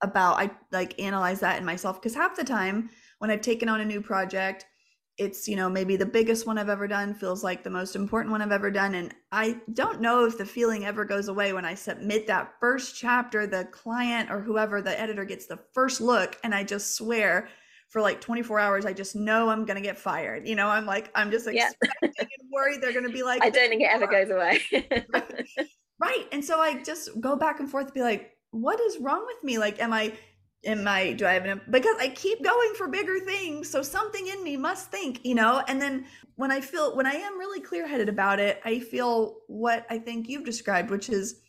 about 0.00 0.38
I 0.38 0.50
like 0.72 0.98
analyze 1.00 1.40
that 1.40 1.58
in 1.58 1.64
myself 1.64 2.00
because 2.00 2.14
half 2.14 2.36
the 2.36 2.44
time 2.44 2.88
when 3.18 3.30
I've 3.30 3.40
taken 3.40 3.68
on 3.68 3.80
a 3.80 3.84
new 3.84 4.00
project, 4.00 4.66
it's 5.18 5.48
you 5.48 5.56
know 5.56 5.68
maybe 5.68 5.96
the 5.96 6.06
biggest 6.06 6.46
one 6.46 6.58
i've 6.58 6.68
ever 6.68 6.86
done 6.86 7.12
feels 7.12 7.42
like 7.42 7.64
the 7.64 7.70
most 7.70 7.96
important 7.96 8.30
one 8.30 8.40
i've 8.40 8.52
ever 8.52 8.70
done. 8.70 8.94
And 8.94 9.12
i 9.32 9.60
don't 9.72 10.00
know 10.00 10.24
if 10.24 10.38
the 10.38 10.46
feeling 10.46 10.86
ever 10.86 11.04
goes 11.04 11.26
away 11.26 11.52
when 11.52 11.64
i 11.64 11.74
submit 11.74 12.28
that 12.28 12.52
first 12.60 12.96
chapter 12.96 13.44
the 13.46 13.64
client 13.72 14.30
or 14.30 14.40
whoever 14.40 14.80
the 14.80 14.98
editor 14.98 15.24
gets 15.24 15.46
the 15.46 15.58
first 15.74 16.00
look 16.00 16.36
and 16.44 16.54
i 16.54 16.62
just 16.62 16.94
swear 16.94 17.48
for 17.88 18.00
like 18.00 18.20
24 18.20 18.60
hours 18.60 18.86
i 18.86 18.92
just 18.92 19.16
know 19.16 19.48
i'm 19.48 19.64
gonna 19.64 19.80
get 19.80 19.98
fired. 19.98 20.46
You 20.46 20.54
know 20.54 20.68
i'm 20.68 20.86
like 20.86 21.10
i'm 21.16 21.32
just 21.32 21.48
Yeah. 21.52 21.70
expecting 21.70 22.28
and 22.38 22.48
worried 22.52 22.80
they're 22.80 22.92
gonna 22.92 23.08
be 23.08 23.24
like 23.24 23.42
i 23.42 23.50
don't 23.50 23.68
think 23.70 23.82
it 23.82 23.90
ever 23.90 24.06
goes 24.06 24.30
away. 24.30 24.60
Right. 26.00 26.26
And 26.30 26.44
so 26.44 26.60
i 26.60 26.80
just 26.84 27.20
go 27.20 27.34
back 27.34 27.58
and 27.58 27.68
forth 27.68 27.86
and 27.86 27.94
be 27.94 28.02
like 28.02 28.30
what 28.52 28.80
is 28.80 28.98
wrong 28.98 29.26
with 29.26 29.42
me? 29.42 29.58
Like 29.58 29.80
am 29.82 29.92
i 29.92 30.12
am 30.64 30.86
i 30.88 31.12
do 31.12 31.26
i 31.26 31.34
have 31.34 31.60
because 31.70 31.96
i 32.00 32.08
keep 32.08 32.42
going 32.42 32.72
for 32.76 32.88
bigger 32.88 33.18
things 33.20 33.70
so 33.70 33.82
something 33.82 34.26
in 34.26 34.42
me 34.42 34.56
must 34.56 34.90
think 34.90 35.20
you 35.24 35.34
know 35.34 35.62
and 35.68 35.80
then 35.80 36.04
when 36.36 36.50
i 36.50 36.60
feel 36.60 36.96
when 36.96 37.06
i 37.06 37.12
am 37.12 37.38
really 37.38 37.60
clear-headed 37.60 38.08
about 38.08 38.40
it 38.40 38.60
i 38.64 38.78
feel 38.78 39.38
what 39.46 39.86
i 39.88 39.98
think 39.98 40.28
you've 40.28 40.44
described 40.44 40.90
which 40.90 41.08
is 41.08 41.40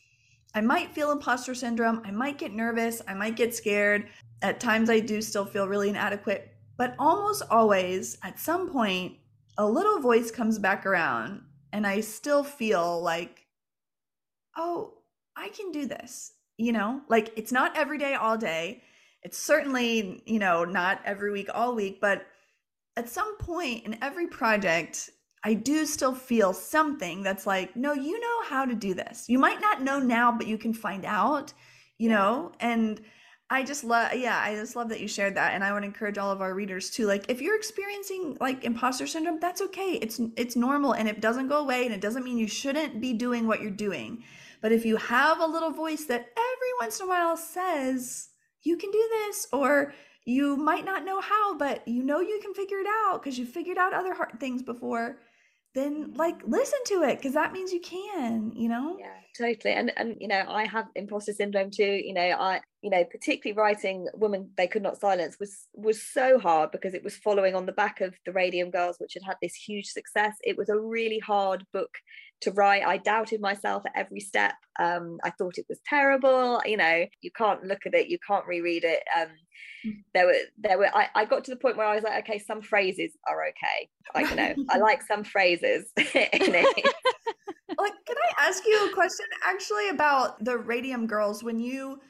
i 0.54 0.62
might 0.62 0.94
feel 0.94 1.12
imposter 1.12 1.56
syndrome 1.56 2.02
i 2.06 2.12
might 2.12 2.38
get 2.38 2.54
nervous 2.54 3.02
i 3.08 3.14
might 3.14 3.36
get 3.36 3.56
scared 3.56 4.08
at 4.42 4.60
times 4.60 4.90
i 4.90 5.00
do 5.00 5.22
still 5.22 5.46
feel 5.46 5.68
really 5.68 5.90
inadequate 5.90 6.54
but 6.78 6.96
almost 7.00 7.42
always 7.50 8.18
at 8.24 8.40
some 8.40 8.70
point 8.70 9.14
a 9.58 9.66
little 9.66 10.00
voice 10.00 10.30
comes 10.30 10.60
back 10.60 10.86
around 10.86 11.42
and 11.74 11.88
i 11.88 12.00
still 12.00 12.44
feel 12.44 13.02
like 13.02 13.48
oh, 14.60 14.94
I 15.36 15.50
can 15.50 15.72
do 15.72 15.86
this. 15.86 16.34
You 16.58 16.74
know, 16.74 17.02
like 17.08 17.32
it's 17.38 17.54
not 17.54 17.78
every 17.78 17.98
day, 17.98 18.16
all 18.16 18.38
day. 18.38 18.84
It's 19.24 19.38
certainly, 19.38 20.22
you 20.26 20.40
know, 20.40 20.66
not 20.66 21.02
every 21.06 21.32
week, 21.32 21.50
all 21.54 21.76
week, 21.76 22.00
but 22.00 22.26
at 22.96 23.10
some 23.10 23.38
point 23.38 23.86
in 23.86 24.02
every 24.02 24.28
project, 24.28 25.10
I 25.44 25.54
do 25.54 25.86
still 25.86 26.14
feel 26.14 26.54
something 26.54 27.24
that's 27.24 27.48
like, 27.48 27.76
no, 27.76 27.94
you 27.94 28.20
know 28.20 28.44
how 28.44 28.66
to 28.66 28.76
do 28.76 28.94
this. 28.94 29.26
You 29.30 29.40
might 29.40 29.62
not 29.62 29.82
know 29.82 30.00
now, 30.00 30.32
but 30.32 30.48
you 30.48 30.58
can 30.58 30.74
find 30.74 31.06
out, 31.06 31.54
you 31.98 32.10
know? 32.10 32.52
And 32.60 33.02
I 33.50 33.64
just 33.64 33.84
love, 33.84 34.14
yeah, 34.14 34.38
I 34.38 34.54
just 34.56 34.76
love 34.76 34.90
that 34.90 35.00
you 35.00 35.08
shared 35.08 35.36
that. 35.36 35.54
And 35.54 35.64
I 35.64 35.74
would 35.74 35.84
encourage 35.84 36.18
all 36.18 36.32
of 36.32 36.42
our 36.42 36.54
readers 36.54 36.90
to 36.92 37.08
like, 37.08 37.26
if 37.30 37.42
you're 37.42 37.56
experiencing 37.56 38.38
like 38.40 38.64
imposter 38.64 39.08
syndrome, 39.08 39.40
that's 39.40 39.62
okay. 39.62 39.98
It's, 40.02 40.20
it's 40.36 40.56
normal 40.56 40.94
and 40.94 41.08
it 41.08 41.22
doesn't 41.22 41.48
go 41.48 41.60
away 41.60 41.86
and 41.86 41.94
it 41.94 42.02
doesn't 42.02 42.24
mean 42.24 42.38
you 42.38 42.48
shouldn't 42.48 43.00
be 43.00 43.14
doing 43.14 43.48
what 43.48 43.62
you're 43.62 43.72
doing. 43.72 44.24
But 44.62 44.72
if 44.74 44.86
you 44.86 44.98
have 44.98 45.40
a 45.40 45.48
little 45.48 45.72
voice 45.72 46.04
that 46.06 46.28
every 46.38 46.74
once 46.82 47.00
in 47.00 47.06
a 47.06 47.10
while 47.10 47.38
says, 47.38 48.30
you 48.64 48.78
can 48.78 48.92
do 48.92 49.10
this, 49.12 49.48
or 49.52 49.94
you 50.26 50.56
might 50.58 50.86
not 50.86 51.06
know 51.06 51.22
how, 51.22 51.58
but 51.58 51.88
you 51.88 52.04
know 52.04 52.20
you 52.20 52.40
can 52.42 52.54
figure 52.54 52.80
it 52.80 52.88
out 53.06 53.22
because 53.22 53.38
you 53.38 53.46
figured 53.46 53.78
out 53.78 53.94
other 53.94 54.14
hard 54.14 54.40
things 54.40 54.62
before, 54.62 55.20
then 55.76 56.14
like 56.16 56.42
listen 56.46 56.80
to 56.86 57.04
it 57.04 57.18
because 57.18 57.34
that 57.34 57.54
means 57.54 57.72
you 57.72 57.82
can, 57.82 58.52
you 58.56 58.70
know? 58.70 58.98
yeah 59.00 59.20
totally 59.40 59.74
and 59.74 59.92
and 59.96 60.16
you 60.20 60.28
know 60.28 60.44
i 60.48 60.66
have 60.66 60.88
imposter 60.96 61.32
syndrome 61.32 61.70
too 61.72 62.02
you 62.04 62.14
know 62.14 62.22
i 62.22 62.60
you 62.82 62.90
know 62.90 63.04
particularly 63.06 63.58
writing 63.58 64.08
woman 64.14 64.50
they 64.58 64.68
could 64.68 64.82
not 64.82 65.00
silence 65.00 65.38
was 65.40 65.68
was 65.74 66.02
so 66.02 66.40
hard 66.40 66.72
because 66.72 66.94
it 66.94 67.04
was 67.04 67.16
following 67.18 67.56
on 67.56 67.66
the 67.66 67.72
back 67.72 68.02
of 68.02 68.14
the 68.26 68.32
radium 68.32 68.70
girls 68.70 68.98
which 68.98 69.14
had 69.14 69.24
had 69.24 69.38
this 69.42 69.56
huge 69.56 69.86
success 69.86 70.36
it 70.44 70.58
was 70.58 70.70
a 70.70 70.80
really 70.80 71.20
hard 71.20 71.66
book 71.74 71.92
to 72.42 72.52
write. 72.52 72.84
I 72.86 72.98
doubted 72.98 73.42
myself 73.42 73.84
at 73.86 73.92
every 73.96 74.20
step. 74.20 74.54
Um 74.80 75.18
i 75.24 75.30
thought 75.32 75.58
it 75.58 75.66
was 75.70 75.80
terrible. 75.86 76.62
You 76.66 76.78
know 76.78 77.06
you 77.22 77.32
can't 77.36 77.64
look 77.64 77.86
at 77.86 77.94
it. 77.94 78.08
You 78.08 78.18
can't 78.26 78.46
reread 78.48 78.84
it. 78.84 79.04
Um 79.20 79.30
there 80.14 80.26
were 80.26 80.36
there 80.58 80.78
were 80.78 80.90
I, 80.94 81.08
I 81.16 81.26
got 81.26 81.44
to 81.46 81.52
the 81.52 81.58
point 81.58 81.78
where 81.78 81.88
i 81.88 81.96
was 81.96 82.04
like 82.04 82.24
okay 82.24 82.40
some 82.40 82.62
phrases 82.62 83.12
are 83.30 83.48
okay. 83.50 83.90
Like 84.14 84.30
you 84.30 84.36
know 84.36 84.56
i 84.70 84.78
like 84.78 85.02
some 85.04 85.24
phrases 85.24 85.92
in 85.98 86.06
it. 86.14 86.86
Like 87.78 87.94
can 88.06 88.18
i 88.18 88.48
ask 88.48 88.66
you 88.66 88.90
a 88.90 88.94
question 88.94 89.26
actually 89.46 89.90
about 89.90 90.44
the 90.44 90.58
radium 90.58 91.08
girls? 91.08 91.44
When 91.44 91.60
you 91.60 92.02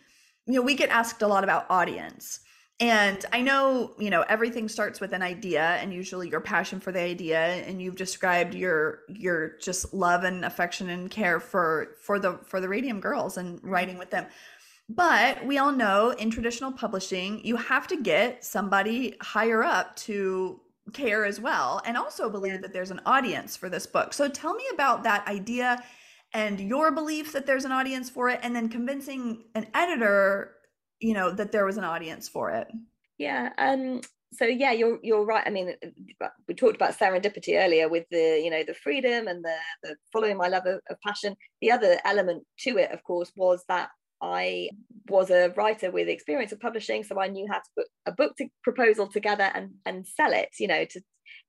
you 0.48 0.56
know 0.56 0.62
we 0.62 0.74
get 0.74 0.90
asked 0.90 1.22
a 1.22 1.28
lot 1.28 1.44
about 1.44 1.66
audience 1.70 2.40
and 2.80 3.26
i 3.34 3.42
know 3.42 3.94
you 3.98 4.10
know 4.10 4.24
everything 4.30 4.70
starts 4.70 5.00
with 5.00 5.12
an 5.14 5.22
idea 5.22 5.78
and 5.82 5.94
usually 5.94 6.30
your 6.30 6.40
passion 6.40 6.80
for 6.80 6.92
the 6.92 7.00
idea 7.00 7.40
and 7.40 7.82
you've 7.82 7.96
described 7.96 8.54
your 8.54 9.02
your 9.10 9.58
just 9.58 9.94
love 9.94 10.24
and 10.24 10.46
affection 10.46 10.90
and 10.90 11.12
care 11.12 11.40
for 11.40 11.98
for 12.02 12.20
the 12.20 12.38
for 12.44 12.62
the 12.62 12.70
radium 12.70 13.00
girls 13.00 13.38
and 13.38 13.60
writing 13.64 13.98
with 13.98 14.10
them. 14.10 14.26
But 14.88 15.46
we 15.46 15.60
all 15.60 15.72
know 15.72 16.12
in 16.12 16.32
traditional 16.32 16.72
publishing 16.72 17.46
you 17.46 17.58
have 17.58 17.88
to 17.88 18.02
get 18.02 18.44
somebody 18.44 19.16
higher 19.22 19.64
up 19.64 19.96
to 19.98 20.60
care 20.94 21.26
as 21.26 21.40
well 21.40 21.82
and 21.86 21.96
also 21.96 22.30
believe 22.30 22.62
that 22.62 22.74
there's 22.74 22.90
an 22.90 23.02
audience 23.06 23.56
for 23.56 23.70
this 23.70 23.86
book. 23.86 24.14
So 24.14 24.28
tell 24.28 24.56
me 24.56 24.64
about 24.74 25.04
that 25.04 25.28
idea 25.28 25.84
and 26.34 26.60
your 26.60 26.92
belief 26.92 27.32
that 27.34 27.46
there's 27.46 27.66
an 27.66 27.72
audience 27.72 28.10
for 28.10 28.30
it 28.30 28.40
and 28.42 28.56
then 28.56 28.70
convincing 28.70 29.44
an 29.54 29.68
editor 29.74 30.56
you 31.00 31.14
know 31.14 31.32
that 31.32 31.52
there 31.52 31.66
was 31.66 31.78
an 31.78 31.84
audience 31.84 32.28
for 32.28 32.52
it 32.52 32.68
Yeah. 33.20 33.52
Um. 33.60 34.02
So 34.34 34.46
yeah, 34.46 34.72
you're 34.72 35.00
you're 35.04 35.26
right. 35.26 35.44
I 35.46 35.50
mean, 35.52 35.76
we 36.48 36.54
talked 36.56 36.76
about 36.76 36.98
serendipity 36.98 37.60
earlier 37.64 37.90
with 37.90 38.06
the 38.10 38.42
you 38.44 38.50
know 38.50 38.64
the 38.64 38.74
freedom 38.74 39.28
and 39.28 39.44
the 39.44 39.56
the 39.84 39.96
following 40.12 40.38
my 40.38 40.48
love 40.48 40.66
of, 40.66 40.80
of 40.90 40.98
passion. 41.06 41.36
The 41.62 41.72
other 41.72 42.00
element 42.06 42.44
to 42.60 42.78
it, 42.78 42.92
of 42.92 43.04
course, 43.04 43.32
was 43.36 43.64
that 43.68 43.90
I 44.22 44.70
was 45.08 45.30
a 45.30 45.50
writer 45.58 45.92
with 45.92 46.08
experience 46.08 46.52
of 46.52 46.60
publishing, 46.60 47.04
so 47.04 47.20
I 47.20 47.28
knew 47.28 47.48
how 47.52 47.58
to 47.58 47.70
put 47.78 47.88
a 48.06 48.12
book 48.12 48.36
to, 48.38 48.48
proposal 48.64 49.08
together 49.08 49.52
and 49.54 49.72
and 49.86 50.08
sell 50.08 50.32
it. 50.32 50.50
You 50.60 50.68
know, 50.68 50.86
to 50.86 51.02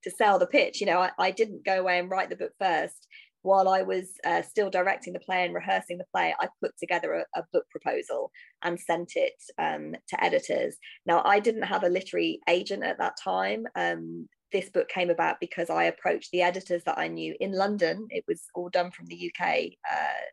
to 0.05 0.11
sell 0.11 0.39
the 0.39 0.47
pitch. 0.47 0.81
You 0.81 0.87
know, 0.87 1.01
I, 1.01 1.11
I 1.19 1.31
didn't 1.31 1.65
go 1.65 1.81
away 1.81 1.99
and 1.99 2.11
write 2.11 2.31
the 2.31 2.37
book 2.37 2.53
first. 2.59 3.07
While 3.42 3.68
I 3.68 3.83
was 3.83 4.11
uh, 4.24 4.42
still 4.42 4.70
directing 4.70 5.12
the 5.12 5.20
play 5.20 5.44
and 5.44 5.55
rehearsing 5.55 5.98
the 5.98 6.05
play, 6.12 6.35
I 6.38 6.48
put 6.62 6.76
together 6.79 7.14
a, 7.14 7.40
a 7.40 7.44
book 7.53 7.64
proposal 7.70 8.31
and 8.62 8.79
sent 8.79 9.12
it 9.16 9.35
um, 9.59 9.94
to 10.09 10.24
editors. 10.24 10.76
Now, 11.07 11.22
I 11.24 11.40
didn't 11.40 11.62
have 11.62 11.83
a 11.83 11.88
literary 11.88 12.40
agent 12.48 12.85
at 12.85 12.98
that 12.98 13.14
time. 13.22 13.66
Um, 13.74 14.29
this 14.53 14.68
book 14.68 14.88
came 14.88 15.11
about 15.11 15.37
because 15.40 15.70
I 15.70 15.85
approached 15.85 16.31
the 16.33 16.42
editors 16.42 16.83
that 16.85 16.98
I 16.98 17.09
knew 17.09 17.35
in 17.40 17.53
London. 17.53 18.09
It 18.11 18.24
was 18.26 18.42
all 18.55 18.68
done 18.68 18.90
from 18.90 19.07
the 19.07 19.33
UK 19.33 19.70
uh, 19.90 20.24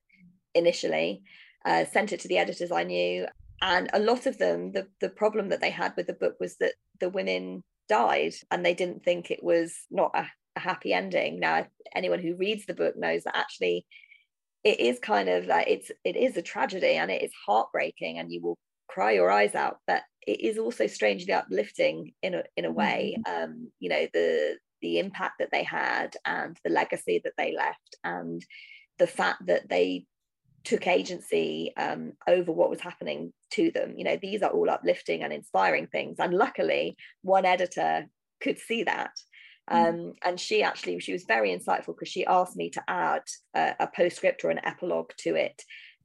initially, 0.53 1.21
uh, 1.65 1.85
sent 1.85 2.11
it 2.11 2.19
to 2.21 2.27
the 2.27 2.39
editors 2.39 2.71
I 2.71 2.83
knew. 2.83 3.27
And 3.61 3.89
a 3.93 3.99
lot 3.99 4.25
of 4.25 4.37
them, 4.37 4.71
the, 4.71 4.87
the 5.01 5.09
problem 5.09 5.49
that 5.49 5.61
they 5.61 5.71
had 5.71 5.93
with 5.95 6.07
the 6.07 6.13
book 6.13 6.35
was 6.39 6.57
that 6.57 6.73
the 6.99 7.09
women 7.09 7.63
died 7.89 8.33
and 8.51 8.65
they 8.65 8.73
didn't 8.73 9.03
think 9.03 9.31
it 9.31 9.43
was 9.43 9.73
not 9.89 10.11
a, 10.13 10.27
a 10.57 10.59
happy 10.59 10.91
ending. 10.91 11.39
Now, 11.39 11.65
anyone 11.95 12.19
who 12.19 12.35
reads 12.35 12.65
the 12.65 12.73
book 12.73 12.97
knows 12.97 13.23
that 13.23 13.37
actually 13.37 13.85
it 14.63 14.79
is 14.79 14.99
kind 14.99 15.29
of 15.29 15.45
like 15.45 15.67
it's 15.67 15.91
it 16.03 16.17
is 16.17 16.35
a 16.35 16.41
tragedy 16.41 16.95
and 16.95 17.09
it 17.09 17.23
is 17.23 17.31
heartbreaking 17.45 18.19
and 18.19 18.31
you 18.31 18.41
will 18.41 18.57
cry 18.89 19.11
your 19.11 19.29
eyes 19.29 19.53
out 19.53 19.77
but 19.85 20.01
it 20.25 20.41
is 20.41 20.57
also 20.57 20.87
strangely 20.87 21.31
uplifting 21.31 22.13
in 22.21 22.33
a 22.33 22.43
in 22.57 22.65
a 22.65 22.71
way. 22.71 23.17
Um 23.25 23.71
you 23.79 23.89
know 23.89 24.07
the 24.13 24.57
the 24.81 24.99
impact 24.99 25.35
that 25.39 25.49
they 25.51 25.63
had 25.63 26.15
and 26.25 26.57
the 26.63 26.69
legacy 26.69 27.21
that 27.23 27.33
they 27.37 27.55
left 27.55 27.95
and 28.03 28.45
the 28.99 29.07
fact 29.07 29.45
that 29.47 29.69
they 29.69 30.05
took 30.63 30.85
agency 30.85 31.71
um, 31.77 32.11
over 32.27 32.51
what 32.51 32.69
was 32.69 32.81
happening 32.81 33.31
to 33.51 33.71
them. 33.71 33.93
You 33.97 34.03
know 34.03 34.17
these 34.21 34.41
are 34.41 34.51
all 34.51 34.69
uplifting 34.69 35.23
and 35.23 35.31
inspiring 35.31 35.87
things. 35.87 36.17
And 36.19 36.33
luckily 36.33 36.97
one 37.21 37.45
editor 37.45 38.07
could 38.41 38.59
see 38.59 38.83
that 38.83 39.11
um, 39.69 40.13
and 40.23 40.39
she 40.39 40.63
actually 40.63 40.99
she 40.99 41.11
was 41.11 41.25
very 41.25 41.49
insightful 41.49 41.87
because 41.87 42.07
she 42.07 42.25
asked 42.25 42.55
me 42.55 42.69
to 42.69 42.83
add 42.87 43.23
a, 43.55 43.75
a 43.81 43.87
postscript 43.87 44.43
or 44.43 44.49
an 44.49 44.61
epilogue 44.63 45.11
to 45.17 45.35
it 45.35 45.61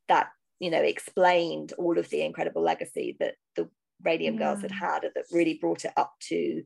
that 0.08 0.28
you 0.58 0.70
know 0.70 0.82
explained 0.82 1.72
all 1.78 1.98
of 1.98 2.08
the 2.10 2.22
incredible 2.22 2.62
legacy 2.62 3.16
that 3.20 3.34
the 3.56 3.68
Radium 4.04 4.34
yeah. 4.34 4.40
Girls 4.40 4.62
had 4.62 4.72
had 4.72 5.02
that 5.02 5.24
really 5.30 5.58
brought 5.60 5.84
it 5.84 5.92
up 5.96 6.12
to 6.28 6.62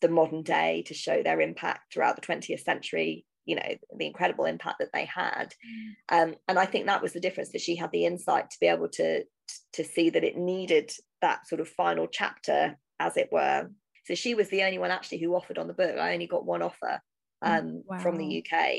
the 0.00 0.08
modern 0.08 0.42
day 0.42 0.82
to 0.86 0.94
show 0.94 1.22
their 1.22 1.40
impact 1.40 1.92
throughout 1.92 2.16
the 2.16 2.26
20th 2.26 2.60
century 2.60 3.24
you 3.44 3.56
know 3.56 3.74
the 3.96 4.06
incredible 4.06 4.44
impact 4.44 4.78
that 4.78 4.90
they 4.92 5.04
had 5.04 5.54
mm. 5.66 6.22
um, 6.22 6.34
and 6.46 6.58
i 6.58 6.66
think 6.66 6.86
that 6.86 7.02
was 7.02 7.12
the 7.12 7.20
difference 7.20 7.50
that 7.52 7.60
she 7.60 7.74
had 7.74 7.90
the 7.90 8.04
insight 8.04 8.50
to 8.50 8.56
be 8.60 8.66
able 8.66 8.88
to 8.88 9.24
to 9.72 9.84
see 9.84 10.10
that 10.10 10.24
it 10.24 10.36
needed 10.36 10.92
that 11.22 11.46
sort 11.48 11.60
of 11.60 11.68
final 11.68 12.06
chapter 12.06 12.76
as 12.98 13.16
it 13.16 13.28
were 13.32 13.68
so 14.10 14.14
she 14.16 14.34
was 14.34 14.48
the 14.48 14.64
only 14.64 14.78
one 14.78 14.90
actually 14.90 15.18
who 15.18 15.34
offered 15.34 15.58
on 15.58 15.68
the 15.68 15.74
book 15.74 15.96
i 15.96 16.12
only 16.12 16.26
got 16.26 16.44
one 16.44 16.62
offer 16.62 17.00
mm, 17.44 17.58
um, 17.58 17.82
wow. 17.86 17.98
from 17.98 18.18
the 18.18 18.44
uk 18.44 18.76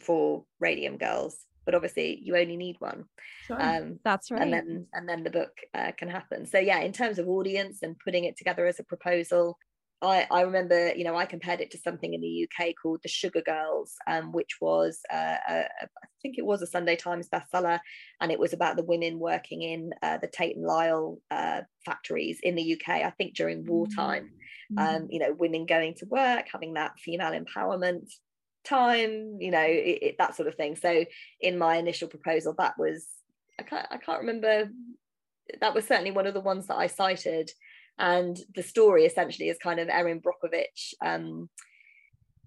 for 0.00 0.44
radium 0.58 0.98
girls 0.98 1.38
but 1.64 1.74
obviously 1.74 2.20
you 2.22 2.36
only 2.36 2.56
need 2.56 2.76
one 2.80 3.04
sure. 3.46 3.62
um, 3.62 3.98
that's 4.04 4.30
right 4.30 4.42
and 4.42 4.52
then 4.52 4.86
and 4.92 5.08
then 5.08 5.22
the 5.22 5.30
book 5.30 5.52
uh, 5.74 5.92
can 5.96 6.08
happen 6.08 6.44
so 6.44 6.58
yeah 6.58 6.80
in 6.80 6.92
terms 6.92 7.18
of 7.18 7.28
audience 7.28 7.82
and 7.82 7.96
putting 8.04 8.24
it 8.24 8.36
together 8.36 8.66
as 8.66 8.80
a 8.80 8.84
proposal 8.84 9.56
I, 10.06 10.26
I 10.30 10.42
remember, 10.42 10.94
you 10.94 11.04
know, 11.04 11.16
I 11.16 11.26
compared 11.26 11.60
it 11.60 11.70
to 11.72 11.78
something 11.78 12.14
in 12.14 12.20
the 12.20 12.48
UK 12.48 12.74
called 12.80 13.00
The 13.02 13.08
Sugar 13.08 13.42
Girls, 13.42 13.94
um, 14.06 14.32
which 14.32 14.58
was, 14.60 15.00
uh, 15.12 15.36
a, 15.48 15.54
a, 15.54 15.84
I 15.84 16.06
think 16.22 16.38
it 16.38 16.46
was 16.46 16.62
a 16.62 16.66
Sunday 16.66 16.96
Times 16.96 17.28
bestseller, 17.28 17.80
and 18.20 18.32
it 18.32 18.38
was 18.38 18.52
about 18.52 18.76
the 18.76 18.84
women 18.84 19.18
working 19.18 19.62
in 19.62 19.92
uh, 20.02 20.18
the 20.18 20.26
Tate 20.26 20.56
and 20.56 20.64
Lyle 20.64 21.18
uh, 21.30 21.62
factories 21.84 22.38
in 22.42 22.54
the 22.54 22.74
UK, 22.74 22.88
I 22.88 23.10
think 23.10 23.34
during 23.34 23.66
wartime. 23.66 24.30
Mm-hmm. 24.72 24.78
Um, 24.78 25.08
you 25.10 25.20
know, 25.20 25.34
women 25.38 25.66
going 25.66 25.94
to 25.96 26.06
work, 26.06 26.46
having 26.50 26.74
that 26.74 26.98
female 26.98 27.32
empowerment 27.32 28.08
time, 28.64 29.36
you 29.40 29.50
know, 29.50 29.62
it, 29.62 29.98
it, 30.02 30.14
that 30.18 30.34
sort 30.34 30.48
of 30.48 30.54
thing. 30.54 30.76
So 30.76 31.04
in 31.40 31.58
my 31.58 31.76
initial 31.76 32.08
proposal, 32.08 32.54
that 32.58 32.74
was, 32.78 33.06
I 33.60 33.62
can't, 33.62 33.86
I 33.90 33.98
can't 33.98 34.20
remember, 34.20 34.70
that 35.60 35.74
was 35.74 35.86
certainly 35.86 36.10
one 36.10 36.26
of 36.26 36.34
the 36.34 36.40
ones 36.40 36.66
that 36.68 36.76
I 36.76 36.86
cited 36.86 37.50
and 37.98 38.38
the 38.54 38.62
story 38.62 39.04
essentially 39.04 39.48
is 39.48 39.58
kind 39.62 39.80
of 39.80 39.88
Erin 39.88 40.20
Brockovich. 40.20 40.94
Um, 41.04 41.48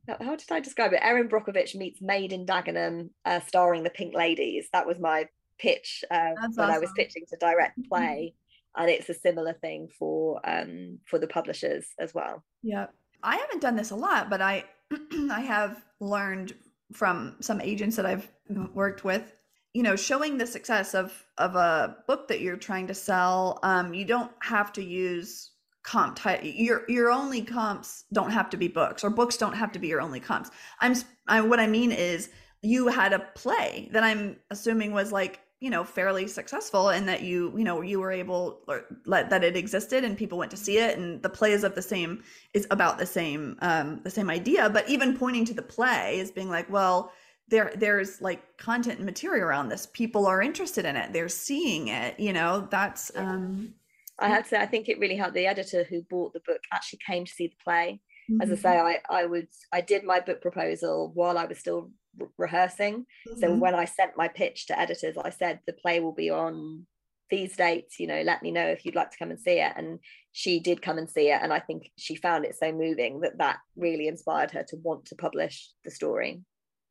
how 0.07 0.35
did 0.35 0.51
I 0.51 0.59
describe 0.59 0.93
it? 0.93 1.01
Erin 1.01 1.27
Brockovich 1.27 1.75
meets 1.75 2.01
Made 2.01 2.31
in 2.31 2.45
Dagenham, 2.45 3.09
uh, 3.25 3.41
starring 3.41 3.83
the 3.83 3.89
Pink 3.89 4.15
Ladies. 4.15 4.67
That 4.71 4.87
was 4.87 4.99
my 4.99 5.25
pitch 5.59 6.03
uh, 6.11 6.31
when 6.39 6.51
awesome. 6.51 6.71
I 6.71 6.79
was 6.79 6.91
pitching 6.95 7.23
to 7.29 7.37
direct 7.37 7.79
mm-hmm. 7.79 7.89
play, 7.89 8.33
and 8.75 8.89
it's 8.89 9.09
a 9.09 9.13
similar 9.13 9.53
thing 9.53 9.89
for 9.97 10.39
um, 10.43 10.99
for 11.05 11.19
the 11.19 11.27
publishers 11.27 11.85
as 11.99 12.13
well. 12.13 12.43
Yeah, 12.63 12.87
I 13.23 13.35
haven't 13.37 13.61
done 13.61 13.75
this 13.75 13.91
a 13.91 13.95
lot, 13.95 14.29
but 14.29 14.41
I 14.41 14.63
I 15.31 15.41
have 15.41 15.83
learned 15.99 16.53
from 16.93 17.35
some 17.41 17.59
agents 17.59 17.97
that 17.97 18.05
I've 18.05 18.29
worked 18.73 19.03
with 19.03 19.33
you 19.73 19.83
know 19.83 19.95
showing 19.95 20.37
the 20.37 20.47
success 20.47 20.93
of 20.93 21.25
of 21.37 21.55
a 21.55 21.97
book 22.07 22.27
that 22.27 22.41
you're 22.41 22.57
trying 22.57 22.87
to 22.87 22.93
sell 22.93 23.59
um, 23.63 23.93
you 23.93 24.05
don't 24.05 24.31
have 24.41 24.71
to 24.73 24.83
use 24.83 25.51
comp 25.83 26.17
type 26.17 26.41
your 26.43 26.83
your 26.89 27.11
only 27.11 27.41
comps 27.41 28.03
don't 28.11 28.31
have 28.31 28.49
to 28.49 28.57
be 28.57 28.67
books 28.67 29.03
or 29.03 29.09
books 29.09 29.37
don't 29.37 29.53
have 29.53 29.71
to 29.71 29.79
be 29.79 29.87
your 29.87 30.01
only 30.01 30.19
comps. 30.19 30.51
I'm 30.81 30.95
I, 31.27 31.41
what 31.41 31.59
i 31.59 31.67
mean 31.67 31.91
is 31.91 32.29
you 32.61 32.87
had 32.87 33.13
a 33.13 33.19
play 33.35 33.89
that 33.93 34.03
i'm 34.03 34.37
assuming 34.49 34.91
was 34.91 35.11
like 35.11 35.41
you 35.59 35.69
know 35.71 35.83
fairly 35.83 36.27
successful 36.27 36.89
and 36.89 37.07
that 37.07 37.21
you 37.21 37.51
you 37.57 37.63
know 37.63 37.81
you 37.81 37.99
were 37.99 38.11
able 38.11 38.61
or 38.67 38.85
let 39.05 39.29
that 39.29 39.43
it 39.43 39.55
existed 39.55 40.03
and 40.03 40.17
people 40.17 40.37
went 40.37 40.51
to 40.51 40.57
see 40.57 40.77
it 40.77 40.97
and 40.97 41.23
the 41.23 41.29
play 41.29 41.51
is 41.51 41.63
of 41.63 41.73
the 41.73 41.81
same 41.81 42.23
is 42.53 42.67
about 42.69 42.99
the 42.99 43.05
same 43.05 43.57
um 43.61 43.99
the 44.03 44.09
same 44.09 44.29
idea. 44.29 44.69
But 44.69 44.87
even 44.87 45.17
pointing 45.17 45.45
to 45.45 45.53
the 45.53 45.63
play 45.63 46.19
is 46.19 46.31
being 46.31 46.49
like 46.49 46.69
well 46.69 47.11
there 47.49 47.71
there's 47.75 48.21
like 48.21 48.57
content 48.57 48.97
and 48.97 49.05
material 49.05 49.47
around 49.47 49.69
this. 49.69 49.87
People 49.93 50.25
are 50.25 50.41
interested 50.41 50.85
in 50.85 50.95
it. 50.95 51.13
They're 51.13 51.29
seeing 51.29 51.87
it 51.87 52.19
you 52.19 52.33
know? 52.33 52.67
That's 52.69 53.11
um 53.15 53.73
i 54.19 54.27
have 54.27 54.43
to 54.43 54.49
say 54.49 54.57
i 54.59 54.65
think 54.65 54.89
it 54.89 54.99
really 54.99 55.15
helped. 55.15 55.35
The 55.35 55.47
editor 55.47 55.83
who 55.83 56.01
bought 56.03 56.33
the 56.33 56.41
book 56.45 56.61
actually 56.73 56.99
came 57.05 57.25
to 57.25 57.31
see 57.31 57.47
the 57.47 57.63
play. 57.63 58.01
Mm-hmm. 58.29 58.41
as 58.41 58.51
i 58.51 58.55
say 58.61 58.75
mm-hmm. 58.75 59.11
i 59.11 59.21
i 59.21 59.25
would 59.25 59.47
i 59.71 59.79
did 59.79 60.03
my 60.03 60.19
book 60.19 60.41
proposal 60.41 61.11
while 61.13 61.37
i 61.37 61.45
was 61.45 61.59
still 61.59 61.91
re- 62.17 62.27
rehearsing. 62.37 63.05
Mm-hmm. 63.27 63.39
so 63.39 63.55
when 63.55 63.73
i 63.73 63.85
sent 63.85 64.17
my 64.17 64.27
pitch 64.27 64.67
to 64.67 64.77
editors 64.77 65.15
i 65.23 65.29
said 65.29 65.61
the 65.65 65.71
play 65.71 66.01
will 66.01 66.13
be 66.13 66.29
on 66.29 66.85
these 67.29 67.55
dates 67.55 68.01
you 68.01 68.07
know 68.07 68.21
let 68.23 68.43
me 68.43 68.51
know 68.51 68.67
if 68.67 68.83
you'd 68.83 68.95
like 68.95 69.11
to 69.11 69.17
come 69.17 69.31
and 69.31 69.39
see 69.39 69.59
it. 69.59 69.73
And 69.77 69.99
she 70.33 70.59
did 70.59 70.81
come 70.81 70.97
and 70.97 71.09
see 71.09 71.29
it 71.29 71.39
and 71.41 71.53
i 71.53 71.59
think 71.59 71.89
she 71.97 72.15
found 72.15 72.43
it 72.43 72.55
so 72.57 72.71
moving 72.71 73.21
that 73.21 73.37
that 73.37 73.59
really 73.77 74.09
inspired 74.09 74.51
her 74.51 74.63
to 74.63 74.75
want 74.77 75.05
to 75.05 75.15
publish 75.15 75.69
the 75.85 75.91
story 75.91 76.41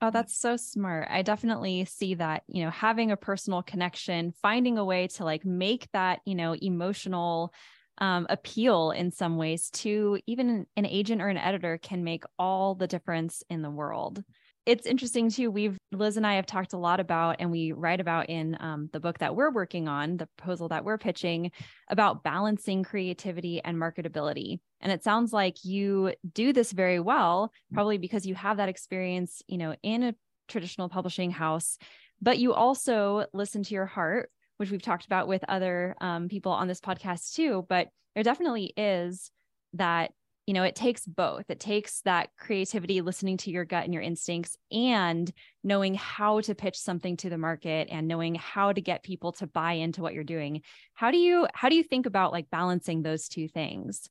Oh, 0.03 0.11
that's 0.11 0.37
so 0.37 0.57
smart. 0.57 1.09
I 1.11 1.23
definitely 1.23 1.87
see 1.87 2.15
that, 2.15 2.43
you 2.49 2.63
know, 2.63 2.71
having 2.71 3.11
a 3.11 3.17
personal 3.17 3.63
connection, 3.63 4.33
finding 4.43 4.77
a 4.77 4.85
way 4.85 5.09
to 5.09 5.25
like 5.25 5.45
make 5.45 5.91
that, 5.93 6.21
you 6.27 6.35
know, 6.35 6.55
emotional 6.55 7.53
um, 7.99 8.27
appeal 8.29 8.91
in 8.91 9.11
some 9.11 9.39
ways 9.39 9.71
to 9.71 10.19
even 10.27 10.67
an 10.77 10.85
agent 10.85 11.23
or 11.23 11.29
an 11.29 11.39
editor 11.39 11.79
can 11.79 12.05
make 12.05 12.25
all 12.39 12.75
the 12.75 12.87
difference 12.87 13.43
in 13.49 13.63
the 13.63 13.71
world 13.71 14.23
it's 14.67 14.85
interesting 14.85 15.31
too. 15.31 15.49
We've 15.49 15.79
Liz 15.93 16.17
and 16.17 16.27
I 16.27 16.35
have 16.35 16.47
talked 16.47 16.73
a 16.73 16.79
lot 16.79 16.99
about, 16.99 17.37
and 17.39 17.53
we 17.53 17.71
write 17.71 18.01
about 18.01 18.29
in 18.29 18.57
um, 18.59 18.91
the 18.93 18.99
book 18.99 19.19
that 19.19 19.37
we're 19.37 19.53
working 19.53 19.87
on, 19.87 20.17
the 20.17 20.29
proposal 20.37 20.69
that 20.69 20.85
we're 20.85 20.99
pitching, 20.99 21.53
about 21.89 22.25
balancing 22.25 22.83
creativity 22.83 23.63
and 23.63 23.77
marketability. 23.79 24.59
And 24.81 24.91
it 24.91 25.05
sounds 25.05 25.33
like 25.33 25.65
you 25.65 26.15
do 26.33 26.53
this 26.53 26.73
very 26.73 26.99
well, 26.99 27.53
probably 27.73 27.97
because 27.97 28.27
you 28.27 28.35
have 28.35 28.57
that 28.57 28.69
experience, 28.69 29.41
you 29.47 29.57
know, 29.57 29.77
in 29.85 30.03
a 30.03 30.15
traditional 30.49 30.89
publishing 30.89 31.31
house, 31.31 31.79
but 32.21 32.39
you 32.39 32.53
also 32.53 33.27
listen 33.33 33.63
to 33.63 33.75
your 33.75 33.87
heart, 33.87 34.31
which 34.57 34.73
we've 34.73 34.83
talked 34.83 35.07
about 35.07 35.29
with 35.29 35.45
other 35.49 35.95
um, 36.01 36.29
people 36.29 36.51
on 36.51 36.67
this 36.67 36.81
podcast 36.81 37.35
too. 37.35 37.65
But 37.69 37.89
there 38.15 38.25
definitely 38.25 38.73
is 38.77 39.31
that 39.75 40.11
you 40.47 40.55
know, 40.55 40.63
it 40.63 40.77
takes 40.77 41.05
both. 41.05 41.45
It 41.49 41.59
takes 41.59 42.01
that 42.03 42.31
creativity, 42.39 43.01
listening 43.01 43.37
to 43.39 43.51
your 43.51 43.65
gut 43.65 43.85
and 43.85 43.93
your 43.93 44.03
instincts, 44.03 44.57
and 44.71 45.31
knowing 45.65 45.95
how 45.95 46.41
to 46.43 46.55
pitch 46.55 46.79
something 46.79 47.17
to 47.19 47.31
the 47.31 47.37
market 47.37 47.89
and 47.91 48.07
knowing 48.07 48.37
how 48.37 48.73
to 48.73 48.81
get 48.81 49.03
people 49.03 49.33
to 49.33 49.49
buy 49.49 49.73
into 49.73 50.03
what 50.03 50.15
you're 50.15 50.23
doing. 50.23 50.63
How 50.95 51.11
do 51.11 51.19
you 51.19 51.49
how 51.53 51.69
do 51.69 51.75
you 51.75 51.83
think 51.83 52.07
about 52.07 52.33
like 52.33 52.49
balancing 52.49 53.03
those 53.03 53.29
two 53.29 53.49
things? 53.49 54.09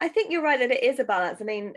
I 0.00 0.08
think 0.08 0.32
you're 0.32 0.42
right 0.42 0.58
that 0.58 0.72
it 0.72 0.82
is 0.82 0.98
a 0.98 1.04
balance. 1.04 1.40
I 1.40 1.44
mean, 1.44 1.74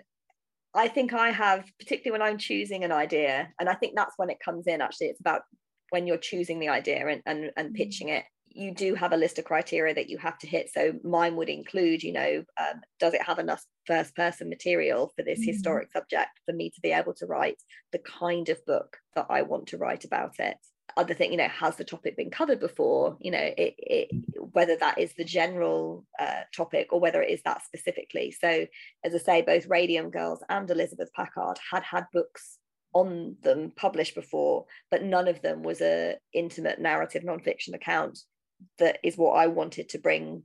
I 0.74 0.88
think 0.88 1.14
I 1.14 1.30
have, 1.30 1.66
particularly 1.78 2.20
when 2.20 2.28
I'm 2.28 2.40
choosing 2.40 2.84
an 2.84 2.92
idea, 2.92 3.50
and 3.60 3.70
I 3.70 3.76
think 3.76 3.94
that's 3.96 4.18
when 4.18 4.32
it 4.32 4.40
comes 4.44 4.66
in. 4.66 4.82
Actually, 4.82 5.08
it's 5.08 5.20
about 5.20 5.44
when 5.92 6.08
you're 6.08 6.18
choosing 6.18 6.58
the 6.60 6.70
idea 6.70 7.08
and 7.08 7.22
and, 7.28 7.52
and 7.56 7.70
mm. 7.70 7.76
pitching 7.76 8.10
it 8.10 8.24
you 8.54 8.74
do 8.74 8.94
have 8.96 9.14
a 9.14 9.18
list 9.18 9.40
of 9.40 9.46
criteria 9.46 9.94
that 9.96 10.10
you 10.10 10.18
have 10.18 10.38
to 10.40 10.48
hit. 10.48 10.70
So 10.74 10.94
mine 11.04 11.36
would 11.36 11.50
include, 11.50 12.04
you 12.04 12.14
know, 12.14 12.44
um, 12.60 12.82
does 13.00 13.14
it 13.14 13.22
have 13.24 13.40
enough 13.40 13.64
first 13.86 14.16
person 14.16 14.50
material 14.50 15.12
for 15.16 15.24
this 15.24 15.40
mm-hmm. 15.40 15.52
historic 15.52 15.92
subject 15.92 16.40
for 16.46 16.54
me 16.54 16.70
to 16.70 16.82
be 16.82 16.92
able 16.92 17.14
to 17.16 17.26
write 17.26 17.62
the 17.92 18.00
kind 18.00 18.50
of 18.50 18.64
book 18.66 18.98
that 19.16 19.28
I 19.30 19.42
want 19.42 19.68
to 19.68 19.78
write 19.78 20.06
about 20.06 20.36
it? 20.40 20.58
Other 20.96 21.16
thing, 21.16 21.32
you 21.32 21.38
know, 21.38 21.48
has 21.48 21.76
the 21.76 21.84
topic 21.84 22.16
been 22.16 22.30
covered 22.30 22.60
before? 22.60 23.18
You 23.20 23.32
know, 23.32 23.54
it, 23.58 23.74
it, 23.78 24.10
whether 24.52 24.76
that 24.78 25.00
is 25.00 25.14
the 25.18 25.24
general 25.24 26.06
uh, 26.20 26.42
topic 26.56 26.94
or 26.94 27.00
whether 27.00 27.22
it 27.22 27.32
is 27.32 27.42
that 27.46 27.64
specifically. 27.66 28.32
So, 28.32 28.68
as 29.04 29.16
I 29.16 29.18
say, 29.18 29.42
both 29.42 29.66
Radium 29.66 30.12
Girls 30.12 30.44
and 30.50 30.70
Elizabeth 30.70 31.10
Packard 31.16 31.58
had 31.72 31.84
had 31.84 32.06
books 32.14 32.60
on 32.94 33.38
them 33.42 33.72
published 33.76 34.14
before, 34.14 34.66
but 34.92 35.04
none 35.04 35.28
of 35.28 35.42
them 35.42 35.64
was 35.64 35.82
a 35.82 36.18
intimate 36.34 36.80
narrative 36.80 37.24
nonfiction 37.24 37.74
account 37.74 38.20
that 38.80 39.00
is 39.04 39.18
what 39.18 39.34
I 39.34 39.48
wanted 39.48 39.90
to 39.90 40.00
bring 40.00 40.44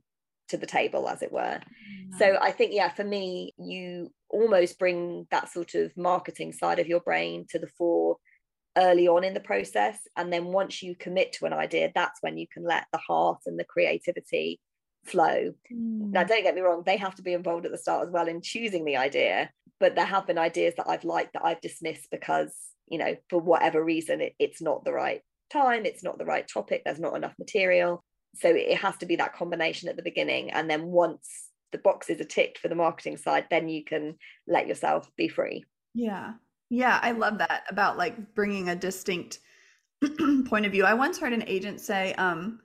to 0.49 0.57
the 0.57 0.65
table, 0.65 1.07
as 1.07 1.21
it 1.21 1.31
were. 1.31 1.59
Mm-hmm. 1.59 2.17
So 2.17 2.37
I 2.41 2.51
think, 2.51 2.73
yeah, 2.73 2.89
for 2.89 3.03
me, 3.03 3.53
you 3.57 4.11
almost 4.29 4.79
bring 4.79 5.27
that 5.31 5.51
sort 5.51 5.75
of 5.75 5.95
marketing 5.95 6.53
side 6.53 6.79
of 6.79 6.87
your 6.87 6.99
brain 6.99 7.45
to 7.49 7.59
the 7.59 7.69
fore 7.77 8.17
early 8.77 9.07
on 9.07 9.23
in 9.23 9.33
the 9.33 9.39
process. 9.39 9.97
And 10.15 10.31
then 10.31 10.45
once 10.45 10.81
you 10.81 10.95
commit 10.95 11.33
to 11.33 11.45
an 11.45 11.53
idea, 11.53 11.91
that's 11.93 12.21
when 12.21 12.37
you 12.37 12.47
can 12.51 12.63
let 12.63 12.85
the 12.91 12.99
heart 12.99 13.39
and 13.45 13.59
the 13.59 13.63
creativity 13.63 14.59
flow. 15.05 15.53
Mm. 15.73 16.11
Now, 16.11 16.23
don't 16.23 16.43
get 16.43 16.55
me 16.55 16.61
wrong, 16.61 16.83
they 16.85 16.97
have 16.97 17.15
to 17.15 17.21
be 17.21 17.33
involved 17.33 17.65
at 17.65 17.71
the 17.71 17.77
start 17.77 18.07
as 18.07 18.11
well 18.11 18.27
in 18.27 18.41
choosing 18.41 18.85
the 18.85 18.97
idea. 18.97 19.49
But 19.79 19.95
there 19.95 20.05
have 20.05 20.27
been 20.27 20.37
ideas 20.37 20.73
that 20.77 20.89
I've 20.89 21.05
liked 21.05 21.33
that 21.33 21.45
I've 21.45 21.61
dismissed 21.61 22.09
because, 22.11 22.53
you 22.87 22.97
know, 22.97 23.15
for 23.29 23.39
whatever 23.39 23.83
reason, 23.83 24.19
it, 24.19 24.33
it's 24.37 24.61
not 24.61 24.83
the 24.83 24.93
right 24.93 25.21
time, 25.51 25.85
it's 25.85 26.03
not 26.03 26.17
the 26.17 26.25
right 26.25 26.47
topic, 26.47 26.83
there's 26.83 26.99
not 26.99 27.15
enough 27.15 27.33
material 27.39 28.03
so 28.35 28.49
it 28.49 28.77
has 28.77 28.97
to 28.97 29.05
be 29.05 29.15
that 29.17 29.35
combination 29.35 29.89
at 29.89 29.95
the 29.95 30.03
beginning. 30.03 30.51
And 30.51 30.69
then 30.69 30.87
once 30.87 31.49
the 31.71 31.77
boxes 31.77 32.19
are 32.19 32.25
ticked 32.25 32.57
for 32.57 32.67
the 32.67 32.75
marketing 32.75 33.17
side 33.17 33.45
then 33.49 33.69
you 33.69 33.83
can 33.83 34.15
let 34.47 34.67
yourself 34.67 35.11
be 35.15 35.27
free. 35.27 35.65
Yeah. 35.93 36.33
Yeah 36.69 36.99
i 37.01 37.11
love 37.11 37.37
that 37.39 37.63
about 37.69 37.97
like 37.97 38.35
bringing 38.35 38.69
a 38.69 38.75
distinct 38.75 39.39
point 40.45 40.65
of 40.65 40.71
view. 40.71 40.85
I 40.85 40.93
once 40.93 41.19
heard 41.19 41.33
an 41.33 41.43
agent 41.47 41.81
say 41.81 42.13
um 42.13 42.59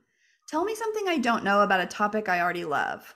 tell 0.47 0.65
me 0.65 0.75
something 0.75 1.09
i 1.09 1.17
don't 1.17 1.43
know 1.43 1.63
about 1.63 1.81
a 1.81 1.87
topic 1.87 2.29
i 2.29 2.41
already 2.41 2.67
love 2.67 3.15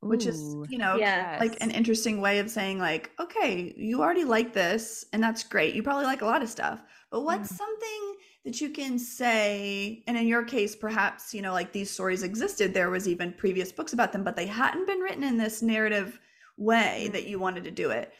which 0.00 0.26
is 0.26 0.56
you 0.68 0.78
know 0.78 0.96
yes. 0.96 1.40
like 1.40 1.56
an 1.60 1.70
interesting 1.70 2.20
way 2.20 2.38
of 2.38 2.50
saying 2.50 2.78
like 2.78 3.10
okay 3.20 3.72
you 3.76 4.02
already 4.02 4.24
like 4.24 4.52
this 4.52 5.04
and 5.12 5.22
that's 5.22 5.42
great. 5.42 5.74
You 5.74 5.82
probably 5.82 6.04
like 6.04 6.22
a 6.22 6.26
lot 6.26 6.42
of 6.42 6.48
stuff 6.48 6.82
but 7.10 7.22
what's 7.22 7.52
mm. 7.52 7.56
something 7.56 8.14
that 8.44 8.60
you 8.60 8.70
can 8.70 8.98
say 8.98 10.02
and 10.06 10.16
in 10.16 10.26
your 10.26 10.44
case 10.44 10.76
perhaps 10.76 11.34
you 11.34 11.42
know 11.42 11.52
like 11.52 11.72
these 11.72 11.90
stories 11.90 12.22
existed 12.22 12.72
there 12.72 12.90
was 12.90 13.08
even 13.08 13.32
previous 13.32 13.72
books 13.72 13.92
about 13.92 14.12
them 14.12 14.24
but 14.24 14.36
they 14.36 14.46
hadn't 14.46 14.86
been 14.86 15.00
written 15.00 15.24
in 15.24 15.36
this 15.36 15.62
narrative 15.62 16.20
way 16.56 17.10
that 17.12 17.26
you 17.26 17.38
wanted 17.38 17.64
to 17.64 17.70
do 17.70 17.90
it. 17.90 18.12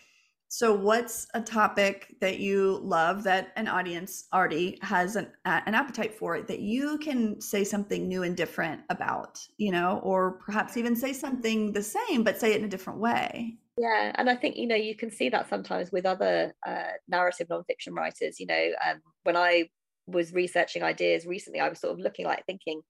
So 0.49 0.73
what's 0.73 1.27
a 1.35 1.41
topic 1.41 2.15
that 2.21 2.39
you 2.39 2.79
love 2.83 3.25
that 3.25 3.53
an 3.57 3.67
audience 3.67 4.27
already 4.33 4.79
has 4.81 5.17
an, 5.17 5.29
an 5.45 5.75
appetite 5.75 6.15
for 6.15 6.37
It 6.37 6.47
that 6.47 6.61
you 6.61 6.99
can 6.99 7.41
say 7.41 7.65
something 7.65 8.07
new 8.07 8.23
and 8.23 8.37
different 8.37 8.83
about 8.89 9.41
you 9.59 9.73
know 9.73 10.01
or 10.05 10.33
perhaps 10.33 10.77
even 10.77 10.95
say 10.95 11.13
something 11.13 11.73
the 11.73 11.83
same 11.83 12.23
but 12.23 12.39
say 12.39 12.53
it 12.53 12.59
in 12.59 12.65
a 12.65 12.69
different 12.69 13.01
way 13.01 13.59
yeah 13.79 14.13
and 14.15 14.31
i 14.31 14.35
think 14.35 14.57
you 14.57 14.67
know 14.67 14.77
you 14.77 14.95
can 14.95 15.11
see 15.11 15.29
that 15.29 15.49
sometimes 15.49 15.93
with 15.93 16.07
other 16.07 16.55
uh, 16.67 16.93
narrative 17.09 17.49
nonfiction 17.49 17.93
writers 17.93 18.41
you 18.41 18.47
know 18.47 18.71
um, 18.89 19.01
when 19.25 19.37
i 19.37 19.69
was 20.07 20.33
researching 20.33 20.83
ideas 20.83 21.27
recently, 21.27 21.61
I 21.61 21.69
was 21.69 21.81
sort 21.81 21.93
of 21.93 21.99
looking 21.99 22.27
like 22.27 22.45
thinking, 22.47 22.83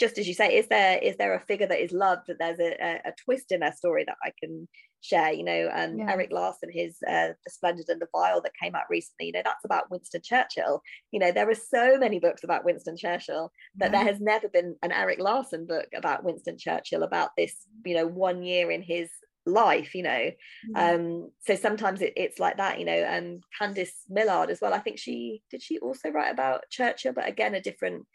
just 0.00 0.18
as 0.18 0.26
you 0.26 0.34
say, 0.34 0.56
is 0.56 0.66
there 0.68 0.98
is 0.98 1.16
there 1.16 1.34
a 1.34 1.40
figure 1.40 1.68
that 1.68 1.82
is 1.82 1.92
loved 1.92 2.22
that 2.26 2.38
there's 2.38 2.58
a, 2.58 2.76
a, 2.82 3.10
a 3.10 3.12
twist 3.24 3.52
in 3.52 3.60
their 3.60 3.72
story 3.72 4.04
that 4.04 4.16
I 4.24 4.32
can 4.40 4.66
share? 5.00 5.32
You 5.32 5.44
know, 5.44 5.70
um, 5.72 5.98
yeah. 5.98 6.10
Erik 6.10 6.32
Larson, 6.32 6.68
his 6.72 6.96
uh, 7.06 7.28
The 7.44 7.50
Splendid 7.50 7.88
and 7.88 8.00
the 8.00 8.08
Vile 8.12 8.40
that 8.42 8.52
came 8.60 8.74
out 8.74 8.90
recently, 8.90 9.26
you 9.26 9.32
know, 9.32 9.42
that's 9.44 9.64
about 9.64 9.90
Winston 9.90 10.20
Churchill. 10.24 10.82
You 11.12 11.20
know, 11.20 11.30
there 11.30 11.48
are 11.48 11.54
so 11.54 11.96
many 11.96 12.18
books 12.18 12.42
about 12.42 12.64
Winston 12.64 12.96
Churchill, 12.96 13.52
but 13.76 13.92
yeah. 13.92 13.98
there 13.98 14.12
has 14.12 14.20
never 14.20 14.48
been 14.48 14.74
an 14.82 14.90
Erik 14.90 15.20
Larson 15.20 15.64
book 15.64 15.86
about 15.94 16.24
Winston 16.24 16.58
Churchill 16.58 17.04
about 17.04 17.30
this, 17.36 17.54
you 17.84 17.94
know, 17.94 18.06
one 18.06 18.42
year 18.42 18.72
in 18.72 18.82
his 18.82 19.08
life 19.46 19.94
you 19.94 20.02
know? 20.02 20.30
Um 20.74 21.30
so 21.40 21.54
sometimes 21.54 22.00
it, 22.02 22.12
it's 22.16 22.38
like 22.38 22.56
that 22.56 22.78
you 22.78 22.84
know 22.84 22.92
and 22.92 23.42
candice 23.60 23.92
millard 24.08 24.50
as 24.50 24.60
well. 24.60 24.74
I 24.74 24.78
think 24.78 24.98
she 24.98 25.42
did 25.50 25.62
she 25.62 25.78
also 25.78 26.10
write 26.10 26.30
about 26.30 26.68
churchill 26.70 27.12
but 27.12 27.28
again 27.28 27.54
a 27.54 27.60
different 27.60 28.06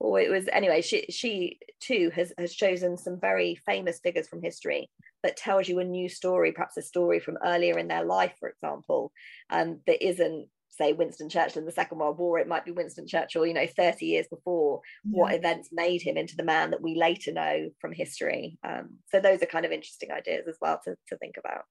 or 0.00 0.20
it 0.20 0.30
was 0.30 0.48
anyway 0.52 0.80
she 0.80 1.06
she 1.10 1.58
too 1.80 2.10
has 2.14 2.32
has 2.38 2.54
chosen 2.54 2.96
some 2.96 3.18
very 3.20 3.56
famous 3.66 4.00
figures 4.00 4.28
from 4.28 4.42
history 4.42 4.90
that 5.22 5.36
tells 5.36 5.68
you 5.68 5.80
a 5.80 5.84
new 5.84 6.08
story 6.08 6.52
perhaps 6.52 6.76
a 6.76 6.82
story 6.82 7.18
from 7.18 7.38
earlier 7.44 7.78
in 7.78 7.88
their 7.88 8.04
life 8.04 8.34
for 8.38 8.48
example 8.48 9.12
um 9.50 9.80
that 9.86 10.04
isn't 10.06 10.48
say 10.78 10.92
Winston 10.92 11.28
Churchill 11.28 11.60
in 11.60 11.66
the 11.66 11.72
Second 11.72 11.98
World 11.98 12.18
War, 12.18 12.38
it 12.38 12.48
might 12.48 12.64
be 12.64 12.72
Winston 12.72 13.06
Churchill, 13.06 13.46
you 13.46 13.54
know, 13.54 13.66
30 13.66 14.06
years 14.06 14.26
before, 14.28 14.80
yeah. 15.04 15.22
what 15.22 15.34
events 15.34 15.68
made 15.72 16.02
him 16.02 16.16
into 16.16 16.36
the 16.36 16.44
man 16.44 16.70
that 16.70 16.82
we 16.82 16.94
later 16.94 17.32
know 17.32 17.70
from 17.80 17.92
history. 17.92 18.58
Um, 18.62 18.98
so 19.08 19.20
those 19.20 19.42
are 19.42 19.46
kind 19.46 19.66
of 19.66 19.72
interesting 19.72 20.10
ideas 20.12 20.46
as 20.48 20.56
well 20.60 20.80
to, 20.84 20.94
to 21.08 21.16
think 21.18 21.36
about. 21.38 21.62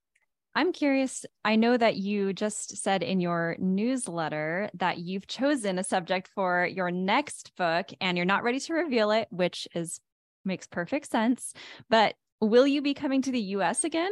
I'm 0.55 0.73
curious. 0.73 1.23
I 1.45 1.55
know 1.55 1.77
that 1.77 1.97
you 1.97 2.33
just 2.33 2.77
said 2.77 3.03
in 3.03 3.19
your 3.19 3.55
newsletter 3.59 4.71
that 4.73 4.97
you've 4.97 5.27
chosen 5.27 5.77
a 5.77 5.83
subject 5.83 6.29
for 6.33 6.65
your 6.65 6.89
next 6.89 7.51
book 7.57 7.89
and 8.01 8.17
you're 8.17 8.25
not 8.25 8.43
ready 8.43 8.59
to 8.61 8.73
reveal 8.73 9.11
it, 9.11 9.27
which 9.29 9.67
is 9.75 9.99
makes 10.43 10.65
perfect 10.65 11.11
sense. 11.11 11.53
But 11.89 12.15
will 12.41 12.65
you 12.65 12.81
be 12.81 12.95
coming 12.95 13.21
to 13.23 13.31
the 13.31 13.39
US 13.39 13.83
again 13.83 14.11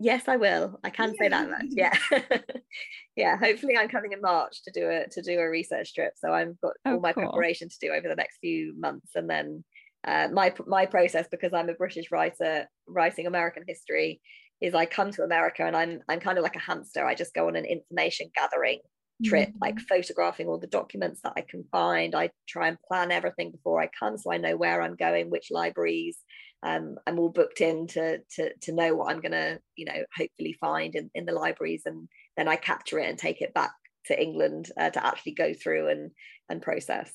Yes, 0.00 0.28
I 0.28 0.36
will. 0.36 0.78
I 0.84 0.90
can 0.90 1.14
say 1.16 1.28
that 1.28 1.50
much. 1.50 1.66
Yeah. 1.70 1.96
yeah. 3.16 3.36
Hopefully 3.36 3.76
I'm 3.76 3.88
coming 3.88 4.12
in 4.12 4.20
March 4.20 4.62
to 4.64 4.70
do 4.70 4.88
a 4.88 5.08
to 5.08 5.22
do 5.22 5.38
a 5.38 5.48
research 5.48 5.94
trip. 5.94 6.12
So 6.16 6.32
I've 6.32 6.60
got 6.60 6.74
oh, 6.84 6.94
all 6.94 7.00
my 7.00 7.12
cool. 7.12 7.24
preparation 7.24 7.68
to 7.68 7.76
do 7.80 7.92
over 7.92 8.08
the 8.08 8.14
next 8.14 8.38
few 8.38 8.74
months. 8.78 9.10
And 9.16 9.28
then 9.28 9.64
uh, 10.06 10.28
my 10.32 10.54
my 10.66 10.86
process, 10.86 11.26
because 11.30 11.52
I'm 11.52 11.68
a 11.68 11.74
British 11.74 12.10
writer 12.12 12.68
writing 12.86 13.26
American 13.26 13.64
history, 13.66 14.20
is 14.60 14.74
I 14.74 14.86
come 14.86 15.10
to 15.12 15.24
America 15.24 15.64
and 15.64 15.76
I'm 15.76 16.00
I'm 16.08 16.20
kind 16.20 16.38
of 16.38 16.44
like 16.44 16.56
a 16.56 16.60
hamster. 16.60 17.04
I 17.04 17.14
just 17.14 17.34
go 17.34 17.48
on 17.48 17.56
an 17.56 17.64
information 17.64 18.30
gathering 18.34 18.78
trip, 19.24 19.48
mm-hmm. 19.48 19.58
like 19.60 19.80
photographing 19.80 20.46
all 20.46 20.58
the 20.58 20.68
documents 20.68 21.20
that 21.22 21.32
I 21.36 21.40
can 21.40 21.64
find. 21.72 22.14
I 22.14 22.30
try 22.48 22.68
and 22.68 22.78
plan 22.86 23.10
everything 23.10 23.50
before 23.50 23.82
I 23.82 23.90
come 23.98 24.16
so 24.16 24.32
I 24.32 24.36
know 24.36 24.56
where 24.56 24.80
I'm 24.80 24.94
going, 24.94 25.30
which 25.30 25.48
libraries, 25.50 26.18
um, 26.62 26.96
I'm 27.06 27.18
all 27.18 27.28
booked 27.28 27.60
in 27.60 27.86
to, 27.88 28.18
to, 28.36 28.52
to 28.62 28.72
know 28.72 28.94
what 28.94 29.10
I'm 29.10 29.20
going 29.20 29.32
to, 29.32 29.60
you 29.76 29.84
know, 29.84 30.04
hopefully 30.14 30.56
find 30.60 30.94
in, 30.94 31.10
in 31.14 31.24
the 31.24 31.32
libraries. 31.32 31.82
And 31.86 32.08
then 32.36 32.48
I 32.48 32.56
capture 32.56 32.98
it 32.98 33.08
and 33.08 33.18
take 33.18 33.40
it 33.40 33.54
back 33.54 33.72
to 34.06 34.20
England 34.20 34.70
uh, 34.78 34.90
to 34.90 35.06
actually 35.06 35.32
go 35.32 35.54
through 35.54 35.88
and, 35.88 36.10
and 36.48 36.60
process. 36.62 37.12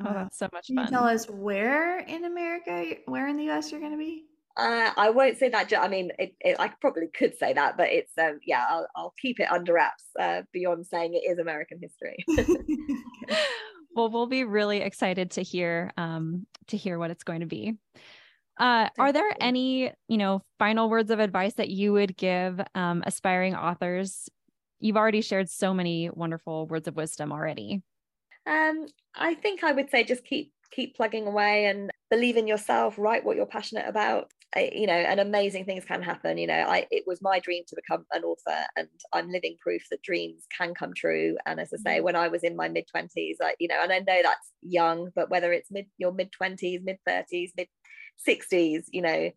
Oh, 0.00 0.12
that's 0.12 0.38
so 0.38 0.48
much 0.52 0.66
fun. 0.66 0.76
Can 0.76 0.84
you 0.84 0.90
tell 0.90 1.08
us 1.08 1.26
where 1.30 2.00
in 2.00 2.24
America, 2.24 2.96
where 3.06 3.28
in 3.28 3.36
the 3.36 3.50
US 3.50 3.70
you're 3.70 3.80
going 3.80 3.92
to 3.92 3.98
be? 3.98 4.24
Uh, 4.56 4.90
I 4.96 5.10
won't 5.10 5.38
say 5.38 5.50
that. 5.50 5.72
I 5.78 5.88
mean, 5.88 6.10
it, 6.18 6.34
it, 6.40 6.56
I 6.58 6.68
probably 6.80 7.08
could 7.08 7.36
say 7.36 7.52
that, 7.52 7.76
but 7.76 7.88
it's 7.90 8.12
um, 8.18 8.40
yeah, 8.46 8.64
I'll, 8.68 8.86
I'll 8.96 9.14
keep 9.20 9.38
it 9.38 9.50
under 9.52 9.74
wraps 9.74 10.04
uh, 10.18 10.42
beyond 10.52 10.86
saying 10.86 11.12
it 11.12 11.30
is 11.30 11.38
American 11.38 11.78
history. 11.80 12.24
well, 13.94 14.10
we'll 14.10 14.26
be 14.26 14.44
really 14.44 14.78
excited 14.78 15.32
to 15.32 15.42
hear 15.42 15.92
um, 15.98 16.46
to 16.68 16.76
hear 16.78 16.98
what 16.98 17.10
it's 17.10 17.24
going 17.24 17.40
to 17.40 17.46
be. 17.46 17.74
Uh, 18.58 18.88
are 18.98 19.12
there 19.12 19.30
any, 19.40 19.92
you 20.08 20.16
know, 20.16 20.42
final 20.58 20.88
words 20.88 21.10
of 21.10 21.20
advice 21.20 21.54
that 21.54 21.68
you 21.68 21.92
would 21.92 22.16
give 22.16 22.60
um, 22.74 23.02
aspiring 23.06 23.54
authors? 23.54 24.28
You've 24.80 24.96
already 24.96 25.20
shared 25.20 25.48
so 25.48 25.74
many 25.74 26.10
wonderful 26.10 26.66
words 26.66 26.88
of 26.88 26.96
wisdom 26.96 27.32
already. 27.32 27.82
Um, 28.46 28.86
I 29.14 29.34
think 29.34 29.64
I 29.64 29.72
would 29.72 29.90
say 29.90 30.04
just 30.04 30.24
keep 30.24 30.52
keep 30.70 30.96
plugging 30.96 31.26
away 31.26 31.66
and 31.66 31.90
believe 32.10 32.36
in 32.36 32.46
yourself. 32.46 32.98
Write 32.98 33.24
what 33.24 33.36
you're 33.36 33.46
passionate 33.46 33.86
about. 33.88 34.30
I, 34.54 34.70
you 34.74 34.86
know, 34.86 34.94
and 34.94 35.20
amazing 35.20 35.64
things 35.64 35.84
can 35.84 36.02
happen. 36.02 36.38
You 36.38 36.46
know, 36.46 36.54
I 36.54 36.86
it 36.90 37.04
was 37.06 37.20
my 37.20 37.40
dream 37.40 37.64
to 37.68 37.76
become 37.76 38.06
an 38.12 38.24
author, 38.24 38.64
and 38.76 38.88
I'm 39.12 39.30
living 39.30 39.56
proof 39.60 39.82
that 39.90 40.02
dreams 40.02 40.44
can 40.56 40.74
come 40.74 40.94
true. 40.94 41.36
And 41.46 41.60
as 41.60 41.72
I 41.74 41.76
say, 41.76 41.96
mm-hmm. 41.96 42.04
when 42.04 42.16
I 42.16 42.28
was 42.28 42.42
in 42.42 42.56
my 42.56 42.68
mid 42.68 42.86
twenties, 42.88 43.38
I 43.42 43.54
you 43.58 43.68
know, 43.68 43.80
and 43.82 43.92
I 43.92 43.98
know 43.98 44.20
that's 44.22 44.52
young, 44.62 45.10
but 45.14 45.30
whether 45.30 45.52
it's 45.52 45.70
mid 45.70 45.86
your 45.98 46.12
mid 46.12 46.32
twenties, 46.32 46.80
mid 46.84 46.98
thirties, 47.06 47.52
mid 47.56 47.68
60s 48.26 48.84
you 48.92 49.02
know 49.02 49.30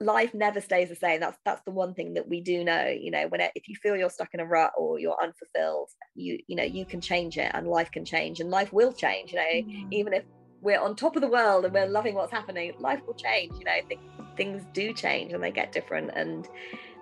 life 0.00 0.32
never 0.32 0.60
stays 0.60 0.88
the 0.88 0.94
same 0.94 1.18
that's 1.20 1.38
that's 1.44 1.62
the 1.64 1.72
one 1.72 1.92
thing 1.92 2.14
that 2.14 2.28
we 2.28 2.40
do 2.40 2.62
know 2.62 2.86
you 2.86 3.10
know 3.10 3.26
when 3.28 3.40
it, 3.40 3.50
if 3.56 3.68
you 3.68 3.74
feel 3.82 3.96
you're 3.96 4.10
stuck 4.10 4.32
in 4.32 4.40
a 4.40 4.44
rut 4.44 4.70
or 4.76 5.00
you're 5.00 5.20
unfulfilled 5.20 5.90
you 6.14 6.38
you 6.46 6.54
know 6.54 6.62
you 6.62 6.84
can 6.84 7.00
change 7.00 7.36
it 7.36 7.50
and 7.54 7.66
life 7.66 7.90
can 7.90 8.04
change 8.04 8.38
and 8.38 8.50
life 8.50 8.72
will 8.72 8.92
change 8.92 9.32
you 9.32 9.38
know 9.38 9.42
mm. 9.44 9.86
even 9.90 10.12
if 10.12 10.22
we're 10.60 10.80
on 10.80 10.94
top 10.94 11.16
of 11.16 11.22
the 11.22 11.28
world 11.28 11.64
and 11.64 11.74
we're 11.74 11.86
loving 11.86 12.14
what's 12.14 12.32
happening 12.32 12.72
life 12.78 13.00
will 13.06 13.14
change 13.14 13.52
you 13.58 13.64
know 13.64 13.80
th- 13.88 14.00
things 14.36 14.64
do 14.72 14.92
change 14.92 15.32
and 15.32 15.42
they 15.42 15.50
get 15.50 15.72
different 15.72 16.10
and 16.14 16.48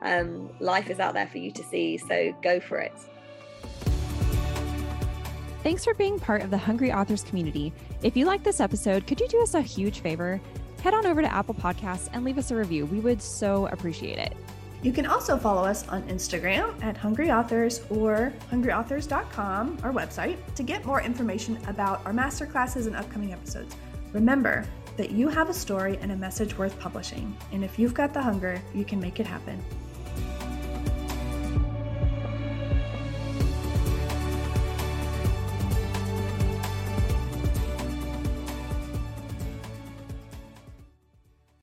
um, 0.02 0.50
life 0.60 0.88
is 0.88 0.98
out 0.98 1.14
there 1.14 1.26
for 1.26 1.38
you 1.38 1.50
to 1.50 1.62
see 1.64 1.98
so 1.98 2.34
go 2.42 2.60
for 2.60 2.78
it 2.78 2.92
Thanks 5.66 5.84
for 5.84 5.94
being 5.94 6.20
part 6.20 6.42
of 6.42 6.50
the 6.50 6.56
Hungry 6.56 6.92
Authors 6.92 7.24
community. 7.24 7.72
If 8.00 8.16
you 8.16 8.24
like 8.24 8.44
this 8.44 8.60
episode, 8.60 9.04
could 9.04 9.18
you 9.18 9.26
do 9.26 9.42
us 9.42 9.54
a 9.54 9.60
huge 9.60 9.98
favor? 9.98 10.40
Head 10.80 10.94
on 10.94 11.06
over 11.06 11.22
to 11.22 11.32
Apple 11.32 11.54
Podcasts 11.54 12.08
and 12.12 12.24
leave 12.24 12.38
us 12.38 12.50
a 12.50 12.56
review. 12.56 12.86
We 12.86 13.00
would 13.00 13.20
so 13.20 13.66
appreciate 13.66 14.18
it. 14.18 14.36
You 14.82 14.92
can 14.92 15.06
also 15.06 15.36
follow 15.36 15.64
us 15.64 15.88
on 15.88 16.02
Instagram 16.04 16.80
at 16.82 16.96
Hungry 16.96 17.30
Authors 17.30 17.80
or 17.90 18.32
hungryauthors.com, 18.52 19.78
our 19.82 19.92
website, 19.92 20.36
to 20.54 20.62
get 20.62 20.84
more 20.84 21.02
information 21.02 21.58
about 21.66 22.04
our 22.06 22.12
masterclasses 22.12 22.86
and 22.86 22.94
upcoming 22.94 23.32
episodes. 23.32 23.74
Remember 24.12 24.64
that 24.96 25.10
you 25.10 25.28
have 25.28 25.50
a 25.50 25.54
story 25.54 25.98
and 26.00 26.12
a 26.12 26.16
message 26.16 26.56
worth 26.56 26.78
publishing, 26.78 27.36
and 27.52 27.64
if 27.64 27.78
you've 27.78 27.94
got 27.94 28.14
the 28.14 28.22
hunger, 28.22 28.60
you 28.74 28.84
can 28.84 29.00
make 29.00 29.18
it 29.18 29.26
happen. 29.26 29.62